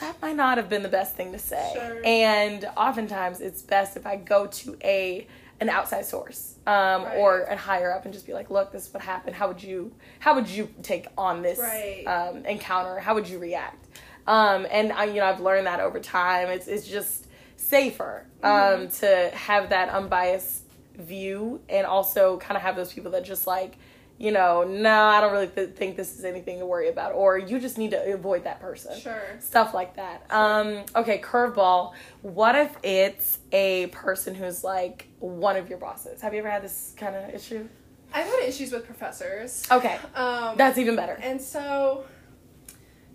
that 0.00 0.20
might 0.20 0.36
not 0.36 0.58
have 0.58 0.68
been 0.68 0.82
the 0.82 0.88
best 0.90 1.16
thing 1.16 1.32
to 1.32 1.38
say. 1.38 1.70
Sure. 1.74 2.00
And 2.04 2.64
oftentimes 2.76 3.40
it's 3.40 3.62
best 3.62 3.96
if 3.96 4.06
I 4.06 4.16
go 4.16 4.46
to 4.46 4.76
a 4.84 5.26
an 5.60 5.68
outside 5.68 6.04
source 6.04 6.56
um, 6.66 7.04
Right. 7.04 7.16
or 7.18 7.42
a 7.42 7.56
higher 7.56 7.92
up 7.92 8.04
and 8.04 8.12
just 8.12 8.26
be 8.26 8.32
like, 8.34 8.50
look, 8.50 8.72
this 8.72 8.88
is 8.88 8.92
what 8.94 9.02
happened. 9.02 9.34
How 9.36 9.48
would 9.48 9.62
you 9.62 9.92
how 10.18 10.34
would 10.34 10.48
you 10.48 10.68
take 10.82 11.06
on 11.16 11.40
this 11.42 11.58
Right. 11.58 12.04
um, 12.06 12.44
encounter? 12.44 12.98
How 12.98 13.14
would 13.14 13.28
you 13.28 13.38
react? 13.38 13.86
Um, 14.26 14.66
and 14.70 14.92
I, 14.92 15.04
you 15.04 15.14
know, 15.14 15.24
I've 15.26 15.40
learned 15.40 15.66
that 15.66 15.80
over 15.80 15.98
time. 16.00 16.48
It's 16.48 16.68
it's 16.68 16.86
just 16.86 17.26
safer 17.56 18.26
um, 18.42 18.50
Mm-hmm. 18.50 19.06
to 19.06 19.36
have 19.36 19.70
that 19.70 19.88
unbiased 19.88 20.62
view 20.96 21.60
and 21.70 21.86
also 21.86 22.36
kind 22.38 22.56
of 22.56 22.62
have 22.62 22.76
those 22.76 22.92
people 22.92 23.12
that 23.12 23.24
just 23.24 23.46
like 23.46 23.76
you 24.18 24.30
know 24.30 24.62
no 24.62 25.04
i 25.06 25.20
don't 25.20 25.32
really 25.32 25.46
th- 25.48 25.70
think 25.70 25.96
this 25.96 26.16
is 26.18 26.24
anything 26.24 26.58
to 26.58 26.66
worry 26.66 26.88
about 26.88 27.12
or 27.14 27.38
you 27.38 27.58
just 27.58 27.78
need 27.78 27.90
to 27.90 28.12
avoid 28.12 28.44
that 28.44 28.60
person 28.60 28.98
Sure. 29.00 29.22
stuff 29.40 29.74
like 29.74 29.96
that. 29.96 30.24
Um, 30.30 30.84
okay, 30.94 31.18
curveball. 31.20 31.92
What 32.22 32.54
if 32.54 32.76
it's 32.82 33.38
a 33.52 33.86
person 33.88 34.34
who's 34.34 34.62
like 34.62 35.08
one 35.18 35.56
of 35.56 35.68
your 35.68 35.78
bosses? 35.78 36.20
Have 36.20 36.32
you 36.34 36.40
ever 36.40 36.50
had 36.50 36.62
this 36.62 36.94
kind 36.96 37.16
of 37.16 37.34
issue? 37.34 37.66
I've 38.14 38.26
had 38.26 38.40
issues 38.46 38.70
with 38.70 38.84
professors. 38.84 39.66
Okay, 39.70 39.98
Um, 40.14 40.56
that's 40.56 40.76
even 40.78 40.94
better. 40.96 41.18
and 41.22 41.40
so, 41.40 42.04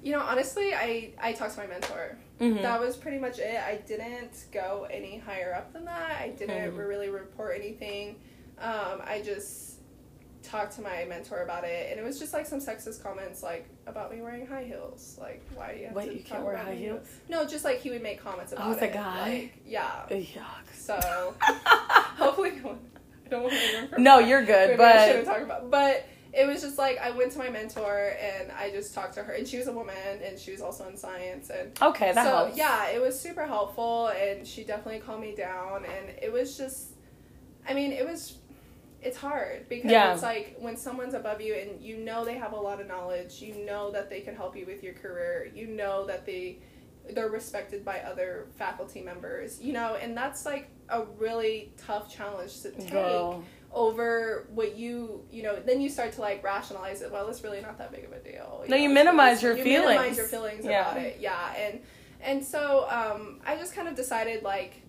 you 0.03 0.11
know, 0.11 0.19
honestly, 0.21 0.73
I 0.73 1.11
I 1.21 1.33
talked 1.33 1.53
to 1.55 1.59
my 1.61 1.67
mentor. 1.67 2.17
Mhm. 2.39 2.61
That 2.63 2.79
was 2.79 2.97
pretty 2.97 3.17
much 3.19 3.39
it. 3.39 3.59
I 3.61 3.75
didn't 3.87 4.45
go 4.51 4.87
any 4.91 5.17
higher 5.19 5.53
up 5.53 5.73
than 5.73 5.85
that. 5.85 6.17
I 6.19 6.29
didn't 6.29 6.73
Mhm. 6.73 6.77
really 6.87 7.09
report 7.09 7.55
anything. 7.55 8.15
Um, 8.59 9.01
I 9.05 9.21
just 9.23 9.76
talked 10.47 10.73
to 10.75 10.81
my 10.81 11.05
mentor 11.07 11.43
about 11.43 11.63
it, 11.63 11.89
and 11.91 11.99
it 11.99 12.03
was 12.03 12.19
just 12.19 12.33
like 12.33 12.45
some 12.45 12.59
sexist 12.59 13.03
comments, 13.03 13.43
like 13.43 13.67
about 13.85 14.11
me 14.13 14.21
wearing 14.21 14.45
high 14.47 14.63
heels. 14.63 15.17
Like, 15.19 15.43
why 15.55 15.73
do 15.73 15.79
you 15.79 15.87
have 15.87 15.95
Wait, 15.95 16.07
to 16.09 16.13
you 16.17 16.23
can't 16.23 16.43
wear 16.43 16.57
high 16.57 16.71
me? 16.71 16.77
heels? 16.77 17.07
No, 17.29 17.45
just 17.45 17.63
like 17.65 17.79
he 17.81 17.89
would 17.89 18.01
make 18.03 18.21
comments 18.23 18.53
about 18.53 18.67
Oh, 18.67 18.71
it's 18.71 18.81
a 18.81 18.85
it. 18.85 18.93
guy? 18.93 19.29
Like, 19.29 19.57
yeah. 19.65 20.05
Yuck. 20.09 20.73
So 20.73 21.33
hopefully, 21.41 22.51
I 23.25 23.29
don't 23.29 23.43
want 23.43 23.53
to 23.91 24.01
No, 24.01 24.19
that. 24.19 24.27
you're 24.27 24.45
good, 24.45 24.71
Maybe 24.71 24.83
I 24.83 25.07
shouldn't 25.07 25.25
but 25.25 25.33
talk 25.33 25.41
about. 25.43 25.69
But 25.71 26.05
it 26.33 26.45
was 26.45 26.61
just 26.61 26.77
like 26.77 26.97
I 26.99 27.11
went 27.11 27.31
to 27.33 27.39
my 27.39 27.49
mentor 27.49 28.13
and 28.21 28.51
I 28.51 28.69
just 28.71 28.93
talked 28.93 29.15
to 29.15 29.23
her, 29.23 29.33
and 29.33 29.47
she 29.47 29.57
was 29.57 29.67
a 29.67 29.73
woman, 29.73 29.95
and 30.23 30.37
she 30.37 30.51
was 30.51 30.61
also 30.61 30.87
in 30.87 30.95
science, 30.97 31.49
and 31.49 31.71
okay, 31.81 32.11
that 32.13 32.23
so 32.25 32.35
helps. 32.37 32.57
yeah, 32.57 32.89
it 32.89 33.01
was 33.01 33.19
super 33.19 33.45
helpful, 33.45 34.07
and 34.09 34.45
she 34.45 34.63
definitely 34.63 34.99
calmed 34.99 35.21
me 35.21 35.35
down, 35.35 35.83
and 35.85 36.09
it 36.21 36.31
was 36.31 36.57
just, 36.57 36.89
I 37.67 37.73
mean, 37.73 37.91
it 37.91 38.05
was. 38.07 38.37
It's 39.07 39.17
hard 39.17 39.69
because 39.69 39.89
Yeah. 39.91 40.13
it's 40.13 40.21
like 40.23 40.55
when 40.59 40.75
someone's 40.75 41.13
above 41.13 41.39
you 41.39 41.53
and 41.55 41.81
you 41.81 41.95
know 41.97 42.25
they 42.25 42.35
have 42.35 42.51
a 42.53 42.61
lot 42.69 42.81
of 42.81 42.87
knowledge, 42.87 43.41
you 43.41 43.53
know 43.65 43.89
that 43.91 44.09
they 44.09 44.21
can 44.21 44.35
help 44.35 44.55
you 44.57 44.65
with 44.65 44.83
your 44.83 44.93
career, 44.93 45.49
you 45.53 45.67
know 45.67 46.05
that 46.07 46.25
they 46.25 46.59
they're 47.11 47.29
respected 47.29 47.85
by 47.85 47.99
other 48.01 48.47
faculty 48.57 49.01
members, 49.01 49.61
you 49.61 49.71
know, 49.71 49.95
and 49.95 50.15
that's 50.17 50.45
like 50.45 50.67
a 50.89 51.03
really 51.17 51.71
tough 51.77 52.13
challenge 52.13 52.61
to 52.63 52.71
take 52.71 52.91
Girl. 52.91 53.43
over 53.71 54.47
what 54.53 54.75
you 54.77 55.23
you 55.31 55.41
know 55.43 55.55
then 55.69 55.79
you 55.81 55.89
start 55.89 56.11
to 56.13 56.21
like 56.21 56.43
rationalize 56.43 57.01
it 57.01 57.11
well 57.11 57.27
it's 57.29 57.43
really 57.43 57.61
not 57.61 57.77
that 57.77 57.91
big 57.91 58.03
of 58.05 58.11
a 58.13 58.19
deal 58.19 58.63
No, 58.67 58.75
you 58.77 58.89
minimize 58.89 59.41
your 59.43 59.55
you 59.57 59.63
feelings. 59.63 59.87
minimize 59.99 60.17
your 60.17 60.25
feelings 60.27 60.65
Yeah. 60.65 60.89
about 60.91 61.01
it 61.01 61.17
yeah 61.19 61.53
and 61.55 61.79
and 62.21 62.43
so 62.45 62.87
um 62.89 63.41
i 63.45 63.55
just 63.57 63.73
kind 63.75 63.87
of 63.89 63.95
decided 63.95 64.43
like 64.43 64.81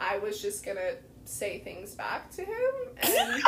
i 0.00 0.16
was 0.18 0.40
just 0.40 0.64
gonna 0.64 0.92
say 1.28 1.58
things 1.60 1.94
back 1.94 2.30
to 2.30 2.42
him 2.42 2.72
and 3.02 3.42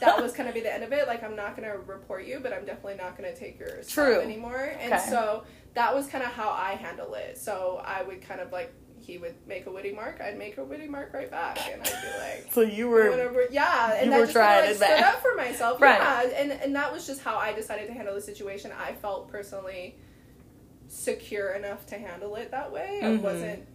that 0.00 0.20
was 0.20 0.32
gonna 0.32 0.52
be 0.52 0.60
the 0.60 0.72
end 0.72 0.84
of 0.84 0.92
it 0.92 1.06
like 1.06 1.22
i'm 1.22 1.34
not 1.36 1.56
gonna 1.56 1.76
report 1.86 2.26
you 2.26 2.38
but 2.42 2.52
i'm 2.52 2.64
definitely 2.64 2.94
not 2.96 3.16
gonna 3.16 3.34
take 3.34 3.58
your 3.58 3.68
True. 3.68 3.82
stuff 4.14 4.22
anymore 4.24 4.72
and 4.80 5.00
so 5.00 5.44
that 5.74 5.94
was 5.94 6.06
kind 6.06 6.22
of 6.22 6.30
how 6.30 6.50
i 6.50 6.72
handle 6.72 7.14
it 7.14 7.38
so 7.38 7.82
i 7.84 8.02
would 8.02 8.20
kind 8.22 8.40
of 8.40 8.52
like 8.52 8.72
he 9.00 9.18
would 9.18 9.34
make 9.48 9.66
a 9.66 9.70
witty 9.70 9.92
mark 9.92 10.20
i'd 10.20 10.38
make 10.38 10.58
a 10.58 10.64
witty 10.64 10.86
mark 10.86 11.12
right 11.12 11.30
back 11.30 11.58
and 11.72 11.80
i'd 11.82 11.88
be 11.88 12.18
like 12.20 12.52
So 12.52 12.60
you 12.60 12.88
were 12.88 13.10
whatever. 13.10 13.46
Yeah, 13.50 13.94
and 13.94 14.10
you 14.10 14.16
I 14.16 14.18
were 14.20 14.24
just 14.26 14.34
trying 14.36 14.66
like, 14.66 14.76
stood 14.76 15.00
up 15.02 15.20
for 15.22 15.34
myself. 15.34 15.80
Right. 15.80 15.98
Yeah, 15.98 16.38
and 16.40 16.52
and 16.52 16.76
that 16.76 16.92
was 16.92 17.06
just 17.06 17.22
how 17.22 17.36
I 17.36 17.52
decided 17.52 17.86
to 17.88 17.94
handle 17.94 18.14
the 18.14 18.20
situation. 18.20 18.70
I 18.78 18.92
felt 18.92 19.28
personally 19.28 19.96
secure 20.88 21.52
enough 21.52 21.86
to 21.86 21.98
handle 21.98 22.36
it 22.36 22.50
that 22.50 22.70
way. 22.70 23.00
I 23.02 23.06
Mhm. 23.06 23.22
wasn't 23.22 23.66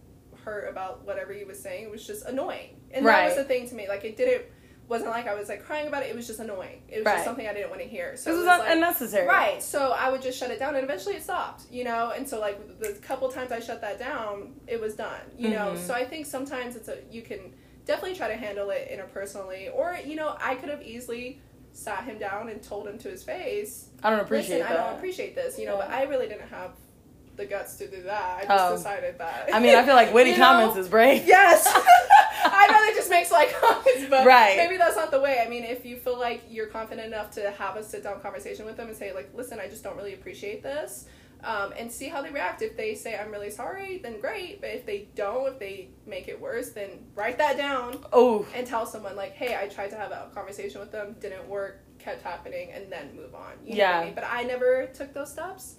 hurt 0.48 0.68
about 0.70 1.04
whatever 1.04 1.32
he 1.32 1.44
was 1.44 1.58
saying. 1.60 1.84
It 1.84 1.90
was 1.90 2.06
just 2.06 2.24
annoying, 2.24 2.76
and 2.90 3.06
that 3.06 3.26
was 3.26 3.36
the 3.36 3.44
thing 3.44 3.68
to 3.68 3.74
me. 3.74 3.88
Like 3.88 4.04
it 4.04 4.16
didn't 4.16 4.44
wasn't 4.88 5.10
like 5.10 5.26
I 5.26 5.34
was 5.34 5.50
like 5.50 5.62
crying 5.64 5.86
about 5.86 6.02
it. 6.02 6.08
It 6.08 6.16
was 6.16 6.26
just 6.26 6.40
annoying. 6.40 6.80
It 6.88 7.00
was 7.00 7.04
Right. 7.04 7.12
just 7.16 7.26
something 7.26 7.46
I 7.46 7.52
didn't 7.52 7.68
want 7.68 7.82
to 7.82 7.86
hear. 7.88 8.16
So 8.16 8.30
This 8.30 8.38
was 8.38 8.46
like, 8.46 8.62
unnecessary. 8.72 9.26
Right. 9.26 9.62
So 9.62 9.92
I 9.92 10.08
would 10.10 10.22
just 10.22 10.38
shut 10.38 10.50
it 10.50 10.58
down 10.58 10.76
and 10.76 10.82
eventually 10.82 11.14
it 11.16 11.22
stopped, 11.22 11.64
you 11.70 11.84
know? 11.84 12.12
And 12.16 12.26
so 12.26 12.40
like 12.40 12.78
the 12.80 12.94
couple 13.02 13.28
times 13.30 13.52
I 13.52 13.60
shut 13.60 13.82
that 13.82 13.98
down, 13.98 14.54
it 14.66 14.80
was 14.80 14.94
done, 14.94 15.20
you 15.36 15.50
know? 15.50 15.74
Mhm. 15.76 15.86
So 15.86 15.92
I 15.92 16.06
think 16.06 16.24
sometimes 16.24 16.74
it's 16.74 16.88
a 16.88 16.96
you 17.10 17.20
can 17.20 17.52
definitely 17.84 18.16
try 18.16 18.28
to 18.28 18.36
handle 18.36 18.70
it 18.70 18.88
interpersonally 18.90 19.68
or 19.74 19.98
you 20.06 20.16
know, 20.16 20.34
I 20.40 20.54
could 20.54 20.70
have 20.70 20.82
easily 20.82 21.42
sat 21.72 22.04
him 22.04 22.16
down 22.18 22.48
and 22.48 22.62
told 22.62 22.88
him 22.88 22.96
to 22.96 23.10
his 23.10 23.22
face, 23.22 23.90
I 24.02 24.08
don't 24.08 24.20
appreciate 24.20 24.60
"Listen, 24.60 24.72
that. 24.74 24.80
I 24.80 24.86
don't 24.86 24.96
appreciate 24.96 25.34
this," 25.34 25.58
you 25.58 25.66
know, 25.66 25.76
but 25.76 25.90
I 25.90 26.04
really 26.04 26.28
didn't 26.28 26.48
have 26.48 26.70
the 27.38 27.46
guts 27.46 27.76
to 27.76 27.88
do 27.88 28.02
that. 28.02 28.40
I 28.42 28.44
just 28.46 28.64
Oh. 28.64 28.76
decided 28.76 29.16
that. 29.18 29.48
I 29.52 29.58
mean, 29.60 29.74
I 29.74 29.82
feel 29.84 29.94
like 29.94 30.12
witty 30.14 30.32
You 30.32 30.36
know? 30.38 30.44
comments 30.44 30.76
is 30.76 30.88
brave. 30.88 31.24
Yes. 31.26 31.66
I 31.70 32.66
know 32.66 32.72
that 32.74 32.92
just 32.94 33.08
makes 33.10 33.30
like 33.30 33.52
comments, 33.54 34.06
but 34.10 34.26
Right. 34.26 34.56
maybe 34.58 34.76
that's 34.76 34.96
not 34.96 35.10
the 35.10 35.20
way. 35.20 35.42
I 35.44 35.48
mean, 35.48 35.64
if 35.64 35.86
you 35.86 35.96
feel 35.96 36.18
like 36.18 36.42
you're 36.50 36.66
confident 36.66 37.06
enough 37.06 37.30
to 37.32 37.50
have 37.52 37.76
a 37.76 37.82
sit 37.82 38.02
down 38.04 38.20
conversation 38.20 38.66
with 38.66 38.76
them 38.76 38.88
and 38.88 38.96
say, 38.96 39.14
like, 39.14 39.30
listen, 39.34 39.58
I 39.58 39.68
just 39.68 39.82
don't 39.82 39.96
really 39.96 40.14
appreciate 40.14 40.62
this, 40.62 41.06
um, 41.44 41.72
and 41.78 41.90
see 41.90 42.08
how 42.08 42.20
they 42.22 42.30
react. 42.30 42.62
If 42.62 42.76
they 42.76 42.94
say, 42.94 43.16
I'm 43.18 43.30
really 43.30 43.50
sorry, 43.50 43.98
then 43.98 44.20
great. 44.20 44.60
But 44.60 44.70
if 44.70 44.84
they 44.86 45.08
don't, 45.14 45.46
if 45.52 45.58
they 45.58 45.88
make 46.06 46.28
it 46.28 46.40
worse, 46.40 46.70
then 46.70 46.90
write 47.14 47.38
that 47.38 47.56
down 47.56 48.04
Oh, 48.12 48.46
and 48.54 48.66
tell 48.66 48.86
someone, 48.86 49.14
like, 49.16 49.32
hey, 49.32 49.56
I 49.60 49.68
tried 49.68 49.90
to 49.90 49.96
have 49.96 50.10
a 50.10 50.28
conversation 50.34 50.80
with 50.80 50.90
them, 50.92 51.14
didn't 51.20 51.48
work, 51.48 51.80
kept 51.98 52.22
happening, 52.22 52.70
and 52.72 52.90
then 52.90 53.14
move 53.16 53.34
on. 53.34 53.52
You 53.64 53.76
Yeah. 53.76 53.98
I 54.00 54.04
mean? 54.06 54.14
But 54.14 54.24
I 54.28 54.42
never 54.44 54.86
took 54.86 55.12
those 55.14 55.30
steps. 55.32 55.74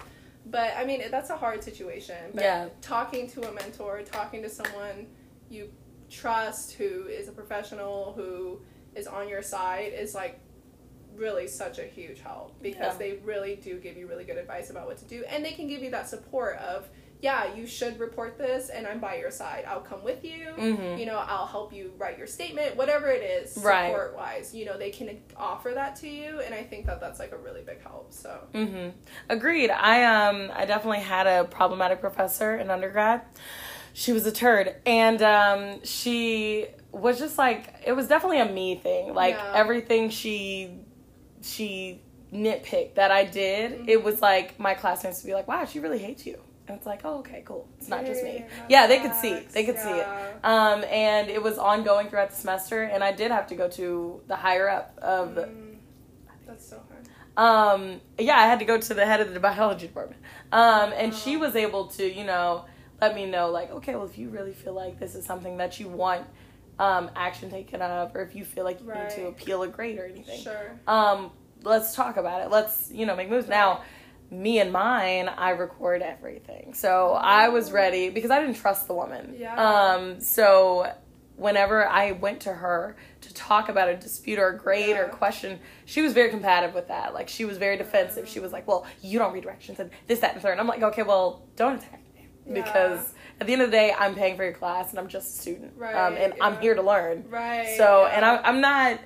But 0.46 0.74
I 0.78 0.86
mean, 0.86 1.04
that's 1.12 1.30
a 1.30 1.38
hard 1.38 1.64
situation. 1.64 2.32
But 2.34 2.44
Yeah. 2.44 2.70
talking 2.82 3.30
to 3.32 3.48
a 3.48 3.52
mentor, 3.52 4.02
talking 4.04 4.42
to 4.42 4.50
someone 4.50 5.08
you 5.50 5.72
trust 6.10 6.74
who 6.74 7.06
is 7.08 7.28
a 7.28 7.32
professional, 7.32 8.14
who 8.14 8.62
is 8.96 9.08
on 9.08 9.28
your 9.30 9.42
side, 9.42 9.94
is 9.94 10.16
like 10.16 10.40
really 11.16 11.48
such 11.48 11.80
a 11.80 11.84
huge 11.84 12.22
help 12.22 12.62
because 12.62 12.94
Yeah. 12.94 12.98
they 12.98 13.14
really 13.18 13.56
do 13.58 13.78
give 13.80 13.98
you 13.98 14.08
really 14.08 14.24
good 14.24 14.38
advice 14.38 14.70
about 14.70 14.88
what 14.88 14.98
to 14.98 15.06
do. 15.06 15.24
And 15.26 15.44
they 15.44 15.52
can 15.52 15.68
give 15.68 15.82
you 15.84 15.92
that 15.92 16.08
support 16.08 16.58
of, 16.58 16.90
yeah, 17.22 17.54
you 17.54 17.68
should 17.68 18.00
report 18.00 18.38
this, 18.38 18.70
and 18.70 18.88
I'm 18.88 19.00
by 19.00 19.18
your 19.18 19.32
side. 19.32 19.66
I'll 19.68 19.82
come 19.82 20.04
with 20.04 20.24
you. 20.24 20.54
Mhm. 20.58 20.98
You 20.98 21.06
know, 21.06 21.18
I'll 21.18 21.46
help 21.48 21.74
you 21.74 21.92
write 21.98 22.18
your 22.18 22.28
statement, 22.28 22.78
whatever 22.78 23.08
it 23.10 23.22
is, 23.22 23.58
Right. 23.58 23.88
support 23.88 24.16
wise. 24.16 24.56
You 24.56 24.66
know, 24.66 24.78
they 24.78 24.90
can 24.90 25.22
offer 25.36 25.72
that 25.74 25.98
to 25.98 26.08
you, 26.08 26.40
and 26.40 26.54
I 26.56 26.64
think 26.64 26.86
that 26.86 27.02
that's 27.02 27.20
like 27.20 27.34
a 27.34 27.38
really 27.38 27.62
big 27.62 27.82
help. 27.82 28.14
So, 28.14 28.40
hmm 28.54 28.90
Agreed. 29.28 29.70
I 29.70 30.04
um 30.06 30.50
I 30.56 30.66
definitely 30.66 31.02
had 31.02 31.28
a 31.28 31.44
problematic 31.44 32.00
professor 32.00 32.56
in 32.56 32.70
undergrad. 32.72 33.22
She 33.94 34.14
was 34.14 34.26
a 34.26 34.32
turd, 34.32 34.76
and 34.86 35.22
um 35.22 35.84
she 35.84 36.68
was 36.94 37.20
just 37.20 37.38
like 37.38 37.74
it 37.86 37.92
was 37.94 38.08
definitely 38.08 38.40
a 38.40 38.46
me 38.50 38.76
thing. 38.76 39.14
Like 39.14 39.36
Yeah. 39.36 39.52
everything 39.54 40.10
she 40.10 40.72
she 41.42 42.02
nitpicked 42.32 42.96
that 42.96 43.12
I 43.12 43.26
did, 43.26 43.72
Mm-hmm. 43.72 43.90
it 43.90 44.04
was 44.04 44.22
like 44.22 44.60
my 44.60 44.74
classmates 44.74 45.22
would 45.24 45.28
be 45.28 45.34
like, 45.34 45.48
"Wow, 45.48 45.66
she 45.66 45.80
really 45.80 45.98
hates 46.00 46.26
you." 46.26 46.42
And 46.70 46.78
it's 46.78 46.86
like, 46.86 47.02
"Oh, 47.04 47.20
okay, 47.20 47.42
cool. 47.46 47.68
It's 47.80 47.90
not 47.90 48.06
just 48.06 48.24
me." 48.24 48.46
Yeah, 48.70 48.86
they 48.88 49.00
could 49.00 49.16
see. 49.16 49.42
sucks. 49.42 49.54
They 49.54 49.64
could 49.66 49.80
see 49.80 49.90
it. 49.90 50.08
Um, 50.44 50.84
and 50.86 51.30
it 51.30 51.42
was 51.42 51.58
ongoing 51.58 52.10
throughout 52.10 52.30
the 52.30 52.36
semester, 52.36 52.84
and 52.84 53.04
I 53.04 53.12
did 53.12 53.32
have 53.32 53.48
to 53.48 53.56
go 53.56 53.68
to 53.70 54.22
the 54.28 54.36
higher 54.36 54.70
up 54.70 54.98
of 55.02 55.36
the 55.36 55.42
Mm, 55.42 55.78
that's 56.48 56.66
so 56.70 56.82
hard. 56.90 57.06
um 57.38 58.02
yeah 58.18 58.36
i 58.38 58.46
had 58.48 58.60
to 58.60 58.66
go 58.66 58.78
to 58.80 58.94
the 58.94 59.06
head 59.06 59.20
of 59.22 59.34
the 59.34 59.40
biology 59.50 59.88
department 59.88 60.22
um 60.52 60.92
and 60.96 61.14
she 61.14 61.36
Oh. 61.38 61.40
was 61.40 61.56
able 61.56 61.86
to 61.88 62.12
you 62.12 62.24
know 62.24 62.66
let 63.02 63.16
me 63.16 63.26
know 63.26 63.50
like 63.50 63.72
okay 63.72 63.96
well 63.96 64.06
if 64.06 64.18
you 64.18 64.30
really 64.30 64.54
feel 64.54 64.74
like 64.74 65.00
this 65.00 65.16
is 65.16 65.26
something 65.26 65.58
that 65.58 65.80
you 65.80 65.88
want 65.88 66.26
um 66.80 67.10
action 67.16 67.50
taken 67.50 67.82
up, 67.82 68.16
or 68.16 68.22
if 68.22 68.36
you 68.36 68.44
feel 68.46 68.64
like 68.64 68.80
you 68.82 68.88
need 68.94 69.10
to 69.12 69.28
appeal 69.28 69.64
a 69.64 69.68
grade 69.68 69.98
or 70.00 70.06
anything 70.06 70.42
Sure. 70.42 70.72
um 70.88 71.32
let's 71.64 71.94
talk 71.96 72.18
about 72.18 72.42
it 72.42 72.50
let's 72.50 72.90
you 72.92 73.06
know 73.06 73.16
make 73.16 73.30
moves 73.30 73.48
now 73.48 73.82
me 74.32 74.60
and 74.60 74.72
mine 74.72 75.28
i 75.28 75.50
record 75.52 76.02
everything. 76.02 76.74
So 76.74 77.14
i 77.14 77.50
was 77.50 77.72
ready 77.72 78.10
because 78.10 78.32
i 78.32 78.40
didn't 78.40 78.56
trust 78.58 78.88
the 78.88 78.94
woman. 78.94 79.36
Yeah. 79.38 79.56
um 79.56 80.20
so 80.22 80.92
whenever 81.36 81.88
i 81.88 82.12
went 82.12 82.42
to 82.42 82.54
her 82.54 82.96
to 83.22 83.34
talk 83.34 83.70
about 83.70 83.88
a 83.90 83.96
dispute 83.96 84.38
or 84.40 84.50
a 84.50 84.58
grade 84.58 84.98
or 84.98 85.06
a 85.06 85.10
question 85.10 85.60
she 85.86 86.02
was 86.02 86.14
very 86.14 86.30
combative 86.30 86.74
with 86.76 86.88
that. 86.90 87.14
Like 87.14 87.28
she 87.30 87.46
was 87.46 87.58
very 87.58 87.78
defensive. 87.78 88.28
She 88.28 88.40
was 88.40 88.52
like 88.52 88.68
well 88.68 88.86
you 89.02 89.18
don't 89.20 89.34
read 89.34 89.44
directions 89.44 89.80
and 89.80 89.90
this 90.08 90.20
that 90.20 90.34
and 90.34 90.42
third. 90.42 90.52
And 90.52 90.62
i'm 90.62 90.68
like 90.68 90.84
okay 90.84 91.04
well 91.04 91.48
don't 91.56 91.76
attack 91.80 92.02
me 92.16 92.28
Yeah. 92.46 92.54
because 92.64 93.14
at 93.42 93.48
the 93.48 93.54
end 93.54 93.62
of 93.62 93.70
the 93.72 93.78
day 93.78 93.94
i'm 93.98 94.16
paying 94.16 94.36
for 94.38 94.44
your 94.44 94.54
class 94.54 94.90
and 94.92 95.00
i'm 95.00 95.08
just 95.08 95.38
a 95.38 95.42
student 95.42 95.74
Right, 95.78 95.96
um, 95.96 96.16
and 96.18 96.34
i'm 96.42 96.60
here 96.62 96.76
to 96.76 96.82
learn. 96.82 97.26
Right. 97.30 97.76
so, 97.78 98.02
yeah. 98.04 98.16
and 98.16 98.26
I, 98.26 98.36
I'm 98.44 98.60
not, 98.62 99.00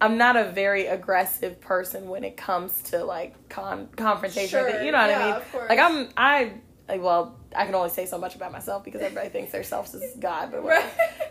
I'm 0.00 0.16
not 0.16 0.36
a 0.36 0.44
very 0.44 0.86
aggressive 0.86 1.60
person 1.60 2.08
when 2.08 2.22
it 2.24 2.36
comes 2.36 2.82
to 2.90 3.04
like 3.04 3.48
con- 3.48 3.88
confrontation. 3.96 4.48
Sure, 4.60 4.82
You 4.82 4.92
know 4.92 4.98
what 4.98 5.10
yeah, 5.10 5.18
I 5.20 5.24
mean? 5.26 5.34
of 5.34 5.52
course. 5.52 5.68
Like 5.68 5.78
I'm, 5.80 6.08
I, 6.16 6.52
like, 6.88 7.02
well, 7.02 7.36
I 7.54 7.66
can 7.66 7.74
only 7.74 7.90
say 7.90 8.06
so 8.06 8.16
much 8.16 8.34
about 8.36 8.52
myself 8.52 8.84
because 8.84 9.00
everybody 9.02 9.28
thinks 9.28 9.52
their 9.52 9.62
self 9.64 9.92
is 9.94 10.14
God, 10.18 10.50
but. 10.52 10.62
Right. 10.68 10.84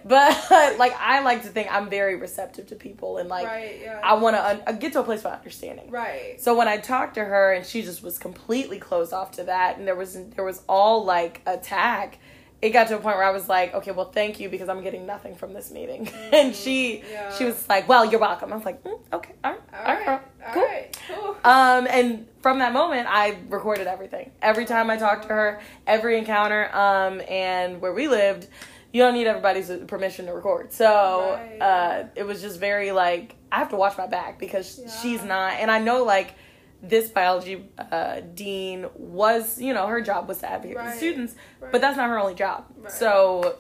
But 0.06 0.78
like, 0.80 0.94
I 1.00 1.22
like 1.22 1.44
to 1.44 1.50
think 1.50 1.68
I'm 1.72 1.90
very 1.90 2.16
receptive 2.16 2.68
to 2.68 2.76
people 2.76 3.18
and 3.18 3.28
like, 3.30 3.48
right. 3.48 3.80
Yeah. 3.82 4.00
I 4.04 4.14
want 4.16 4.36
to 4.36 4.70
un- 4.70 4.80
get 4.80 4.94
to 4.94 5.00
a 5.00 5.04
place 5.04 5.22
of 5.26 5.32
understanding. 5.34 5.90
right. 5.90 6.40
So 6.40 6.56
when 6.56 6.68
I 6.68 6.78
talked 6.78 7.16
to 7.16 7.24
her 7.26 7.54
and 7.54 7.66
she 7.66 7.82
just 7.82 8.04
was 8.04 8.18
completely 8.20 8.80
closed 8.80 9.14
off 9.14 9.32
to 9.34 9.44
that, 9.46 9.78
and 9.78 9.88
there 9.88 9.96
was 9.96 10.18
there 10.36 10.46
was 10.46 10.62
all 10.68 11.04
like 11.06 11.42
attack. 11.46 12.20
It 12.62 12.72
got 12.72 12.88
to 12.88 12.96
a 12.98 13.00
point 13.00 13.18
where 13.18 13.24
I 13.26 13.30
was 13.32 13.48
like, 13.48 13.74
okay, 13.76 13.92
well, 13.92 14.10
thank 14.12 14.40
you 14.40 14.50
because 14.50 14.68
I'm 14.68 14.82
getting 14.82 15.06
nothing 15.06 15.36
from 15.36 15.54
this 15.54 15.70
meeting. 15.70 16.10
and 16.34 16.56
she 16.56 16.98
Mm-hmm. 16.98 17.12
yeah. 17.12 17.32
she 17.38 17.46
was 17.46 17.70
like, 17.70 17.88
well, 17.88 18.04
you're 18.06 18.20
welcome. 18.20 18.52
I 18.52 18.56
was 18.56 18.66
like, 18.66 18.84
mm, 18.84 19.00
okay, 19.14 19.34
all 19.44 19.52
right, 19.52 19.62
All 19.74 19.80
all 19.80 19.86
right, 19.94 20.08
right. 20.08 20.22
All 20.48 20.54
cool. 20.54 20.64
right. 20.64 21.00
Cool. 21.08 21.36
Um, 21.44 21.88
and 21.90 22.28
from 22.42 22.60
that 22.60 22.74
moment, 22.74 23.08
I 23.10 23.38
recorded 23.50 23.86
everything. 23.88 24.32
Every 24.42 24.66
time 24.66 24.90
I 24.90 24.98
talked 24.98 25.24
to 25.24 25.30
her, 25.30 25.62
every 25.86 26.18
encounter, 26.18 26.76
um, 26.76 27.22
and 27.30 27.80
where 27.80 27.94
we 27.94 28.08
lived, 28.08 28.48
you 28.92 29.04
don't 29.04 29.14
need 29.14 29.28
everybody's 29.28 29.70
permission 29.88 30.26
to 30.26 30.34
record. 30.34 30.74
So 30.74 31.34
Right. 31.38 31.60
uh, 31.62 32.04
it 32.16 32.24
was 32.24 32.42
just 32.42 32.60
very 32.60 32.92
like 32.92 33.36
I 33.52 33.60
have 33.60 33.70
to 33.70 33.76
watch 33.76 33.98
my 33.98 34.08
back 34.08 34.40
because 34.40 34.80
Yeah. 34.80 34.90
she's 34.90 35.24
not, 35.24 35.54
and 35.60 35.70
I 35.70 35.78
know 35.80 36.04
like 36.04 36.34
this 36.82 37.10
biology 37.10 37.66
uh, 37.92 38.20
dean 38.34 38.88
was, 38.96 39.60
you 39.62 39.74
know, 39.74 39.88
her 39.88 40.02
job 40.02 40.28
was 40.28 40.38
to 40.40 40.50
advocate 40.50 40.78
for 40.78 40.84
the 40.84 40.92
students, 40.92 41.36
Right. 41.60 41.72
but 41.72 41.82
that's 41.82 41.98
not 41.98 42.08
her 42.10 42.20
only 42.20 42.36
job. 42.36 42.66
Right. 42.78 42.92
So 42.92 43.56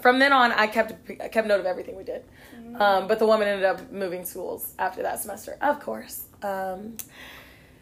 from 0.00 0.18
then 0.18 0.32
on, 0.32 0.52
I 0.52 0.66
kept 0.66 1.10
I 1.20 1.28
kept 1.28 1.46
note 1.46 1.60
of 1.60 1.66
everything 1.66 1.96
we 1.96 2.04
did. 2.04 2.24
Mm-hmm. 2.56 2.80
Um, 2.80 3.06
but 3.08 3.18
the 3.18 3.26
woman 3.26 3.48
ended 3.48 3.64
up 3.66 3.90
moving 3.92 4.24
schools 4.24 4.74
after 4.78 5.02
that 5.02 5.20
semester, 5.20 5.58
of 5.60 5.80
course. 5.80 6.24
Um, 6.42 6.96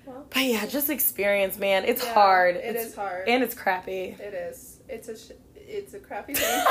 Well. 0.04 0.26
but 0.32 0.42
yeah, 0.42 0.66
just 0.66 0.90
experience, 0.90 1.56
man. 1.58 1.84
It's 1.84 2.02
Yeah, 2.04 2.14
hard. 2.14 2.56
It 2.56 2.74
it's, 2.76 2.84
is 2.86 2.94
hard. 2.96 3.28
and 3.28 3.42
it's 3.44 3.54
crappy. 3.54 4.16
it 4.18 4.34
is. 4.34 4.80
It's 4.88 5.08
a. 5.08 5.16
Sh- 5.16 5.32
it's 5.72 5.94
a 5.94 6.00
crappy 6.00 6.34
thing 6.34 6.64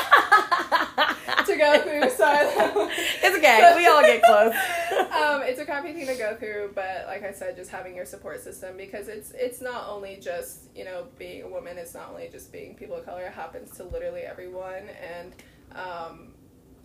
to 1.45 1.55
go 1.55 1.79
through. 1.83 2.09
So 2.09 2.25
it's 3.23 3.37
okay. 3.37 3.73
We 3.75 3.87
all 3.87 4.01
get 4.01 4.21
close. 4.23 4.53
um, 5.11 5.41
it's 5.43 5.59
a 5.59 5.65
crappy 5.65 5.93
thing 5.93 6.07
to 6.07 6.15
go 6.15 6.35
through, 6.35 6.71
but 6.75 7.05
like 7.07 7.23
I 7.23 7.31
said, 7.31 7.55
just 7.55 7.71
having 7.71 7.95
your 7.95 8.05
support 8.05 8.41
system 8.41 8.75
because 8.77 9.07
it's 9.07 9.31
it's 9.35 9.61
not 9.61 9.87
only 9.87 10.17
just 10.21 10.61
you 10.75 10.85
know 10.85 11.05
being 11.17 11.43
a 11.43 11.47
woman. 11.47 11.77
It's 11.77 11.93
not 11.93 12.09
only 12.09 12.27
just 12.31 12.51
being 12.51 12.75
people 12.75 12.95
of 12.97 13.05
color. 13.05 13.23
It 13.25 13.33
happens 13.33 13.71
to 13.77 13.83
literally 13.83 14.21
everyone, 14.21 14.83
and 15.17 15.33
um, 15.75 16.33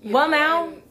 Well, 0.04 0.28
know, 0.28 0.36
now- 0.36 0.64
and 0.68 0.82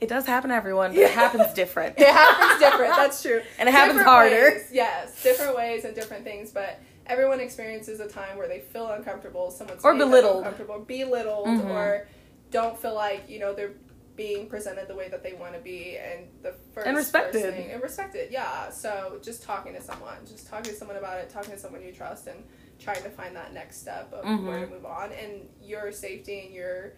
It 0.00 0.08
does 0.08 0.24
happen 0.26 0.50
to 0.50 0.56
everyone, 0.56 0.90
but 0.92 1.00
Yeah. 1.00 1.06
it 1.06 1.12
happens 1.12 1.52
different. 1.54 1.94
it 1.98 2.06
happens 2.06 2.60
different. 2.60 2.94
That's 2.94 3.20
true, 3.22 3.40
And 3.58 3.68
it 3.68 3.72
happens 3.72 3.98
Different 3.98 4.08
harder. 4.08 4.50
ways, 4.52 4.68
yes, 4.72 5.22
different 5.22 5.56
ways 5.56 5.84
and 5.84 5.94
different 5.94 6.24
things, 6.24 6.50
but. 6.50 6.80
Everyone 7.06 7.38
experiences 7.38 8.00
a 8.00 8.08
time 8.08 8.38
where 8.38 8.48
they 8.48 8.60
feel 8.60 8.86
uncomfortable, 8.90 9.50
someone's 9.50 9.84
Or 9.84 9.94
belittled. 9.94 10.38
uncomfortable, 10.38 10.78
belittled, 10.78 11.46
Mhm. 11.48 11.68
or 11.68 12.08
don't 12.50 12.80
feel 12.80 12.94
like 12.94 13.28
you 13.28 13.38
know 13.40 13.52
they're 13.52 13.74
being 14.16 14.48
presented 14.48 14.86
the 14.86 14.94
way 14.94 15.08
that 15.08 15.22
they 15.24 15.32
want 15.32 15.54
to 15.54 15.60
be, 15.60 15.96
and 15.98 16.28
the 16.42 16.54
first 16.72 16.86
And 16.86 16.96
respected. 16.96 17.42
first 17.42 17.54
thing- 17.56 17.70
and 17.72 17.82
respected, 17.82 18.30
yeah. 18.30 18.70
So 18.70 19.18
just 19.22 19.42
talking 19.42 19.74
to 19.74 19.80
someone, 19.82 20.24
just 20.26 20.46
talking 20.46 20.70
to 20.72 20.74
someone 20.78 20.96
about 20.96 21.18
it, 21.18 21.28
talking 21.30 21.50
to 21.52 21.58
someone 21.58 21.82
you 21.82 21.92
trust, 21.92 22.26
and 22.28 22.44
trying 22.78 23.02
to 23.02 23.10
find 23.10 23.34
that 23.34 23.52
next 23.52 23.80
step 23.80 24.12
of 24.12 24.24
Mhm. 24.24 24.46
where 24.46 24.60
to 24.60 24.66
move 24.68 24.86
on, 24.86 25.10
and 25.12 25.48
your 25.60 25.90
safety 25.90 26.40
and 26.46 26.54
your 26.54 26.92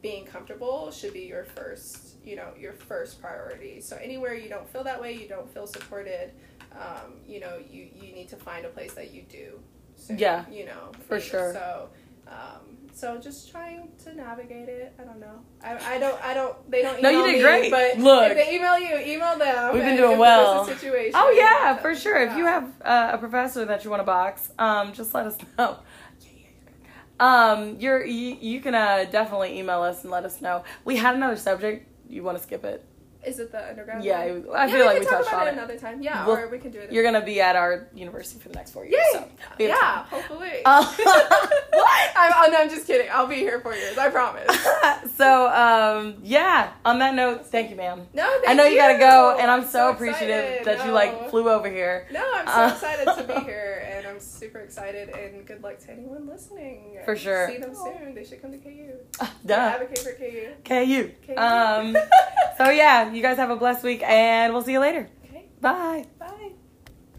being 0.00 0.24
comfortable 0.26 0.90
should 0.90 1.12
be 1.14 1.22
your 1.22 1.44
first, 1.44 2.16
you 2.22 2.36
know, 2.36 2.52
your 2.58 2.74
first 2.74 3.20
priority. 3.22 3.80
So 3.80 3.96
anywhere 3.96 4.34
you 4.34 4.48
don't 4.50 4.68
feel 4.68 4.84
that 4.84 5.00
way, 5.00 5.12
you 5.14 5.26
don't 5.26 5.48
feel 5.52 5.66
supported, 5.66 6.32
um, 6.72 7.20
you 7.26 7.40
know, 7.40 7.56
you 7.56 7.88
you 7.94 8.12
need 8.12 8.28
to 8.28 8.36
find 8.36 8.64
a 8.66 8.68
place 8.68 8.92
that 8.94 9.12
you 9.12 9.22
do. 9.22 9.60
soon, 9.96 10.18
Yeah, 10.18 10.44
you 10.50 10.66
know, 10.66 10.90
for 11.08 11.18
feel. 11.18 11.20
sure. 11.20 11.52
So, 11.54 11.88
um, 12.26 12.73
so 12.94 13.18
just 13.18 13.50
trying 13.50 13.88
to 14.04 14.14
navigate 14.14 14.68
it. 14.68 14.94
I 14.98 15.02
don't 15.02 15.18
know. 15.18 15.40
I, 15.62 15.96
I 15.96 15.98
don't. 15.98 16.24
I 16.24 16.32
don't. 16.32 16.70
They 16.70 16.82
don't. 16.82 17.02
No, 17.02 17.10
you 17.10 17.24
did 17.26 17.36
me, 17.36 17.42
great. 17.42 17.70
But 17.70 17.98
Look. 17.98 18.30
if 18.30 18.36
they 18.36 18.54
email 18.54 18.78
you, 18.78 19.14
email 19.14 19.36
them. 19.36 19.74
We've 19.74 19.82
been 19.82 19.96
doing 19.96 20.18
well. 20.18 20.64
situation. 20.64 21.12
Oh 21.14 21.30
yeah, 21.36 21.76
for 21.76 21.94
sure. 21.94 22.22
If 22.22 22.36
you 22.36 22.46
have 22.46 22.70
uh, 22.82 23.10
a 23.12 23.18
professor 23.18 23.64
that 23.64 23.84
you 23.84 23.90
want 23.90 24.00
to 24.00 24.04
box, 24.04 24.50
um, 24.58 24.92
just 24.92 25.12
let 25.12 25.26
us 25.26 25.36
know. 25.58 25.78
Um, 27.18 27.76
you're 27.80 28.04
you, 28.04 28.36
you 28.40 28.60
can 28.60 28.74
uh, 28.74 29.06
definitely 29.10 29.58
email 29.58 29.82
us 29.82 30.02
and 30.02 30.10
let 30.10 30.24
us 30.24 30.40
know. 30.40 30.64
We 30.84 30.96
had 30.96 31.16
another 31.16 31.36
subject. 31.36 31.88
You 32.08 32.22
want 32.22 32.38
to 32.38 32.42
skip 32.42 32.64
it? 32.64 32.84
Is 33.26 33.38
it 33.40 33.50
the 33.52 33.68
underground? 33.68 34.04
Yeah, 34.04 34.18
one? 34.32 34.56
I 34.56 34.66
Yeah, 34.66 34.72
feel 34.72 34.86
like 34.86 34.94
can 34.96 35.00
we 35.04 35.06
talk 35.06 35.18
touched 35.18 35.28
about 35.30 35.42
on 35.42 35.48
it 35.48 35.52
another 35.54 35.78
time. 35.78 36.02
Yeah, 36.02 36.26
We'll- 36.26 36.36
or 36.36 36.48
we 36.48 36.58
can 36.58 36.70
do 36.70 36.78
it. 36.80 36.92
You're 36.92 37.04
gonna 37.04 37.24
be 37.24 37.40
at 37.40 37.56
our 37.56 37.88
university 37.94 38.40
for 38.40 38.48
the 38.48 38.54
next 38.54 38.72
four 38.72 38.84
years. 38.84 38.94
Yay! 39.14 39.20
So 39.20 39.28
we 39.58 39.66
yeah, 39.68 40.04
hopefully. 40.04 40.62
Uh, 40.64 40.84
I'm, 42.16 42.32
oh, 42.36 42.48
no, 42.52 42.58
I'm 42.62 42.70
just 42.70 42.86
kidding. 42.86 43.08
I'll 43.12 43.26
be 43.26 43.36
here 43.36 43.60
for 43.60 43.74
years. 43.74 43.98
I 43.98 44.08
promise. 44.10 44.44
so 45.16 45.48
um, 45.48 46.16
yeah. 46.22 46.70
On 46.84 46.98
that 47.00 47.14
note, 47.14 47.46
thank 47.46 47.70
you, 47.70 47.76
ma'am. 47.76 48.06
No, 48.14 48.24
I 48.46 48.54
know 48.54 48.64
you 48.64 48.76
gotta 48.76 48.98
go, 48.98 49.36
and 49.38 49.50
I'm 49.50 49.64
so, 49.64 49.90
appreciative 49.90 50.44
excited. 50.60 50.64
that 50.66 50.86
you 50.86 50.92
like 50.92 51.30
flew 51.30 51.48
over 51.48 51.68
here. 51.68 52.06
No, 52.12 52.24
I'm 52.34 52.46
so 52.46 52.52
Uh, 52.52 52.68
excited 52.72 53.04
to 53.26 53.34
be 53.34 53.40
here, 53.44 53.84
and 53.86 53.93
I'm 54.14 54.20
super 54.20 54.60
excited. 54.60 55.08
And 55.08 55.44
good 55.44 55.62
luck 55.62 55.78
to 55.80 55.90
anyone 55.92 56.28
listening. 56.28 56.98
For 57.04 57.16
sure. 57.16 57.48
See 57.48 57.58
them 57.58 57.74
soon. 57.74 58.14
They 58.14 58.24
should 58.24 58.40
come 58.40 58.52
to 58.52 58.58
KU. 58.58 58.92
Uh, 59.20 59.26
Yeah, 59.26 59.28
Duh. 59.44 59.54
advocate 59.54 59.98
for 59.98 60.12
KU. 60.12 60.52
KU. 60.64 61.10
KU. 61.26 61.36
Um, 61.36 61.96
so 62.58 62.70
yeah, 62.70 63.12
you 63.12 63.20
guys 63.22 63.36
have 63.38 63.50
a 63.50 63.56
blessed 63.56 63.82
week, 63.82 64.02
and 64.04 64.52
we'll 64.52 64.62
see 64.62 64.72
you 64.72 64.80
later. 64.80 65.08
okay. 65.24 65.46
Bye. 65.60 66.06
Bye. 66.18 66.52